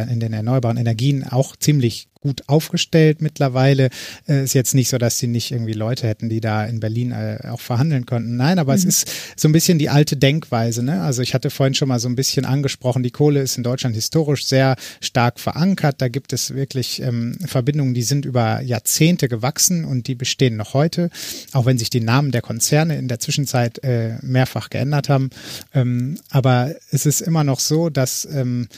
in 0.09 0.21
den 0.21 0.33
erneuerbaren 0.33 0.77
Energien 0.77 1.25
auch 1.25 1.55
ziemlich 1.57 2.09
gut 2.21 2.43
aufgestellt 2.49 3.23
mittlerweile. 3.23 3.91
Äh, 4.29 4.45
ist 4.45 4.55
jetzt 4.55 4.75
nicht 4.75 4.89
so, 4.89 4.99
dass 4.99 5.19
sie 5.19 5.27
nicht 5.27 5.53
irgendwie 5.53 5.73
Leute 5.73 6.07
hätten, 6.07 6.29
die 6.29 6.41
da 6.41 6.65
in 6.65 6.81
Berlin 6.81 7.13
äh, 7.13 7.39
auch 7.49 7.61
verhandeln 7.61 8.07
konnten. 8.07 8.37
Nein, 8.37 8.59
aber 8.59 8.73
mhm. 8.73 8.79
es 8.79 8.85
ist 8.85 9.11
so 9.37 9.49
ein 9.49 9.53
bisschen 9.53 9.79
die 9.79 9.89
alte 9.89 10.17
Denkweise. 10.17 10.83
Ne? 10.83 11.03
Also 11.03 11.23
ich 11.23 11.35
hatte 11.35 11.51
vorhin 11.51 11.75
schon 11.75 11.89
mal 11.89 12.01
so 12.01 12.09
ein 12.09 12.17
bisschen 12.17 12.45
angesprochen, 12.45 13.03
die 13.03 13.11
Kohle 13.11 13.41
ist 13.41 13.57
in 13.57 13.63
Deutschland 13.63 13.95
historisch 13.95 14.47
sehr 14.47 14.77
stark 15.01 15.41
verankert. 15.41 16.01
Da 16.01 16.09
gibt 16.09 16.33
es 16.33 16.55
wirklich 16.55 17.01
ähm, 17.03 17.37
Verbindungen, 17.45 17.95
die 17.95 18.03
sind 18.03 18.25
über 18.25 18.61
Jahrzehnte 18.61 19.29
gewachsen 19.29 19.85
und 19.85 20.07
die 20.07 20.15
bestehen 20.15 20.57
noch 20.57 20.75
heute, 20.75 21.11
auch 21.53 21.67
wenn 21.67 21.79
sich 21.79 21.91
die 21.91 22.01
Namen 22.01 22.33
der 22.33 22.43
Konzerne 22.43 22.97
in 22.97 23.09
der 23.09 23.21
Zwischenzeit 23.21 23.83
äh, 23.85 24.17
mehrfach 24.23 24.71
geändert 24.71 25.09
haben. 25.09 25.31
Ähm, 25.75 26.19
aber 26.31 26.75
es 26.91 27.07
ist 27.07 27.21
immer 27.21 27.45
noch 27.45 27.61
so, 27.61 27.91
dass 27.91 28.27
ähm, 28.31 28.69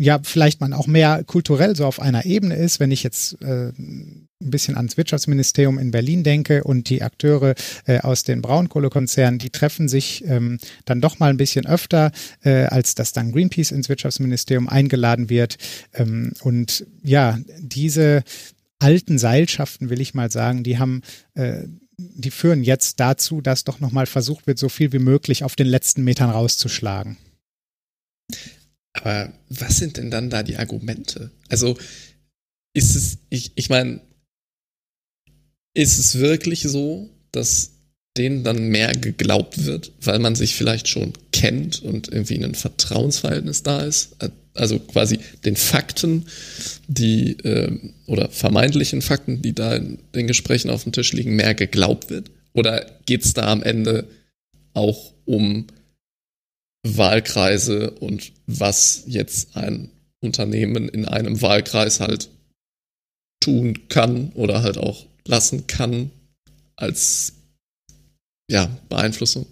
ja, 0.00 0.18
vielleicht 0.22 0.62
man 0.62 0.72
auch 0.72 0.86
mehr 0.86 1.22
kulturell 1.24 1.76
so 1.76 1.84
auf 1.84 2.00
einer 2.00 2.24
Ebene 2.24 2.56
ist, 2.56 2.80
wenn 2.80 2.90
ich 2.90 3.02
jetzt 3.02 3.40
äh, 3.42 3.68
ein 3.68 4.28
bisschen 4.38 4.78
ans 4.78 4.96
Wirtschaftsministerium 4.96 5.78
in 5.78 5.90
Berlin 5.90 6.24
denke 6.24 6.64
und 6.64 6.88
die 6.88 7.02
Akteure 7.02 7.54
äh, 7.84 7.98
aus 8.00 8.22
den 8.22 8.40
Braunkohlekonzernen, 8.40 9.38
die 9.38 9.50
treffen 9.50 9.88
sich 9.88 10.24
ähm, 10.26 10.58
dann 10.86 11.02
doch 11.02 11.18
mal 11.18 11.28
ein 11.28 11.36
bisschen 11.36 11.66
öfter, 11.66 12.12
äh, 12.42 12.64
als 12.64 12.94
dass 12.94 13.12
dann 13.12 13.30
Greenpeace 13.30 13.72
ins 13.72 13.90
Wirtschaftsministerium 13.90 14.70
eingeladen 14.70 15.28
wird. 15.28 15.58
Ähm, 15.92 16.32
und 16.40 16.86
ja, 17.02 17.38
diese 17.58 18.22
alten 18.78 19.18
Seilschaften, 19.18 19.90
will 19.90 20.00
ich 20.00 20.14
mal 20.14 20.30
sagen, 20.30 20.62
die 20.62 20.78
haben 20.78 21.02
äh, 21.34 21.64
die 21.98 22.30
führen 22.30 22.64
jetzt 22.64 22.98
dazu, 22.98 23.42
dass 23.42 23.64
doch 23.64 23.80
nochmal 23.80 24.06
versucht 24.06 24.46
wird, 24.46 24.58
so 24.58 24.70
viel 24.70 24.94
wie 24.94 24.98
möglich 24.98 25.44
auf 25.44 25.56
den 25.56 25.66
letzten 25.66 26.02
Metern 26.04 26.30
rauszuschlagen. 26.30 27.18
Aber 28.92 29.32
was 29.48 29.78
sind 29.78 29.96
denn 29.96 30.10
dann 30.10 30.30
da 30.30 30.42
die 30.42 30.56
Argumente? 30.56 31.30
Also 31.48 31.76
ist 32.74 32.96
es, 32.96 33.18
ich, 33.28 33.52
ich 33.54 33.68
meine, 33.68 34.00
ist 35.74 35.98
es 35.98 36.18
wirklich 36.18 36.62
so, 36.62 37.10
dass 37.32 37.72
denen 38.16 38.42
dann 38.42 38.68
mehr 38.68 38.92
geglaubt 38.92 39.64
wird, 39.64 39.92
weil 40.00 40.18
man 40.18 40.34
sich 40.34 40.54
vielleicht 40.54 40.88
schon 40.88 41.12
kennt 41.32 41.82
und 41.82 42.08
irgendwie 42.08 42.42
ein 42.42 42.54
Vertrauensverhältnis 42.54 43.62
da 43.62 43.80
ist? 43.82 44.16
Also 44.54 44.80
quasi 44.80 45.20
den 45.44 45.54
Fakten, 45.54 46.26
die 46.88 47.38
äh, 47.44 47.78
oder 48.06 48.28
vermeintlichen 48.30 49.00
Fakten, 49.00 49.42
die 49.42 49.54
da 49.54 49.76
in 49.76 49.98
den 50.14 50.26
Gesprächen 50.26 50.70
auf 50.70 50.82
dem 50.82 50.92
Tisch 50.92 51.12
liegen, 51.12 51.36
mehr 51.36 51.54
geglaubt 51.54 52.10
wird? 52.10 52.30
Oder 52.52 52.84
geht 53.06 53.24
es 53.24 53.32
da 53.32 53.50
am 53.50 53.62
Ende 53.62 54.08
auch 54.74 55.14
um 55.24 55.66
Wahlkreise 56.82 57.90
und 57.90 58.32
was 58.46 59.04
jetzt 59.06 59.56
ein 59.56 59.90
Unternehmen 60.20 60.88
in 60.88 61.06
einem 61.06 61.40
Wahlkreis 61.42 62.00
halt 62.00 62.30
tun 63.40 63.88
kann 63.88 64.32
oder 64.34 64.62
halt 64.62 64.78
auch 64.78 65.06
lassen 65.26 65.66
kann 65.66 66.10
als 66.76 67.34
ja, 68.50 68.68
Beeinflussung. 68.88 69.46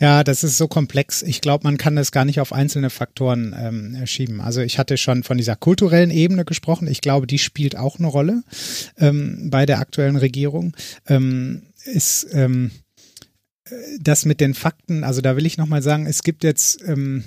Ja, 0.00 0.24
das 0.24 0.42
ist 0.42 0.58
so 0.58 0.66
komplex. 0.66 1.22
Ich 1.22 1.40
glaube, 1.40 1.64
man 1.64 1.78
kann 1.78 1.94
das 1.94 2.10
gar 2.10 2.24
nicht 2.24 2.40
auf 2.40 2.52
einzelne 2.52 2.90
Faktoren 2.90 3.54
ähm, 3.56 4.06
schieben. 4.06 4.40
Also 4.40 4.60
ich 4.60 4.78
hatte 4.78 4.96
schon 4.96 5.22
von 5.22 5.38
dieser 5.38 5.54
kulturellen 5.54 6.10
Ebene 6.10 6.44
gesprochen. 6.44 6.88
Ich 6.88 7.00
glaube, 7.00 7.26
die 7.26 7.38
spielt 7.38 7.76
auch 7.76 7.98
eine 7.98 8.08
Rolle 8.08 8.42
ähm, 8.98 9.50
bei 9.50 9.64
der 9.64 9.78
aktuellen 9.78 10.16
Regierung. 10.16 10.74
Ähm, 11.06 11.62
ist 11.84 12.26
ähm, 12.32 12.72
das 14.00 14.24
mit 14.24 14.40
den 14.40 14.54
Fakten, 14.54 15.04
also 15.04 15.20
da 15.20 15.36
will 15.36 15.46
ich 15.46 15.56
nochmal 15.56 15.82
sagen, 15.82 16.06
es 16.06 16.22
gibt 16.22 16.44
jetzt 16.44 16.82
ähm, 16.86 17.24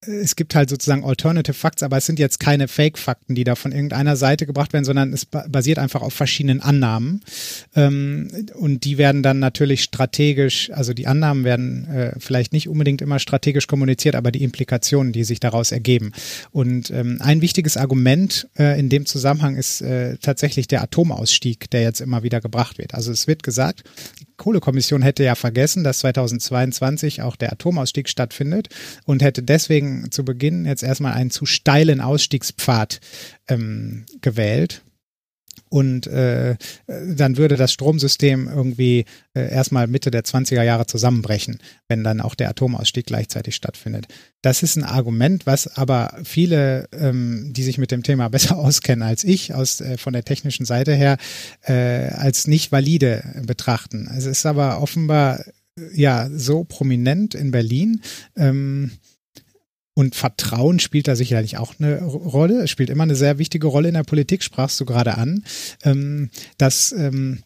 es 0.00 0.36
gibt 0.36 0.54
halt 0.54 0.70
sozusagen 0.70 1.04
Alternative 1.04 1.54
Facts, 1.54 1.82
aber 1.82 1.96
es 1.96 2.06
sind 2.06 2.20
jetzt 2.20 2.38
keine 2.38 2.68
Fake-Fakten, 2.68 3.34
die 3.34 3.42
da 3.42 3.56
von 3.56 3.72
irgendeiner 3.72 4.14
Seite 4.14 4.46
gebracht 4.46 4.72
werden, 4.72 4.84
sondern 4.84 5.12
es 5.12 5.26
basiert 5.26 5.80
einfach 5.80 6.02
auf 6.02 6.14
verschiedenen 6.14 6.60
Annahmen. 6.60 7.20
Ähm, 7.74 8.28
und 8.54 8.84
die 8.84 8.96
werden 8.96 9.24
dann 9.24 9.40
natürlich 9.40 9.82
strategisch, 9.82 10.70
also 10.72 10.94
die 10.94 11.08
Annahmen 11.08 11.42
werden 11.42 11.86
äh, 11.88 12.12
vielleicht 12.20 12.52
nicht 12.52 12.68
unbedingt 12.68 13.02
immer 13.02 13.18
strategisch 13.18 13.66
kommuniziert, 13.66 14.14
aber 14.14 14.30
die 14.30 14.44
Implikationen, 14.44 15.12
die 15.12 15.24
sich 15.24 15.40
daraus 15.40 15.72
ergeben. 15.72 16.12
Und 16.52 16.90
ähm, 16.90 17.18
ein 17.20 17.40
wichtiges 17.40 17.76
Argument 17.76 18.48
äh, 18.56 18.78
in 18.78 18.88
dem 18.90 19.04
Zusammenhang 19.04 19.56
ist 19.56 19.80
äh, 19.80 20.16
tatsächlich 20.18 20.68
der 20.68 20.82
Atomausstieg, 20.82 21.70
der 21.70 21.82
jetzt 21.82 22.00
immer 22.00 22.22
wieder 22.22 22.40
gebracht 22.40 22.78
wird. 22.78 22.94
Also 22.94 23.10
es 23.10 23.26
wird 23.26 23.42
gesagt, 23.42 23.82
Kohlekommission 24.38 25.02
hätte 25.02 25.24
ja 25.24 25.34
vergessen, 25.34 25.84
dass 25.84 25.98
2022 25.98 27.20
auch 27.22 27.36
der 27.36 27.52
Atomausstieg 27.52 28.08
stattfindet 28.08 28.68
und 29.04 29.22
hätte 29.22 29.42
deswegen 29.42 30.10
zu 30.10 30.24
Beginn 30.24 30.64
jetzt 30.64 30.82
erstmal 30.82 31.12
einen 31.12 31.30
zu 31.30 31.44
steilen 31.44 32.00
Ausstiegspfad 32.00 33.00
ähm, 33.48 34.06
gewählt. 34.22 34.82
Und 35.68 36.06
äh, 36.06 36.56
dann 36.86 37.36
würde 37.36 37.56
das 37.56 37.72
Stromsystem 37.72 38.48
irgendwie 38.48 39.04
äh, 39.34 39.50
erstmal 39.50 39.86
Mitte 39.86 40.10
der 40.10 40.24
20er 40.24 40.62
Jahre 40.62 40.86
zusammenbrechen, 40.86 41.58
wenn 41.88 42.04
dann 42.04 42.20
auch 42.20 42.34
der 42.34 42.48
Atomausstieg 42.50 43.06
gleichzeitig 43.06 43.54
stattfindet. 43.54 44.06
Das 44.42 44.62
ist 44.62 44.76
ein 44.76 44.84
Argument, 44.84 45.46
was 45.46 45.76
aber 45.76 46.18
viele, 46.24 46.88
ähm, 46.92 47.52
die 47.52 47.62
sich 47.62 47.78
mit 47.78 47.90
dem 47.90 48.02
Thema 48.02 48.28
besser 48.30 48.56
auskennen 48.56 49.06
als 49.06 49.24
ich, 49.24 49.54
aus 49.54 49.80
äh, 49.80 49.98
von 49.98 50.12
der 50.12 50.24
technischen 50.24 50.66
Seite 50.66 50.94
her, 50.94 51.18
äh, 51.62 52.08
als 52.08 52.46
nicht 52.46 52.72
valide 52.72 53.22
betrachten. 53.46 54.08
Es 54.16 54.24
ist 54.24 54.46
aber 54.46 54.80
offenbar 54.80 55.44
ja 55.92 56.28
so 56.32 56.64
prominent 56.64 57.34
in 57.34 57.50
Berlin. 57.50 58.00
Ähm, 58.36 58.92
und 59.98 60.14
Vertrauen 60.14 60.78
spielt 60.78 61.08
da 61.08 61.16
sicherlich 61.16 61.58
auch 61.58 61.74
eine 61.80 62.00
Rolle. 62.04 62.62
Es 62.62 62.70
spielt 62.70 62.88
immer 62.88 63.02
eine 63.02 63.16
sehr 63.16 63.38
wichtige 63.38 63.66
Rolle 63.66 63.88
in 63.88 63.94
der 63.94 64.04
Politik, 64.04 64.44
sprachst 64.44 64.78
du 64.78 64.84
gerade 64.84 65.18
an, 65.18 65.42
ähm, 65.82 66.30
dass 66.56 66.92
ähm, 66.92 67.42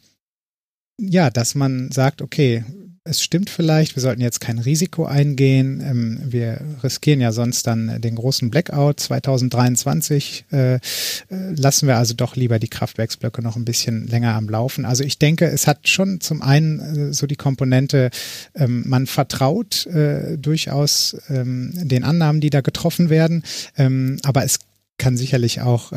ja, 0.99 1.31
dass 1.31 1.55
man 1.55 1.91
sagt, 1.91 2.21
okay, 2.21 2.63
es 3.05 3.21
stimmt 3.21 3.51
vielleicht, 3.51 3.97
wir 3.97 4.01
sollten 4.01 4.21
jetzt 4.21 4.41
kein 4.41 4.59
Risiko 4.59 5.05
eingehen. 5.07 5.83
Ähm, 5.85 6.21
wir 6.25 6.61
riskieren 6.85 7.21
ja 7.21 7.33
sonst 7.33 7.67
dann 7.67 8.01
den 8.01 8.15
großen 8.15 8.49
Blackout 8.51 9.01
2023. 9.01 10.45
Äh, 10.53 10.75
äh, 10.75 10.81
lassen 11.29 11.89
wir 11.89 11.97
also 11.97 12.15
doch 12.15 12.37
lieber 12.37 12.61
die 12.61 12.69
Kraftwerksblöcke 12.69 13.43
noch 13.43 13.57
ein 13.57 13.65
bisschen 13.65 14.07
länger 14.07 14.35
am 14.35 14.49
Laufen. 14.49 14.85
Also 14.85 15.03
ich 15.03 15.19
denke, 15.19 15.47
es 15.47 15.67
hat 15.67 15.89
schon 15.89 16.21
zum 16.21 16.43
einen 16.43 17.11
äh, 17.11 17.13
so 17.13 17.27
die 17.27 17.37
Komponente, 17.37 18.11
ähm, 18.55 18.85
man 18.87 19.07
vertraut 19.07 19.89
durchaus 20.37 21.17
ähm, 21.29 21.73
den 21.75 22.05
Annahmen, 22.05 22.41
die 22.41 22.51
da 22.51 22.61
getroffen 22.61 23.11
werden, 23.11 23.43
aber 24.23 24.45
es 24.45 24.59
kann 24.99 25.17
sicherlich 25.17 25.61
auch 25.61 25.93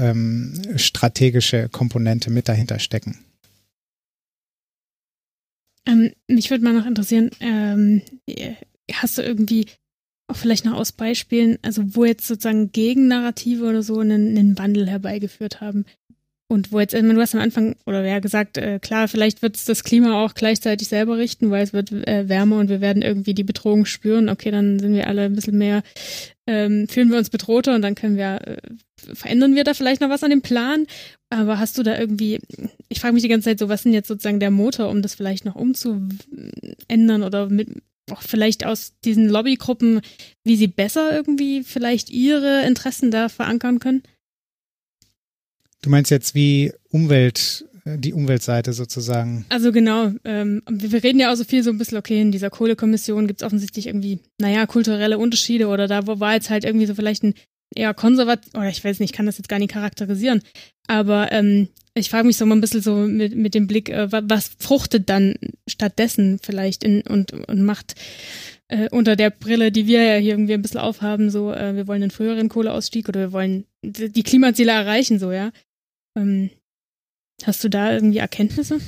strategische 0.75 1.69
Komponente 1.69 2.31
mit 2.31 2.47
dahinter 2.47 2.79
stecken. 2.79 3.19
Ähm, 5.85 6.11
mich 6.27 6.49
würde 6.49 6.63
mal 6.63 6.73
noch 6.73 6.85
interessieren, 6.85 7.29
ähm, 7.39 8.01
hast 8.91 9.17
du 9.17 9.21
irgendwie 9.21 9.67
auch 10.27 10.35
vielleicht 10.35 10.65
noch 10.65 10.73
aus 10.73 10.91
Beispielen, 10.91 11.59
also 11.61 11.83
wo 11.95 12.05
jetzt 12.05 12.27
sozusagen 12.27 12.71
Gegennarrative 12.71 13.65
oder 13.65 13.83
so 13.83 13.99
einen, 13.99 14.37
einen 14.37 14.57
Wandel 14.57 14.87
herbeigeführt 14.87 15.61
haben? 15.61 15.85
Und 16.47 16.71
wo 16.71 16.79
jetzt, 16.79 16.93
du 16.93 17.21
hast 17.21 17.33
am 17.33 17.41
Anfang, 17.41 17.75
oder 17.87 18.05
ja 18.05 18.19
gesagt, 18.19 18.57
äh, 18.57 18.77
klar, 18.79 19.07
vielleicht 19.07 19.41
wird 19.41 19.55
es 19.55 19.65
das 19.65 19.83
Klima 19.83 20.23
auch 20.23 20.35
gleichzeitig 20.35 20.87
selber 20.87 21.17
richten, 21.17 21.49
weil 21.49 21.63
es 21.63 21.73
wird 21.73 21.91
äh, 21.91 22.29
wärmer 22.29 22.59
und 22.59 22.69
wir 22.69 22.81
werden 22.81 23.01
irgendwie 23.01 23.33
die 23.33 23.43
Bedrohung 23.43 23.85
spüren. 23.85 24.29
Okay, 24.29 24.51
dann 24.51 24.77
sind 24.77 24.93
wir 24.93 25.07
alle 25.07 25.23
ein 25.23 25.33
bisschen 25.33 25.57
mehr, 25.57 25.81
ähm, 26.45 26.87
fühlen 26.87 27.09
wir 27.09 27.17
uns 27.17 27.31
bedrohter 27.31 27.73
und 27.73 27.81
dann 27.81 27.95
können 27.95 28.15
wir, 28.15 28.41
äh, 28.47 28.57
verändern 29.15 29.55
wir 29.55 29.63
da 29.63 29.73
vielleicht 29.73 30.01
noch 30.01 30.09
was 30.09 30.23
an 30.23 30.29
dem 30.29 30.43
Plan. 30.43 30.85
Aber 31.31 31.57
hast 31.57 31.79
du 31.79 31.83
da 31.83 31.97
irgendwie, 31.97 32.39
ich 32.89 32.99
frage 32.99 33.15
mich 33.15 33.23
die 33.23 33.29
ganze 33.29 33.49
Zeit 33.49 33.57
so, 33.57 33.67
was 33.67 33.81
sind 33.81 33.93
jetzt 33.93 34.07
sozusagen 34.07 34.39
der 34.39 34.51
Motor, 34.51 34.89
um 34.89 35.01
das 35.01 35.15
vielleicht 35.15 35.45
noch 35.45 35.55
umzuändern 35.55 37.23
oder 37.23 37.49
mit, 37.49 37.69
auch 38.11 38.21
vielleicht 38.21 38.67
aus 38.67 38.93
diesen 39.03 39.27
Lobbygruppen, 39.29 40.01
wie 40.43 40.57
sie 40.57 40.67
besser 40.67 41.11
irgendwie 41.11 41.63
vielleicht 41.63 42.11
ihre 42.11 42.67
Interessen 42.67 43.09
da 43.09 43.29
verankern 43.29 43.79
können? 43.79 44.03
Du 45.85 45.91
meinst 45.91 46.09
jetzt 46.09 46.33
wie 46.33 46.73
Umwelt, 46.89 47.63
äh, 47.85 47.99
die 47.99 48.13
Umweltseite 48.13 48.73
sozusagen. 48.73 49.45
Also 49.49 49.71
genau, 49.71 50.13
ähm, 50.23 50.63
wir 50.67 51.03
reden 51.03 51.19
ja 51.19 51.31
auch 51.31 51.35
so 51.35 51.43
viel 51.43 51.61
so 51.61 51.69
ein 51.69 51.77
bisschen, 51.77 51.99
okay, 51.99 52.19
in 52.19 52.31
dieser 52.31 52.49
Kohlekommission 52.49 53.27
gibt 53.27 53.43
es 53.43 53.45
offensichtlich 53.45 53.85
irgendwie, 53.85 54.17
naja, 54.39 54.65
kulturelle 54.65 55.19
Unterschiede 55.19 55.67
oder 55.67 55.87
da 55.87 56.07
war 56.07 56.33
jetzt 56.33 56.49
halt 56.49 56.65
irgendwie 56.65 56.87
so 56.87 56.95
vielleicht 56.95 57.23
ein 57.23 57.35
eher 57.75 57.93
konservativ, 57.93 58.51
oder 58.55 58.69
ich 58.69 58.83
weiß 58.83 58.99
nicht, 58.99 59.11
ich 59.11 59.15
kann 59.15 59.27
das 59.27 59.37
jetzt 59.37 59.47
gar 59.47 59.59
nicht 59.59 59.73
charakterisieren, 59.73 60.41
aber 60.87 61.31
ähm, 61.31 61.67
ich 61.93 62.09
frage 62.09 62.25
mich 62.25 62.37
so 62.37 62.47
mal 62.47 62.55
ein 62.55 62.61
bisschen 62.61 62.81
so 62.81 62.95
mit, 62.95 63.35
mit 63.35 63.53
dem 63.53 63.67
Blick, 63.67 63.89
äh, 63.89 64.11
was 64.11 64.51
fruchtet 64.57 65.07
dann 65.07 65.35
stattdessen 65.67 66.39
vielleicht 66.41 66.83
in, 66.83 67.01
und, 67.01 67.31
und 67.31 67.61
macht 67.61 67.93
äh, 68.69 68.89
unter 68.89 69.15
der 69.15 69.29
Brille, 69.29 69.71
die 69.71 69.85
wir 69.85 70.01
ja 70.01 70.15
hier 70.15 70.33
irgendwie 70.33 70.55
ein 70.55 70.61
bisschen 70.63 70.79
aufhaben, 70.79 71.29
so, 71.29 71.51
äh, 71.51 71.75
wir 71.75 71.87
wollen 71.87 72.01
einen 72.01 72.11
früheren 72.11 72.49
Kohleausstieg 72.49 73.07
oder 73.07 73.19
wir 73.19 73.31
wollen 73.31 73.65
die 73.83 74.23
Klimaziele 74.23 74.71
erreichen, 74.71 75.19
so, 75.19 75.31
ja. 75.31 75.51
Ähm, 76.15 76.49
hast 77.43 77.63
du 77.63 77.69
da 77.69 77.93
irgendwie 77.93 78.19
Erkenntnisse? 78.19 78.79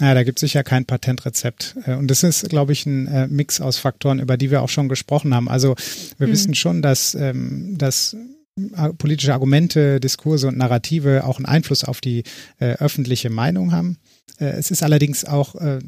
Ja, 0.00 0.14
da 0.14 0.22
gibt 0.22 0.38
es 0.38 0.40
sicher 0.40 0.64
kein 0.64 0.86
Patentrezept. 0.86 1.76
Äh, 1.84 1.94
und 1.94 2.08
das 2.08 2.22
ist, 2.22 2.48
glaube 2.48 2.72
ich, 2.72 2.86
ein 2.86 3.06
äh, 3.06 3.26
Mix 3.28 3.60
aus 3.60 3.78
Faktoren, 3.78 4.18
über 4.18 4.36
die 4.36 4.50
wir 4.50 4.62
auch 4.62 4.68
schon 4.68 4.88
gesprochen 4.88 5.34
haben. 5.34 5.48
Also 5.48 5.74
wir 6.18 6.26
mhm. 6.26 6.32
wissen 6.32 6.54
schon, 6.54 6.82
dass, 6.82 7.14
ähm, 7.14 7.76
dass 7.76 8.16
politische 8.98 9.32
Argumente, 9.32 10.00
Diskurse 10.00 10.48
und 10.48 10.56
Narrative 10.56 11.24
auch 11.24 11.36
einen 11.36 11.46
Einfluss 11.46 11.84
auf 11.84 12.00
die 12.00 12.24
äh, 12.58 12.72
öffentliche 12.74 13.30
Meinung 13.30 13.72
haben. 13.72 13.98
Äh, 14.38 14.46
es 14.46 14.70
ist 14.70 14.82
allerdings 14.82 15.24
auch 15.24 15.54
äh, 15.54 15.78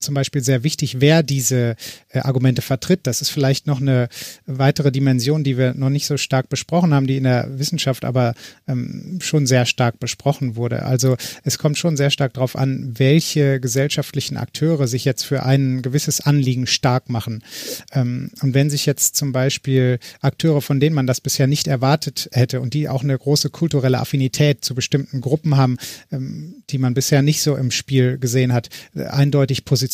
zum 0.00 0.14
Beispiel 0.14 0.42
sehr 0.42 0.64
wichtig, 0.64 1.00
wer 1.00 1.22
diese 1.22 1.76
äh, 2.08 2.20
Argumente 2.20 2.62
vertritt. 2.62 3.00
Das 3.02 3.20
ist 3.20 3.28
vielleicht 3.28 3.66
noch 3.66 3.80
eine 3.80 4.08
weitere 4.46 4.90
Dimension, 4.90 5.44
die 5.44 5.58
wir 5.58 5.74
noch 5.74 5.90
nicht 5.90 6.06
so 6.06 6.16
stark 6.16 6.48
besprochen 6.48 6.94
haben, 6.94 7.06
die 7.06 7.18
in 7.18 7.24
der 7.24 7.58
Wissenschaft 7.58 8.06
aber 8.06 8.34
ähm, 8.66 9.18
schon 9.20 9.46
sehr 9.46 9.66
stark 9.66 10.00
besprochen 10.00 10.56
wurde. 10.56 10.84
Also 10.84 11.16
es 11.44 11.58
kommt 11.58 11.76
schon 11.76 11.98
sehr 11.98 12.10
stark 12.10 12.32
darauf 12.32 12.56
an, 12.56 12.94
welche 12.96 13.60
gesellschaftlichen 13.60 14.38
Akteure 14.38 14.88
sich 14.88 15.04
jetzt 15.04 15.24
für 15.24 15.42
ein 15.42 15.82
gewisses 15.82 16.22
Anliegen 16.22 16.66
stark 16.66 17.10
machen. 17.10 17.44
Ähm, 17.92 18.30
und 18.40 18.54
wenn 18.54 18.70
sich 18.70 18.86
jetzt 18.86 19.16
zum 19.16 19.32
Beispiel 19.32 19.98
Akteure, 20.22 20.62
von 20.62 20.80
denen 20.80 20.94
man 20.94 21.06
das 21.06 21.20
bisher 21.20 21.46
nicht 21.46 21.66
erwartet 21.66 22.30
hätte 22.32 22.62
und 22.62 22.72
die 22.72 22.88
auch 22.88 23.02
eine 23.02 23.18
große 23.18 23.50
kulturelle 23.50 24.00
Affinität 24.00 24.64
zu 24.64 24.74
bestimmten 24.74 25.20
Gruppen 25.20 25.58
haben, 25.58 25.76
ähm, 26.10 26.62
die 26.70 26.78
man 26.78 26.94
bisher 26.94 27.20
nicht 27.20 27.42
so 27.42 27.54
im 27.54 27.70
Spiel 27.70 28.16
gesehen 28.16 28.54
hat, 28.54 28.70
äh, 28.94 29.04
eindeutig 29.04 29.66
positionieren 29.66 29.89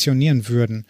würden 0.49 0.87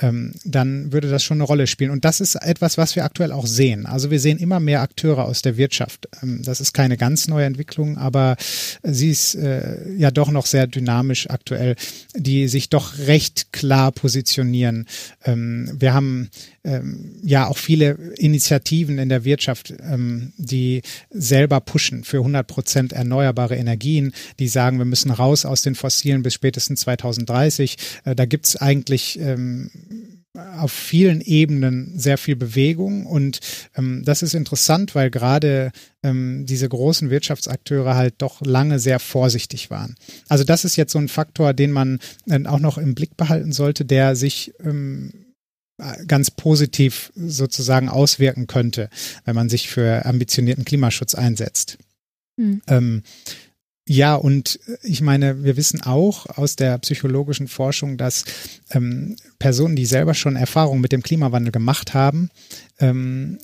ähm, 0.00 0.32
dann 0.44 0.92
würde 0.92 1.08
das 1.08 1.22
schon 1.24 1.38
eine 1.38 1.44
Rolle 1.44 1.66
spielen. 1.66 1.90
Und 1.90 2.04
das 2.04 2.20
ist 2.20 2.36
etwas, 2.36 2.78
was 2.78 2.96
wir 2.96 3.04
aktuell 3.04 3.32
auch 3.32 3.46
sehen. 3.46 3.86
Also 3.86 4.10
wir 4.10 4.20
sehen 4.20 4.38
immer 4.38 4.60
mehr 4.60 4.82
Akteure 4.82 5.24
aus 5.24 5.42
der 5.42 5.56
Wirtschaft. 5.56 6.08
Ähm, 6.22 6.42
das 6.44 6.60
ist 6.60 6.72
keine 6.72 6.96
ganz 6.96 7.28
neue 7.28 7.46
Entwicklung, 7.46 7.98
aber 7.98 8.36
sie 8.82 9.10
ist 9.10 9.34
äh, 9.34 9.92
ja 9.96 10.10
doch 10.10 10.30
noch 10.30 10.46
sehr 10.46 10.66
dynamisch 10.66 11.28
aktuell, 11.30 11.76
die 12.14 12.48
sich 12.48 12.68
doch 12.68 12.98
recht 12.98 13.52
klar 13.52 13.92
positionieren. 13.92 14.86
Ähm, 15.24 15.70
wir 15.78 15.94
haben 15.94 16.30
ähm, 16.64 17.16
ja 17.22 17.46
auch 17.46 17.58
viele 17.58 17.92
Initiativen 18.16 18.98
in 18.98 19.08
der 19.08 19.24
Wirtschaft, 19.24 19.74
ähm, 19.80 20.32
die 20.36 20.82
selber 21.10 21.60
pushen 21.60 22.04
für 22.04 22.18
100 22.18 22.46
Prozent 22.46 22.92
erneuerbare 22.92 23.56
Energien, 23.56 24.12
die 24.38 24.48
sagen, 24.48 24.78
wir 24.78 24.84
müssen 24.84 25.10
raus 25.10 25.44
aus 25.44 25.62
den 25.62 25.74
Fossilen 25.74 26.22
bis 26.22 26.34
spätestens 26.34 26.80
2030. 26.80 27.76
Äh, 28.04 28.14
da 28.14 28.26
gibt's 28.26 28.56
eigentlich 28.56 29.18
ähm, 29.20 29.70
auf 30.58 30.72
vielen 30.72 31.20
Ebenen 31.20 31.98
sehr 31.98 32.18
viel 32.18 32.36
Bewegung 32.36 33.06
und 33.06 33.40
ähm, 33.76 34.02
das 34.04 34.22
ist 34.22 34.34
interessant, 34.34 34.94
weil 34.94 35.10
gerade 35.10 35.72
ähm, 36.02 36.46
diese 36.46 36.68
großen 36.68 37.10
Wirtschaftsakteure 37.10 37.94
halt 37.94 38.14
doch 38.18 38.40
lange 38.40 38.78
sehr 38.78 38.98
vorsichtig 38.98 39.70
waren. 39.70 39.96
Also 40.28 40.44
das 40.44 40.64
ist 40.64 40.76
jetzt 40.76 40.92
so 40.92 40.98
ein 40.98 41.08
Faktor, 41.08 41.54
den 41.54 41.72
man 41.72 41.98
äh, 42.26 42.44
auch 42.46 42.60
noch 42.60 42.78
im 42.78 42.94
Blick 42.94 43.16
behalten 43.16 43.52
sollte, 43.52 43.84
der 43.84 44.16
sich 44.16 44.52
ähm, 44.60 45.12
ganz 46.06 46.30
positiv 46.30 47.12
sozusagen 47.14 47.88
auswirken 47.88 48.46
könnte, 48.46 48.90
wenn 49.24 49.36
man 49.36 49.48
sich 49.48 49.68
für 49.68 50.04
ambitionierten 50.04 50.64
Klimaschutz 50.64 51.14
einsetzt. 51.14 51.78
Mhm. 52.36 52.62
Ähm, 52.66 53.02
ja, 53.88 54.16
und 54.16 54.60
ich 54.82 55.00
meine, 55.00 55.42
wir 55.44 55.56
wissen 55.56 55.82
auch 55.82 56.26
aus 56.26 56.56
der 56.56 56.76
psychologischen 56.78 57.48
Forschung, 57.48 57.96
dass 57.96 58.26
ähm, 58.70 59.16
Personen, 59.38 59.76
die 59.76 59.86
selber 59.86 60.12
schon 60.12 60.36
Erfahrungen 60.36 60.82
mit 60.82 60.92
dem 60.92 61.02
Klimawandel 61.02 61.52
gemacht 61.52 61.94
haben, 61.94 62.28
ähm, 62.80 63.38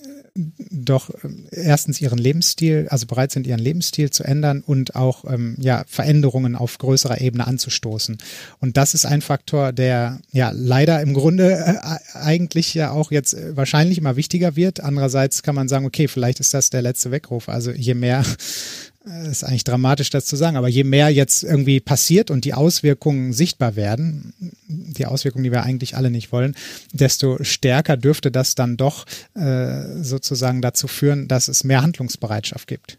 doch 0.71 1.11
äh, 1.11 1.29
erstens 1.53 2.01
ihren 2.01 2.19
Lebensstil, 2.19 2.89
also 2.91 3.07
bereit 3.07 3.31
sind, 3.31 3.47
ihren 3.47 3.61
Lebensstil 3.61 4.11
zu 4.11 4.25
ändern 4.25 4.63
und 4.67 4.97
auch 4.97 5.25
ähm, 5.33 5.57
ja, 5.59 5.85
Veränderungen 5.87 6.57
auf 6.57 6.77
größerer 6.77 7.21
Ebene 7.21 7.47
anzustoßen. 7.47 8.19
Und 8.61 8.77
das 8.77 8.95
ist 8.95 9.07
ein 9.07 9.23
Faktor, 9.23 9.73
der 9.73 10.21
ja 10.33 10.51
leider 10.53 11.01
im 11.01 11.15
Grunde 11.15 11.53
äh, 11.53 12.19
eigentlich 12.19 12.75
ja 12.75 12.91
auch 12.91 13.13
jetzt 13.13 13.35
äh, 13.35 13.57
wahrscheinlich 13.57 13.97
immer 13.97 14.17
wichtiger 14.17 14.57
wird. 14.57 14.81
Andererseits 14.81 15.43
kann 15.43 15.55
man 15.55 15.69
sagen, 15.69 15.87
okay, 15.87 16.09
vielleicht 16.09 16.41
ist 16.41 16.53
das 16.53 16.69
der 16.69 16.83
letzte 16.83 17.11
Weckruf. 17.13 17.49
Also 17.49 17.71
je 17.71 17.95
mehr 17.95 18.21
äh, 18.21 18.94
ist 19.05 19.45
eigentlich 19.45 19.65
dramatisch, 19.65 20.09
das 20.09 20.25
zu 20.25 20.37
sagen, 20.37 20.57
aber 20.57 20.69
je 20.69 20.85
mehr 20.85 21.11
jetzt 21.11 21.45
irgendwie 21.45 21.81
passiert 21.81 22.31
und 22.31 22.45
die 22.47 22.55
Auswirkungen 22.55 23.35
sichtbar 23.35 23.77
werden, 23.77 24.33
die 24.67 25.05
Auswirkungen, 25.05 25.45
die 25.45 25.53
wir 25.53 25.63
eigentlich 25.63 25.97
alle 25.97 26.11
nicht 26.11 26.33
wollen, 26.33 26.57
desto 26.93 27.43
stärker 27.45 27.99
dürfte 27.99 28.31
das 28.31 28.55
dann 28.55 28.79
doch 28.79 29.05
äh, 29.35 30.03
sozusagen 30.03 30.63
dazu 30.63 30.89
führen, 30.89 31.29
dass 31.29 31.49
es 31.49 31.65
mehr 31.65 31.83
Handlungsbereitschaft 31.83 32.67
gibt. 32.67 32.99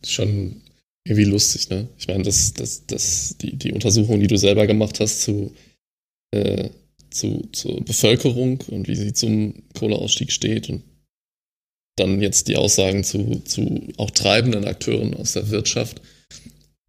Das 0.00 0.10
ist 0.10 0.12
schon 0.12 0.62
irgendwie 1.04 1.24
lustig, 1.24 1.68
ne? 1.68 1.88
Ich 1.98 2.08
meine, 2.08 2.22
das, 2.22 2.54
das, 2.54 2.86
das, 2.86 3.36
die, 3.38 3.56
die 3.56 3.72
Untersuchung, 3.72 4.20
die 4.20 4.28
du 4.28 4.38
selber 4.38 4.66
gemacht 4.66 4.98
hast 5.00 5.22
zu, 5.22 5.54
äh, 6.30 6.70
zu, 7.10 7.48
zur 7.52 7.84
Bevölkerung 7.84 8.62
und 8.68 8.88
wie 8.88 8.96
sie 8.96 9.12
zum 9.12 9.62
Kohleausstieg 9.74 10.32
steht 10.32 10.70
und 10.70 10.82
dann 11.98 12.20
jetzt 12.20 12.48
die 12.48 12.56
Aussagen 12.56 13.04
zu, 13.04 13.42
zu 13.44 13.88
auch 13.96 14.10
treibenden 14.10 14.64
Akteuren 14.64 15.14
aus 15.14 15.32
der 15.32 15.50
Wirtschaft. 15.50 16.00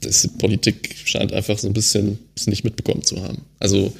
Das, 0.01 0.27
Politik 0.37 0.95
scheint 1.05 1.33
einfach 1.33 1.57
so 1.57 1.67
ein 1.67 1.73
bisschen 1.73 2.19
es 2.35 2.47
nicht 2.47 2.63
mitbekommen 2.63 3.03
zu 3.03 3.21
haben. 3.21 3.45
Also 3.59 3.93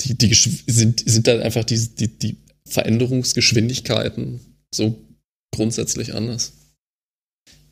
die, 0.00 0.16
die 0.16 0.34
sind, 0.34 1.02
sind 1.06 1.26
dann 1.26 1.40
einfach 1.40 1.64
die, 1.64 1.78
die, 1.78 2.08
die 2.08 2.36
Veränderungsgeschwindigkeiten 2.66 4.40
so 4.74 4.98
grundsätzlich 5.54 6.14
anders. 6.14 6.52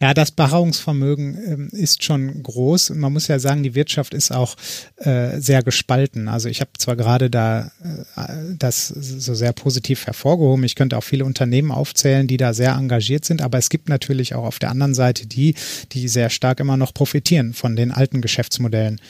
Ja, 0.03 0.15
das 0.15 0.33
Beharrungsvermögen 0.33 1.39
ähm, 1.47 1.69
ist 1.71 2.03
schon 2.03 2.43
groß. 2.43 2.91
Man 2.91 3.13
muss 3.13 3.29
ja 3.29 3.39
sagen, 3.39 3.63
die 3.63 3.77
Wirtschaft 3.77 4.15
ist 4.15 4.33
auch 4.33 4.57
äh, 4.97 5.39
sehr 5.39 5.63
gespalten. 5.63 6.27
Also 6.27 6.49
ich 6.49 6.61
habe 6.61 6.73
zwar 6.77 6.97
gerade 6.97 7.31
da 7.31 7.71
äh, 8.17 8.57
das 8.59 8.89
so 8.89 9.35
sehr 9.35 9.53
positiv 9.53 10.05
hervorgehoben. 10.05 10.65
Ich 10.65 10.75
könnte 10.75 10.99
auch 10.99 11.05
viele 11.05 11.25
Unternehmen 11.25 11.71
aufzählen, 11.71 12.27
die 12.27 12.37
da 12.37 12.53
sehr 12.53 12.73
engagiert 12.73 13.25
sind, 13.25 13.43
aber 13.43 13.59
es 13.59 13.71
gibt 13.71 13.89
natürlich 13.89 14.35
auch 14.35 14.43
auf 14.43 14.59
der 14.59 14.71
anderen 14.71 14.95
Seite 14.95 15.29
die, 15.29 15.55
die 15.93 16.09
sehr 16.09 16.31
stark 16.31 16.59
immer 16.59 16.77
noch 16.77 16.93
profitieren 16.93 17.55
von 17.55 17.77
den 17.77 17.93
alten 17.93 18.23
Geschäftsmodellen. 18.23 19.01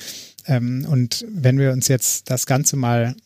Ähm, 0.46 0.86
und 0.86 1.24
wenn 1.32 1.58
wir 1.58 1.72
uns 1.72 1.88
jetzt 1.88 2.28
das 2.28 2.44
Ganze 2.44 2.76
mal 2.76 3.16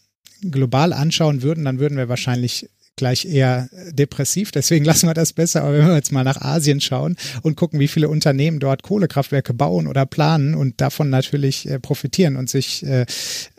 global 0.40 0.92
anschauen 0.92 1.42
würden, 1.42 1.64
dann 1.64 1.80
würden 1.80 1.98
wir 1.98 2.08
wahrscheinlich 2.08 2.68
gleich 2.96 3.24
eher 3.24 3.68
depressiv. 3.90 4.50
Deswegen 4.50 4.84
lassen 4.86 5.08
wir 5.08 5.14
das 5.14 5.32
besser. 5.32 5.62
Aber 5.62 5.74
wenn 5.74 5.86
wir 5.86 5.94
jetzt 5.94 6.12
mal 6.12 6.24
nach 6.24 6.40
Asien 6.40 6.80
schauen 6.80 7.16
und 7.42 7.56
gucken, 7.56 7.80
wie 7.80 7.88
viele 7.88 8.08
Unternehmen 8.08 8.58
dort 8.58 8.82
Kohlekraftwerke 8.82 9.54
bauen 9.54 9.86
oder 9.86 10.06
planen 10.06 10.54
und 10.54 10.80
davon 10.80 11.10
natürlich 11.10 11.68
äh, 11.68 11.78
profitieren 11.78 12.36
und 12.36 12.50
sich 12.50 12.84
äh, 12.84 13.06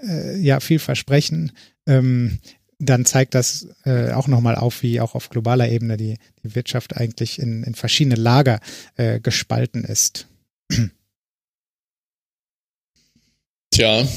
äh, 0.04 0.38
ja 0.38 0.60
viel 0.60 0.80
versprechen, 0.80 1.52
ähm, 1.88 2.40
dann 2.80 3.06
zeigt 3.06 3.34
das 3.34 3.68
äh, 3.86 4.12
auch 4.12 4.28
nochmal 4.28 4.56
auf, 4.56 4.84
wie 4.84 5.02
auch 5.02 5.16
auf 5.16 5.30
globaler 5.30 5.70
Ebene 5.70 5.98
die, 5.98 6.18
die 6.44 6.56
Wirtschaft 6.56 6.96
eigentlich 6.96 7.40
in, 7.40 7.64
in 7.64 7.74
verschiedene 7.74 8.16
Lager 8.16 8.60
äh, 8.96 9.20
gespalten 9.20 9.84
ist. 9.84 10.28
Tja, 13.72 14.08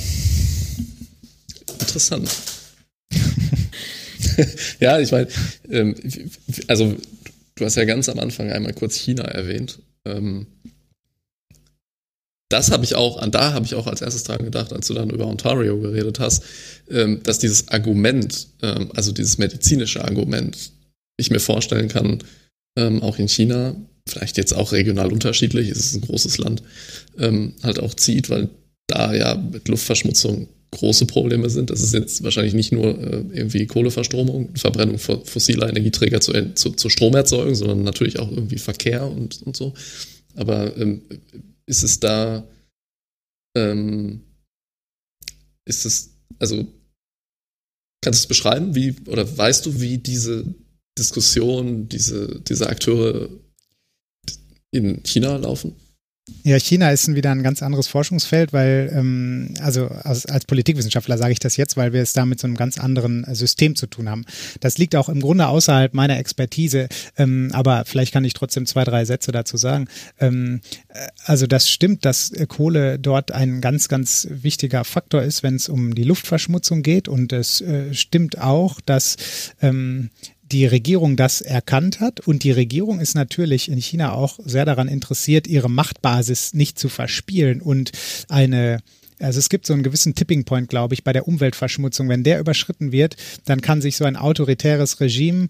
interessant. 1.78 2.30
ja, 4.80 4.98
ich 4.98 5.12
meine, 5.12 5.28
ähm, 5.70 5.94
also 6.66 6.96
du 7.54 7.64
hast 7.64 7.76
ja 7.76 7.84
ganz 7.84 8.08
am 8.08 8.18
Anfang 8.18 8.50
einmal 8.50 8.72
kurz 8.72 8.96
China 8.96 9.24
erwähnt. 9.24 9.80
Ähm, 10.04 10.46
das 12.50 12.72
habe 12.72 12.84
ich 12.84 12.96
auch, 12.96 13.18
an 13.18 13.30
da 13.30 13.52
habe 13.52 13.64
ich 13.64 13.76
auch 13.76 13.86
als 13.86 14.02
erstes 14.02 14.24
dran 14.24 14.44
gedacht, 14.44 14.72
als 14.72 14.88
du 14.88 14.94
dann 14.94 15.10
über 15.10 15.26
Ontario 15.26 15.78
geredet 15.78 16.18
hast, 16.18 16.42
ähm, 16.90 17.22
dass 17.22 17.38
dieses 17.38 17.68
Argument, 17.68 18.48
ähm, 18.62 18.90
also 18.94 19.12
dieses 19.12 19.38
medizinische 19.38 20.04
Argument, 20.04 20.72
ich 21.16 21.30
mir 21.30 21.38
vorstellen 21.38 21.88
kann, 21.88 22.24
ähm, 22.76 23.02
auch 23.02 23.18
in 23.18 23.28
China, 23.28 23.76
vielleicht 24.08 24.36
jetzt 24.36 24.52
auch 24.52 24.72
regional 24.72 25.12
unterschiedlich, 25.12 25.68
es 25.68 25.78
ist 25.78 25.94
ein 25.94 26.00
großes 26.00 26.38
Land, 26.38 26.62
ähm, 27.18 27.54
halt 27.62 27.78
auch 27.78 27.94
zieht, 27.94 28.30
weil 28.30 28.48
da 28.88 29.14
ja 29.14 29.36
mit 29.36 29.68
Luftverschmutzung 29.68 30.48
große 30.70 31.06
Probleme 31.06 31.50
sind. 31.50 31.70
Das 31.70 31.82
ist 31.82 31.94
jetzt 31.94 32.22
wahrscheinlich 32.22 32.54
nicht 32.54 32.72
nur 32.72 32.98
äh, 32.98 33.24
irgendwie 33.32 33.66
Kohleverstromung, 33.66 34.54
Verbrennung 34.56 34.98
fossiler 34.98 35.68
Energieträger 35.68 36.20
zur, 36.20 36.54
zu, 36.54 36.70
zur 36.70 36.90
Stromerzeugung, 36.90 37.54
sondern 37.54 37.82
natürlich 37.82 38.18
auch 38.18 38.30
irgendwie 38.30 38.58
Verkehr 38.58 39.06
und, 39.10 39.42
und 39.42 39.56
so. 39.56 39.74
Aber 40.36 40.76
ähm, 40.76 41.02
ist 41.66 41.82
es 41.82 41.98
da, 41.98 42.46
ähm, 43.56 44.22
ist 45.64 45.84
es, 45.86 46.16
also 46.38 46.66
kannst 48.02 48.20
du 48.20 48.24
es 48.24 48.28
beschreiben, 48.28 48.74
wie, 48.74 48.94
oder 49.06 49.36
weißt 49.36 49.66
du, 49.66 49.80
wie 49.80 49.98
diese 49.98 50.54
Diskussion, 50.96 51.88
diese, 51.88 52.40
diese 52.42 52.68
Akteure 52.68 53.28
in 54.70 55.02
China 55.02 55.36
laufen? 55.36 55.74
Ja, 56.42 56.58
China 56.58 56.90
ist 56.90 57.14
wieder 57.14 57.30
ein 57.30 57.42
ganz 57.42 57.62
anderes 57.62 57.86
Forschungsfeld, 57.88 58.52
weil, 58.52 58.90
ähm, 58.94 59.54
also 59.60 59.88
als, 59.88 60.26
als 60.26 60.46
Politikwissenschaftler 60.46 61.18
sage 61.18 61.32
ich 61.32 61.38
das 61.38 61.56
jetzt, 61.56 61.76
weil 61.76 61.92
wir 61.92 62.00
es 62.00 62.12
da 62.12 62.24
mit 62.24 62.40
so 62.40 62.46
einem 62.46 62.56
ganz 62.56 62.78
anderen 62.78 63.24
äh, 63.24 63.34
System 63.34 63.76
zu 63.76 63.86
tun 63.86 64.08
haben. 64.08 64.24
Das 64.60 64.78
liegt 64.78 64.96
auch 64.96 65.08
im 65.08 65.20
Grunde 65.20 65.48
außerhalb 65.48 65.92
meiner 65.92 66.18
Expertise, 66.18 66.88
ähm, 67.18 67.50
aber 67.52 67.84
vielleicht 67.84 68.12
kann 68.12 68.24
ich 68.24 68.32
trotzdem 68.32 68.64
zwei, 68.66 68.84
drei 68.84 69.04
Sätze 69.04 69.32
dazu 69.32 69.56
sagen. 69.56 69.88
Ähm, 70.18 70.60
äh, 70.88 71.08
also 71.24 71.46
das 71.46 71.68
stimmt, 71.68 72.04
dass 72.04 72.30
äh, 72.30 72.46
Kohle 72.46 72.98
dort 72.98 73.32
ein 73.32 73.60
ganz, 73.60 73.88
ganz 73.88 74.26
wichtiger 74.30 74.84
Faktor 74.84 75.22
ist, 75.22 75.42
wenn 75.42 75.56
es 75.56 75.68
um 75.68 75.94
die 75.94 76.04
Luftverschmutzung 76.04 76.82
geht 76.82 77.08
und 77.08 77.32
es 77.32 77.60
äh, 77.60 77.92
stimmt 77.92 78.40
auch, 78.40 78.80
dass 78.80 79.16
ähm, 79.60 80.10
die 80.52 80.66
Regierung 80.66 81.16
das 81.16 81.40
erkannt 81.40 82.00
hat 82.00 82.20
und 82.20 82.44
die 82.44 82.50
Regierung 82.50 83.00
ist 83.00 83.14
natürlich 83.14 83.70
in 83.70 83.78
China 83.78 84.12
auch 84.12 84.38
sehr 84.44 84.64
daran 84.64 84.88
interessiert, 84.88 85.46
ihre 85.46 85.70
Machtbasis 85.70 86.54
nicht 86.54 86.78
zu 86.78 86.88
verspielen 86.88 87.60
und 87.60 87.92
eine 88.28 88.80
also 89.22 89.38
es 89.38 89.50
gibt 89.50 89.66
so 89.66 89.74
einen 89.74 89.82
gewissen 89.82 90.14
Tipping 90.14 90.44
Point, 90.44 90.70
glaube 90.70 90.94
ich, 90.94 91.04
bei 91.04 91.12
der 91.12 91.28
Umweltverschmutzung. 91.28 92.08
Wenn 92.08 92.24
der 92.24 92.40
überschritten 92.40 92.90
wird, 92.90 93.16
dann 93.44 93.60
kann 93.60 93.82
sich 93.82 93.98
so 93.98 94.06
ein 94.06 94.16
autoritäres 94.16 94.98
Regime 94.98 95.48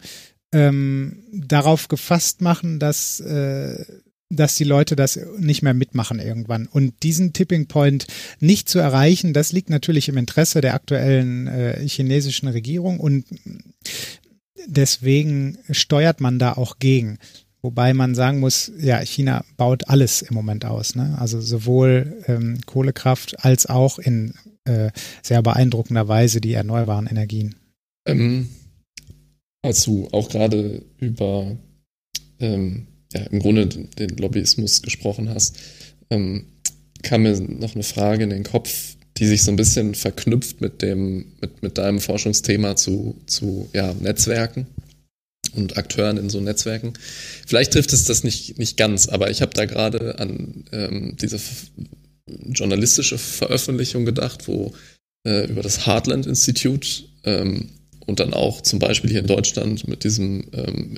ähm, 0.51 1.22
darauf 1.32 1.86
gefasst 1.86 2.40
machen, 2.40 2.80
dass 2.80 3.20
äh, 3.20 3.84
dass 4.30 4.55
die 4.55 4.64
Leute 4.64 4.94
das 4.94 5.18
nicht 5.38 5.62
mehr 5.62 5.74
mitmachen 5.74 6.20
irgendwann. 6.20 6.68
Und 6.68 7.03
diesen 7.03 7.32
Tipping 7.32 7.66
Point 7.66 8.07
nicht 8.38 8.68
zu 8.68 8.78
erreichen, 8.78 9.32
das 9.32 9.51
liegt 9.51 9.70
natürlich 9.70 10.09
im 10.09 10.16
Interesse 10.16 10.61
der 10.61 10.74
aktuellen 10.74 11.48
äh, 11.48 11.86
chinesischen 11.86 12.48
Regierung 12.48 13.01
und 13.01 13.24
deswegen 14.66 15.58
steuert 15.70 16.20
man 16.20 16.38
da 16.38 16.52
auch 16.52 16.78
gegen. 16.78 17.18
Wobei 17.62 17.92
man 17.92 18.14
sagen 18.14 18.40
muss, 18.40 18.72
ja, 18.78 19.00
China 19.00 19.44
baut 19.56 19.88
alles 19.88 20.22
im 20.22 20.34
Moment 20.34 20.64
aus. 20.64 20.94
Ne? 20.94 21.16
Also 21.18 21.40
sowohl 21.40 22.22
ähm, 22.26 22.58
Kohlekraft 22.64 23.44
als 23.44 23.66
auch 23.66 23.98
in 23.98 24.34
äh, 24.64 24.90
sehr 25.22 25.42
beeindruckender 25.42 26.08
Weise 26.08 26.40
die 26.40 26.54
erneuerbaren 26.54 27.06
Energien. 27.06 27.54
Ähm, 28.06 28.48
als 29.62 29.84
du 29.84 30.08
auch 30.12 30.30
gerade 30.30 30.82
über 30.98 31.56
ähm, 32.38 32.86
ja, 33.12 33.20
im 33.24 33.40
Grunde 33.40 33.66
den 33.66 34.16
Lobbyismus 34.16 34.80
gesprochen 34.80 35.28
hast, 35.28 35.58
ähm, 36.08 36.46
kam 37.02 37.22
mir 37.22 37.38
noch 37.40 37.74
eine 37.74 37.84
Frage 37.84 38.24
in 38.24 38.30
den 38.30 38.44
Kopf, 38.44 38.96
die 39.20 39.26
sich 39.26 39.42
so 39.42 39.52
ein 39.52 39.56
bisschen 39.56 39.94
verknüpft 39.94 40.62
mit 40.62 40.80
dem, 40.80 41.26
mit, 41.42 41.62
mit 41.62 41.78
deinem 41.78 42.00
Forschungsthema 42.00 42.74
zu, 42.74 43.20
zu 43.26 43.68
ja, 43.74 43.94
Netzwerken 44.00 44.66
und 45.54 45.76
Akteuren 45.76 46.16
in 46.16 46.30
so 46.30 46.40
Netzwerken. 46.40 46.94
Vielleicht 47.46 47.74
trifft 47.74 47.92
es 47.92 48.04
das 48.04 48.24
nicht, 48.24 48.58
nicht 48.58 48.78
ganz, 48.78 49.08
aber 49.08 49.30
ich 49.30 49.42
habe 49.42 49.52
da 49.52 49.66
gerade 49.66 50.18
an 50.18 50.64
ähm, 50.72 51.16
diese 51.20 51.38
journalistische 52.48 53.18
Veröffentlichung 53.18 54.06
gedacht, 54.06 54.48
wo 54.48 54.72
äh, 55.26 55.46
über 55.50 55.62
das 55.62 55.86
Heartland 55.86 56.26
Institute 56.26 57.04
ähm, 57.24 57.68
und 58.06 58.20
dann 58.20 58.32
auch 58.32 58.62
zum 58.62 58.78
Beispiel 58.78 59.10
hier 59.10 59.20
in 59.20 59.26
Deutschland 59.26 59.86
mit 59.86 60.04
diesem 60.04 60.46
ähm, 60.54 60.96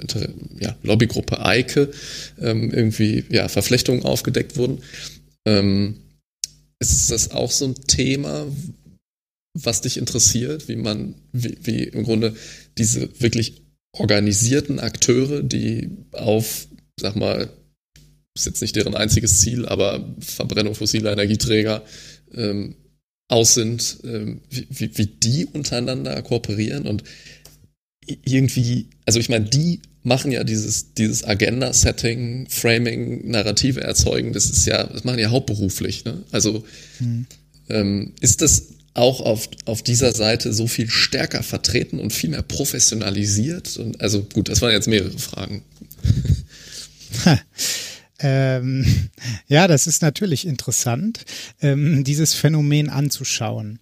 ja, 0.60 0.76
Lobbygruppe 0.84 1.44
Eike 1.44 1.90
ähm, 2.40 2.72
irgendwie 2.72 3.24
ja, 3.30 3.48
Verflechtungen 3.48 4.04
aufgedeckt 4.04 4.56
wurden. 4.56 4.78
Ähm, 5.44 5.96
ist 6.90 7.10
das 7.10 7.30
auch 7.30 7.50
so 7.50 7.66
ein 7.66 7.74
Thema, 7.74 8.46
was 9.54 9.82
dich 9.82 9.96
interessiert, 9.98 10.68
wie 10.68 10.76
man, 10.76 11.14
wie, 11.32 11.58
wie 11.62 11.84
im 11.84 12.04
Grunde 12.04 12.34
diese 12.78 13.20
wirklich 13.20 13.62
organisierten 13.92 14.80
Akteure, 14.80 15.42
die 15.42 15.90
auf, 16.12 16.66
sag 16.98 17.16
mal, 17.16 17.50
ist 18.34 18.46
jetzt 18.46 18.62
nicht 18.62 18.76
deren 18.76 18.94
einziges 18.94 19.40
Ziel, 19.40 19.66
aber 19.66 20.14
Verbrennung 20.20 20.74
fossiler 20.74 21.12
Energieträger 21.12 21.84
ähm, 22.32 22.76
aus 23.28 23.54
sind, 23.54 23.98
ähm, 24.04 24.40
wie, 24.48 24.96
wie 24.96 25.06
die 25.06 25.46
untereinander 25.46 26.20
kooperieren 26.22 26.86
und 26.86 27.04
irgendwie, 28.06 28.88
also 29.04 29.20
ich 29.20 29.28
meine, 29.28 29.44
die 29.44 29.80
machen 30.02 30.32
ja 30.32 30.44
dieses, 30.44 30.94
dieses 30.94 31.24
Agenda-Setting, 31.24 32.48
Framing, 32.48 33.28
Narrative 33.30 33.80
erzeugen, 33.80 34.32
das 34.32 34.46
ist 34.46 34.66
ja, 34.66 34.84
das 34.84 35.04
machen 35.04 35.18
ja 35.18 35.30
hauptberuflich. 35.30 36.04
Ne? 36.04 36.24
Also 36.32 36.64
mhm. 36.98 37.26
ähm, 37.68 38.12
ist 38.20 38.42
das 38.42 38.68
auch 38.94 39.20
auf, 39.20 39.48
auf 39.64 39.82
dieser 39.82 40.12
Seite 40.12 40.52
so 40.52 40.66
viel 40.66 40.90
stärker 40.90 41.42
vertreten 41.42 41.98
und 41.98 42.12
viel 42.12 42.30
mehr 42.30 42.42
professionalisiert? 42.42 43.76
Und, 43.76 44.00
also 44.00 44.24
gut, 44.24 44.48
das 44.48 44.60
waren 44.60 44.72
jetzt 44.72 44.88
mehrere 44.88 45.18
Fragen. 45.18 45.62
ähm, 48.18 49.08
ja, 49.46 49.68
das 49.68 49.86
ist 49.86 50.02
natürlich 50.02 50.46
interessant, 50.46 51.24
ähm, 51.60 52.04
dieses 52.04 52.34
Phänomen 52.34 52.90
anzuschauen. 52.90 53.78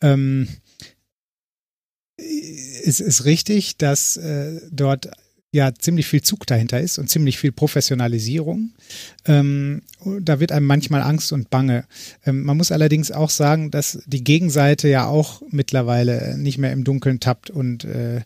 Ähm, 0.00 0.48
es 2.16 3.00
ist 3.00 3.24
richtig, 3.24 3.76
dass 3.78 4.16
äh, 4.16 4.60
dort 4.70 5.10
ja 5.54 5.72
ziemlich 5.72 6.06
viel 6.08 6.20
Zug 6.20 6.48
dahinter 6.48 6.80
ist 6.80 6.98
und 6.98 7.08
ziemlich 7.08 7.38
viel 7.38 7.52
Professionalisierung. 7.52 8.72
Ähm, 9.24 9.82
da 10.20 10.40
wird 10.40 10.50
einem 10.50 10.66
manchmal 10.66 11.00
Angst 11.02 11.32
und 11.32 11.48
Bange. 11.48 11.84
Ähm, 12.26 12.42
man 12.42 12.56
muss 12.56 12.72
allerdings 12.72 13.12
auch 13.12 13.30
sagen, 13.30 13.70
dass 13.70 14.02
die 14.06 14.24
Gegenseite 14.24 14.88
ja 14.88 15.06
auch 15.06 15.42
mittlerweile 15.50 16.36
nicht 16.36 16.58
mehr 16.58 16.72
im 16.72 16.82
Dunkeln 16.82 17.20
tappt 17.20 17.50
und 17.50 17.84
äh, 17.84 18.22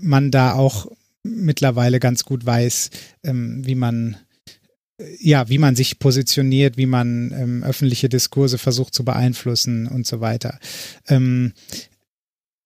man 0.00 0.30
da 0.30 0.52
auch 0.52 0.86
mittlerweile 1.24 1.98
ganz 1.98 2.24
gut 2.24 2.46
weiß, 2.46 2.90
ähm, 3.24 3.66
wie 3.66 3.74
man 3.74 4.16
ja, 5.18 5.48
wie 5.48 5.58
man 5.58 5.74
sich 5.74 5.98
positioniert, 5.98 6.76
wie 6.76 6.86
man 6.86 7.32
ähm, 7.36 7.64
öffentliche 7.64 8.08
Diskurse 8.08 8.56
versucht 8.56 8.94
zu 8.94 9.04
beeinflussen 9.04 9.88
und 9.88 10.06
so 10.06 10.20
weiter. 10.20 10.60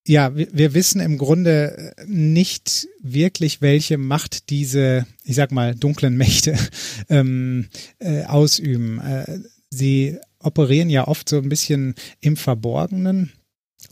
Ja, 0.07 0.37
wir, 0.37 0.47
wir 0.53 0.73
wissen 0.75 1.01
im 1.01 1.19
Grunde 1.19 1.93
nicht 2.07 2.87
wirklich, 3.03 3.61
welche 3.61 3.99
Macht 3.99 4.51
diese, 4.51 5.05
ich 5.25 5.35
sag 5.35 5.51
mal, 5.51 5.75
dunklen 5.75 6.17
Mächte 6.17 6.57
ähm, 7.09 7.69
äh, 7.99 8.25
ausüben. 8.25 9.01
Äh, 9.01 9.41
sie 9.69 10.19
operieren 10.39 10.91
ja 10.91 11.09
oft 11.09 11.29
so 11.29 11.39
ein 11.39 11.49
bisschen 11.49 11.97
im 12.21 12.37
Verborgenen. 12.37 13.33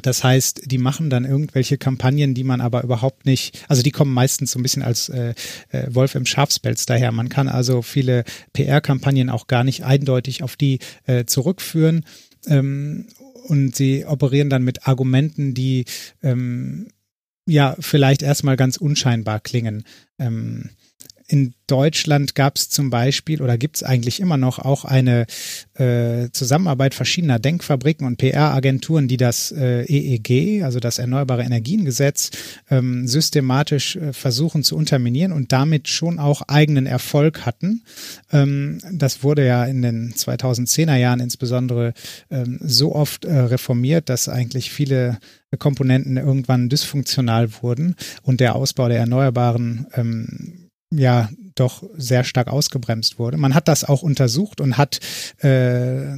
Das 0.02 0.22
heißt, 0.22 0.70
die 0.70 0.78
machen 0.78 1.10
dann 1.10 1.24
irgendwelche 1.24 1.78
Kampagnen, 1.78 2.34
die 2.34 2.44
man 2.44 2.60
aber 2.60 2.84
überhaupt 2.84 3.26
nicht, 3.26 3.64
also 3.68 3.82
die 3.82 3.90
kommen 3.90 4.12
meistens 4.12 4.52
so 4.52 4.58
ein 4.58 4.62
bisschen 4.62 4.82
als 4.82 5.08
äh, 5.08 5.34
äh, 5.70 5.86
Wolf 5.88 6.14
im 6.14 6.26
Schafspelz 6.26 6.86
daher. 6.86 7.10
Man 7.12 7.28
kann 7.28 7.48
also 7.48 7.82
viele 7.82 8.24
PR-Kampagnen 8.52 9.30
auch 9.30 9.46
gar 9.46 9.64
nicht 9.64 9.84
eindeutig 9.84 10.42
auf 10.42 10.56
die 10.56 10.78
äh, 11.06 11.24
zurückführen. 11.24 12.04
Ähm, 12.46 13.06
und 13.44 13.74
sie 13.76 14.04
operieren 14.04 14.50
dann 14.50 14.64
mit 14.64 14.86
Argumenten, 14.86 15.54
die 15.54 15.84
ähm, 16.22 16.88
ja 17.46 17.76
vielleicht 17.78 18.22
erstmal 18.22 18.56
ganz 18.56 18.76
unscheinbar 18.76 19.40
klingen. 19.40 19.84
Ähm, 20.18 20.70
in 21.26 21.54
Deutschland 21.66 22.34
gab 22.34 22.56
es 22.56 22.68
zum 22.68 22.90
Beispiel 22.90 23.40
oder 23.40 23.56
gibt 23.56 23.76
es 23.76 23.82
eigentlich 23.82 24.20
immer 24.20 24.36
noch 24.36 24.58
auch 24.58 24.84
eine 24.84 25.24
äh, 25.74 26.28
Zusammenarbeit 26.32 26.94
verschiedener 26.94 27.38
Denkfabriken 27.38 28.06
und 28.06 28.18
PR-Agenturen, 28.18 29.08
die 29.08 29.16
das 29.16 29.50
äh, 29.50 29.84
EEG, 29.84 30.62
also 30.62 30.80
das 30.80 30.98
Erneuerbare 30.98 31.42
Energiengesetz, 31.42 32.30
ähm, 32.70 33.08
systematisch 33.08 33.96
äh, 33.96 34.12
versuchen 34.12 34.62
zu 34.62 34.76
unterminieren 34.76 35.32
und 35.32 35.52
damit 35.52 35.88
schon 35.88 36.18
auch 36.18 36.42
eigenen 36.42 36.86
Erfolg 36.86 37.46
hatten. 37.46 37.82
Ähm, 38.30 38.78
das 38.92 39.22
wurde 39.22 39.46
ja 39.46 39.64
in 39.64 39.80
den 39.80 40.12
2010er 40.12 40.96
Jahren 40.96 41.20
insbesondere 41.20 41.94
ähm, 42.30 42.58
so 42.60 42.94
oft 42.94 43.24
äh, 43.24 43.34
reformiert, 43.34 44.10
dass 44.10 44.28
eigentlich 44.28 44.70
viele 44.70 45.18
Komponenten 45.58 46.16
irgendwann 46.16 46.68
dysfunktional 46.68 47.62
wurden 47.62 47.94
und 48.22 48.40
der 48.40 48.56
Ausbau 48.56 48.88
der 48.88 48.98
Erneuerbaren 48.98 49.86
ähm, 49.94 50.63
ja 50.96 51.28
doch 51.54 51.84
sehr 51.96 52.24
stark 52.24 52.48
ausgebremst 52.48 53.18
wurde. 53.18 53.36
Man 53.36 53.54
hat 53.54 53.68
das 53.68 53.84
auch 53.84 54.02
untersucht 54.02 54.60
und 54.60 54.76
hat 54.76 55.00
äh, 55.38 56.16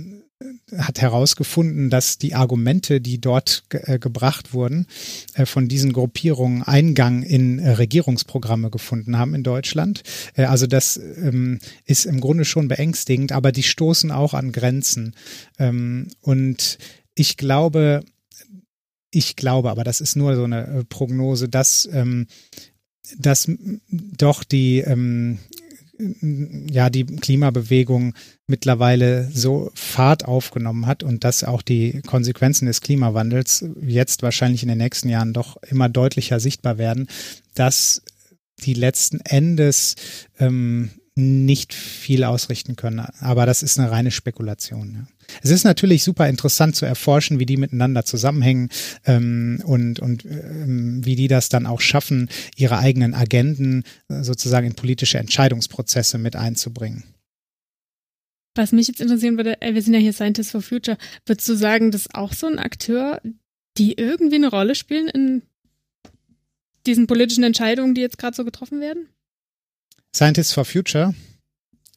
hat 0.77 1.01
herausgefunden, 1.01 1.89
dass 1.89 2.19
die 2.19 2.35
Argumente, 2.35 3.01
die 3.01 3.21
dort 3.21 3.65
ge 3.71 3.81
äh, 3.85 3.99
gebracht 3.99 4.53
wurden, 4.53 4.87
äh, 5.35 5.47
von 5.47 5.69
diesen 5.69 5.93
Gruppierungen 5.93 6.63
Eingang 6.63 7.23
in 7.23 7.59
äh, 7.59 7.71
Regierungsprogramme 7.71 8.71
gefunden 8.71 9.17
haben 9.17 9.35
in 9.35 9.43
Deutschland. 9.43 10.03
Äh, 10.35 10.45
also 10.45 10.67
das 10.67 10.99
ähm, 10.99 11.59
ist 11.85 12.05
im 12.05 12.21
Grunde 12.21 12.45
schon 12.45 12.69
beängstigend, 12.69 13.33
aber 13.33 13.53
die 13.53 13.63
stoßen 13.63 14.11
auch 14.11 14.35
an 14.35 14.53
Grenzen. 14.53 15.15
Ähm, 15.59 16.09
und 16.21 16.79
ich 17.15 17.37
glaube, 17.39 18.03
ich 19.11 19.37
glaube, 19.37 19.71
aber 19.71 19.85
das 19.85 20.03
ist 20.03 20.17
nur 20.17 20.37
so 20.37 20.45
eine 20.45 20.67
äh, 20.67 20.85
Prognose, 20.85 21.49
dass 21.49 21.89
ähm, 21.93 22.27
dass 23.19 23.51
doch 23.91 24.45
die 24.45 24.79
ähm, 24.79 25.39
ja 26.71 26.91
die 26.91 27.07
Klimabewegung 27.07 28.15
mittlerweile 28.47 29.31
so 29.33 29.71
Fahrt 29.75 30.25
aufgenommen 30.25 30.87
hat 30.87 31.03
und 31.03 31.25
dass 31.25 31.45
auch 31.45 31.63
die 31.63 32.03
Konsequenzen 32.07 32.67
des 32.67 32.81
Klimawandels 32.81 33.65
jetzt 33.81 34.23
wahrscheinlich 34.23 34.63
in 34.63 34.69
den 34.69 34.79
nächsten 34.79 35.09
Jahren 35.09 35.33
doch 35.33 35.57
immer 35.63 35.89
deutlicher 35.89 36.41
sichtbar 36.41 36.79
werden, 36.79 37.09
dass 37.55 38.03
die 38.61 38.75
letzten 38.75 39.21
Endes 39.21 39.97
ähm, 40.39 40.91
nicht 41.15 41.73
viel 41.73 42.25
ausrichten 42.25 42.77
können. 42.77 43.01
Aber 43.21 43.47
das 43.47 43.63
ist 43.63 43.79
eine 43.79 43.91
reine 43.91 44.11
Spekulation. 44.11 44.95
Ja. 44.95 45.16
Es 45.43 45.51
ist 45.51 45.65
natürlich 45.65 46.05
super 46.05 46.29
interessant 46.29 46.77
zu 46.77 46.87
erforschen, 46.87 47.39
wie 47.39 47.47
die 47.47 47.57
miteinander 47.57 48.05
zusammenhängen 48.05 48.69
ähm, 49.05 49.63
und, 49.65 50.01
und 50.01 50.25
ähm, 50.25 51.05
wie 51.05 51.17
die 51.17 51.29
das 51.29 51.49
dann 51.49 51.67
auch 51.67 51.81
schaffen, 51.81 52.29
ihre 52.57 52.79
eigenen 52.79 53.15
Agenden 53.15 53.85
äh, 54.09 54.23
sozusagen 54.23 54.67
in 54.67 54.75
politische 54.75 55.19
Entscheidungsprozesse 55.19 56.19
mit 56.19 56.37
einzubringen. 56.37 57.05
Was 58.55 58.73
mich 58.73 58.89
jetzt 58.89 59.01
interessieren 59.01 59.37
würde, 59.37 59.61
ey, 59.61 59.75
wir 59.75 59.83
sind 59.83 59.95
ja 59.95 60.01
hier 60.01 60.15
Scientists 60.15 60.51
for 60.51 60.63
Future, 60.63 60.97
würdest 61.27 61.49
du 61.49 61.55
sagen, 61.55 61.91
dass 61.91 62.13
auch 62.15 62.33
so 62.33 62.47
ein 62.47 62.59
Akteur, 62.59 63.21
die 63.77 63.93
irgendwie 63.99 64.37
eine 64.37 64.49
Rolle 64.49 64.75
spielen 64.75 65.09
in 65.09 65.43
diesen 66.87 67.07
politischen 67.07 67.45
Entscheidungen, 67.45 67.95
die 67.95 68.01
jetzt 68.01 68.19
gerade 68.19 68.35
so 68.35 68.45
getroffen 68.45 68.81
werden? 68.81 69.09
Scientists 70.15 70.55
for 70.55 70.65
Future? 70.65 71.15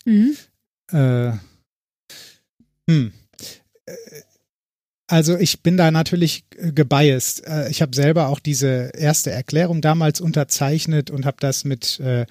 Mhm. 0.04 0.36
Äh, 0.92 1.34
hm. 2.90 3.14
Äh, 3.86 3.94
also 5.08 5.38
ich 5.38 5.62
bin 5.62 5.78
da 5.78 5.90
natürlich 5.92 6.46
gebiased. 6.50 7.46
Äh, 7.48 7.70
ich 7.70 7.82
habe 7.82 7.96
selber 7.96 8.28
auch 8.28 8.40
diese 8.40 8.92
erste 8.98 9.32
Erklärung 9.32 9.82
damals 9.82 10.22
unterzeichnet 10.22 11.10
und 11.10 11.26
habe 11.26 11.38
das 11.40 11.66
mit 11.66 12.00
äh, 12.00 12.26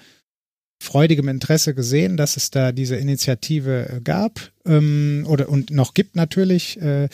freudigem 0.81 1.29
Interesse 1.29 1.75
gesehen, 1.75 2.17
dass 2.17 2.37
es 2.37 2.51
da 2.51 2.73
diese 2.73 2.97
Initiative 2.97 3.89
äh, 3.89 4.01
gab 4.01 4.53
ähm, 4.65 5.25
oder 5.29 5.49
und 5.49 5.71
noch 5.71 5.95
gibt 5.95 6.17
natürlich. 6.17 6.81
Äh, 6.81 7.09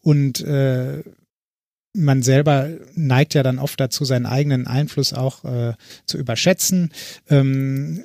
und 0.00 0.40
äh, 0.40 1.02
man 1.96 2.22
selber 2.22 2.70
neigt 2.94 3.34
ja 3.34 3.44
dann 3.44 3.60
oft 3.60 3.78
dazu, 3.78 4.04
seinen 4.04 4.26
eigenen 4.26 4.66
Einfluss 4.66 5.12
auch 5.12 5.44
äh, 5.44 5.74
zu 6.06 6.18
überschätzen. 6.18 6.92
Ähm, 7.30 8.04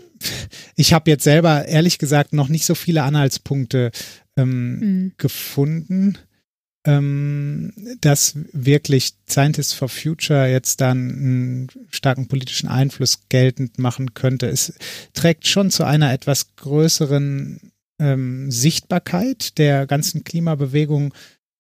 ich 0.76 0.94
habe 0.94 1.10
jetzt 1.10 1.24
selber 1.24 1.66
ehrlich 1.66 1.98
gesagt 1.98 2.34
noch 2.34 2.50
nicht 2.50 2.66
so 2.66 2.76
viele 2.76 3.04
Anhaltspunkte 3.04 3.92
ähm, 4.42 4.80
mhm. 4.80 5.12
gefunden 5.18 6.18
ähm, 6.86 7.74
dass 8.02 8.38
wirklich 8.54 9.14
Scientists 9.30 9.74
for 9.74 9.90
Future 9.90 10.48
jetzt 10.48 10.80
dann 10.82 10.98
einen 10.98 11.68
starken 11.92 12.28
politischen 12.28 12.70
Einfluss 12.70 13.28
geltend 13.30 13.80
machen 13.80 14.14
könnte. 14.14 14.48
Es 14.48 14.74
trägt 15.14 15.48
schon 15.48 15.72
zu 15.72 15.84
einer 15.84 16.14
etwas 16.14 16.56
größeren 16.56 17.72
ähm, 18.00 18.50
Sichtbarkeit 18.50 19.58
der 19.58 19.88
ganzen 19.88 20.24
Klimabewegung 20.24 21.14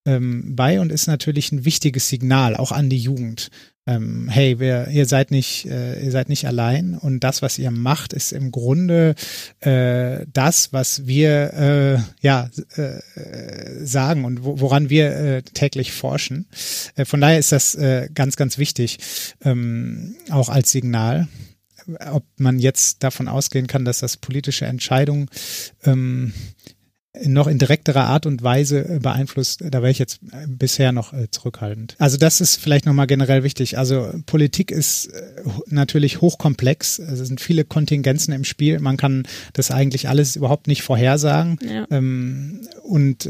ähm, 0.05 0.55
bei 0.55 0.79
und 0.79 0.91
ist 0.91 1.07
natürlich 1.07 1.51
ein 1.51 1.65
wichtiges 1.65 2.07
Signal 2.07 2.55
auch 2.55 2.71
an 2.71 2.89
die 2.89 2.99
Jugend 2.99 3.51
ähm, 3.89 4.29
hey, 4.29 4.59
wir, 4.59 4.87
ihr 4.89 5.07
seid 5.07 5.31
nicht, 5.31 5.65
äh, 5.65 5.99
ihr 6.03 6.11
seid 6.11 6.29
nicht 6.29 6.45
allein 6.45 6.93
und 6.95 7.21
das, 7.21 7.41
was 7.41 7.57
ihr 7.57 7.71
macht, 7.71 8.13
ist 8.13 8.31
im 8.31 8.51
Grunde 8.51 9.15
äh, 9.61 10.25
das, 10.31 10.71
was 10.73 11.07
wir 11.07 11.53
äh, 11.53 11.97
ja 12.21 12.49
äh, 12.75 13.85
sagen 13.85 14.25
und 14.25 14.43
wo, 14.43 14.59
woran 14.59 14.91
wir 14.91 15.15
äh, 15.15 15.41
täglich 15.41 15.91
forschen. 15.91 16.47
Äh, 16.95 17.05
von 17.05 17.19
daher 17.19 17.39
ist 17.39 17.51
das 17.51 17.73
äh, 17.75 18.09
ganz, 18.13 18.35
ganz 18.35 18.59
wichtig, 18.59 18.99
ähm, 19.43 20.15
auch 20.29 20.49
als 20.49 20.71
Signal 20.71 21.27
ob 22.11 22.23
man 22.37 22.59
jetzt 22.59 23.01
davon 23.03 23.27
ausgehen 23.27 23.65
kann, 23.65 23.83
dass 23.83 23.97
das 23.97 24.17
politische 24.17 24.65
Entscheidungen 24.65 25.27
ähm, 25.85 26.33
noch 27.25 27.47
in 27.47 27.57
direkterer 27.57 28.05
Art 28.05 28.25
und 28.25 28.43
Weise 28.43 28.87
äh, 28.87 28.99
beeinflusst, 28.99 29.61
da 29.61 29.81
wäre 29.81 29.91
ich 29.91 29.99
jetzt 29.99 30.19
äh, 30.31 30.47
bisher 30.47 30.91
noch 30.91 31.13
äh, 31.13 31.29
zurückhaltend. 31.31 31.95
Also 31.99 32.17
das 32.17 32.41
ist 32.41 32.57
vielleicht 32.57 32.85
nochmal 32.85 33.07
generell 33.07 33.43
wichtig. 33.43 33.77
Also 33.77 34.11
Politik 34.25 34.71
ist 34.71 35.09
natürlich 35.67 36.21
hochkomplex. 36.21 36.99
Es 36.99 37.19
sind 37.19 37.41
viele 37.41 37.63
Kontingenzen 37.63 38.33
im 38.33 38.43
Spiel. 38.43 38.79
Man 38.79 38.97
kann 38.97 39.27
das 39.53 39.71
eigentlich 39.71 40.09
alles 40.09 40.35
überhaupt 40.35 40.67
nicht 40.67 40.83
vorhersagen. 40.83 41.57
Ja. 41.67 41.85
Ähm, 41.91 42.61
und 42.83 43.27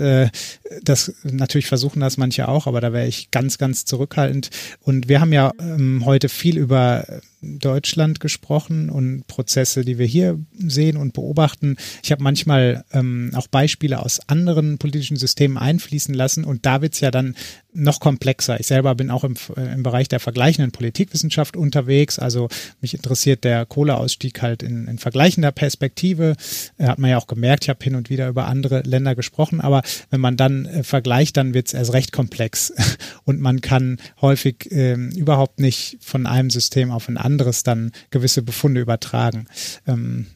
das 0.83 1.13
natürlich 1.23 1.67
versuchen 1.67 1.99
das 1.99 2.17
manche 2.17 2.47
auch, 2.47 2.67
aber 2.67 2.81
da 2.81 2.93
wäre 2.93 3.07
ich 3.07 3.31
ganz, 3.31 3.57
ganz 3.57 3.85
zurückhaltend. 3.85 4.49
Und 4.81 5.09
wir 5.09 5.19
haben 5.19 5.33
ja 5.33 5.51
ähm, 5.59 6.03
heute 6.05 6.29
viel 6.29 6.57
über 6.57 7.05
Deutschland 7.41 8.19
gesprochen 8.19 8.89
und 8.89 9.25
Prozesse, 9.27 9.85
die 9.85 9.97
wir 9.97 10.05
hier 10.05 10.39
sehen 10.53 10.97
und 10.97 11.13
beobachten. 11.13 11.77
Ich 12.03 12.11
habe 12.11 12.23
manchmal 12.23 12.83
ähm, 12.91 13.31
auch 13.35 13.47
Beispiele 13.47 13.99
aus 13.99 14.19
anderen 14.27 14.77
politischen 14.77 15.17
Systemen 15.17 15.57
einfließen 15.57 16.13
lassen 16.13 16.43
und 16.43 16.65
da 16.65 16.81
wird's 16.81 16.99
ja 16.99 17.11
dann 17.11 17.35
noch 17.73 17.99
komplexer. 17.99 18.59
Ich 18.59 18.67
selber 18.67 18.95
bin 18.95 19.11
auch 19.11 19.23
im, 19.23 19.35
äh, 19.55 19.73
im 19.73 19.83
Bereich 19.83 20.07
der 20.07 20.19
vergleichenden 20.19 20.71
Politikwissenschaft 20.71 21.55
unterwegs. 21.55 22.17
Also 22.17 22.49
mich 22.81 22.93
interessiert 22.93 23.43
der 23.43 23.65
Kohleausstieg 23.65 24.41
halt 24.41 24.63
in, 24.63 24.87
in 24.87 24.97
vergleichender 24.97 25.51
Perspektive. 25.51 26.35
Äh, 26.77 26.87
hat 26.87 26.99
man 26.99 27.11
ja 27.11 27.17
auch 27.17 27.27
gemerkt, 27.27 27.65
ich 27.65 27.69
habe 27.69 27.83
hin 27.83 27.95
und 27.95 28.09
wieder 28.09 28.27
über 28.27 28.47
andere 28.47 28.81
Länder 28.81 29.15
gesprochen, 29.15 29.61
aber 29.61 29.83
wenn 30.09 30.21
man 30.21 30.37
dann 30.37 30.65
äh, 30.65 30.83
vergleicht, 30.83 31.37
dann 31.37 31.53
wird's 31.53 31.73
erst 31.73 31.93
recht 31.93 32.11
komplex 32.11 32.73
und 33.23 33.39
man 33.39 33.61
kann 33.61 33.97
häufig 34.21 34.71
äh, 34.71 34.93
überhaupt 34.93 35.59
nicht 35.59 35.97
von 36.01 36.25
einem 36.25 36.49
System 36.49 36.91
auf 36.91 37.07
ein 37.07 37.17
anderes 37.17 37.63
dann 37.63 37.91
gewisse 38.09 38.41
Befunde 38.41 38.81
übertragen. 38.81 39.47
Ähm, 39.87 40.27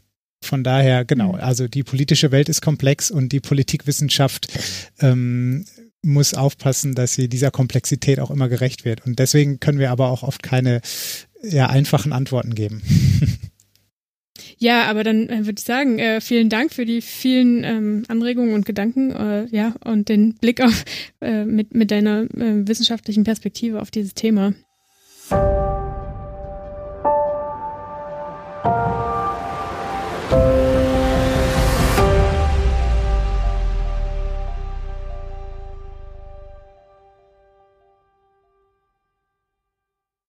von 0.43 0.63
daher, 0.63 1.05
genau, 1.05 1.33
mhm. 1.33 1.39
also 1.39 1.67
die 1.67 1.83
politische 1.83 2.31
Welt 2.31 2.49
ist 2.49 2.61
komplex 2.61 3.09
und 3.09 3.31
die 3.31 3.39
Politikwissenschaft 3.39 4.47
ähm, 4.99 5.65
muss 6.03 6.33
aufpassen, 6.33 6.95
dass 6.95 7.13
sie 7.13 7.27
dieser 7.27 7.51
Komplexität 7.51 8.19
auch 8.19 8.29
immer 8.29 8.49
gerecht 8.49 8.85
wird. 8.85 9.05
Und 9.05 9.19
deswegen 9.19 9.59
können 9.59 9.79
wir 9.79 9.91
aber 9.91 10.09
auch 10.09 10.23
oft 10.23 10.43
keine 10.43 10.81
ja, 11.41 11.67
einfachen 11.67 12.13
Antworten 12.13 12.53
geben. 12.55 12.81
Ja, 14.57 14.85
aber 14.85 15.03
dann 15.03 15.29
äh, 15.29 15.45
würde 15.45 15.59
ich 15.59 15.65
sagen, 15.65 15.99
äh, 15.99 16.21
vielen 16.21 16.49
Dank 16.49 16.73
für 16.73 16.85
die 16.85 17.01
vielen 17.01 17.63
ähm, 17.63 18.03
Anregungen 18.07 18.53
und 18.53 18.65
Gedanken, 18.65 19.11
äh, 19.11 19.45
ja, 19.51 19.75
und 19.83 20.09
den 20.09 20.35
Blick 20.35 20.61
auf 20.61 20.85
äh, 21.21 21.45
mit, 21.45 21.73
mit 21.73 21.91
deiner 21.91 22.21
äh, 22.21 22.67
wissenschaftlichen 22.67 23.23
Perspektive 23.25 23.81
auf 23.81 23.91
dieses 23.91 24.13
Thema. 24.13 24.53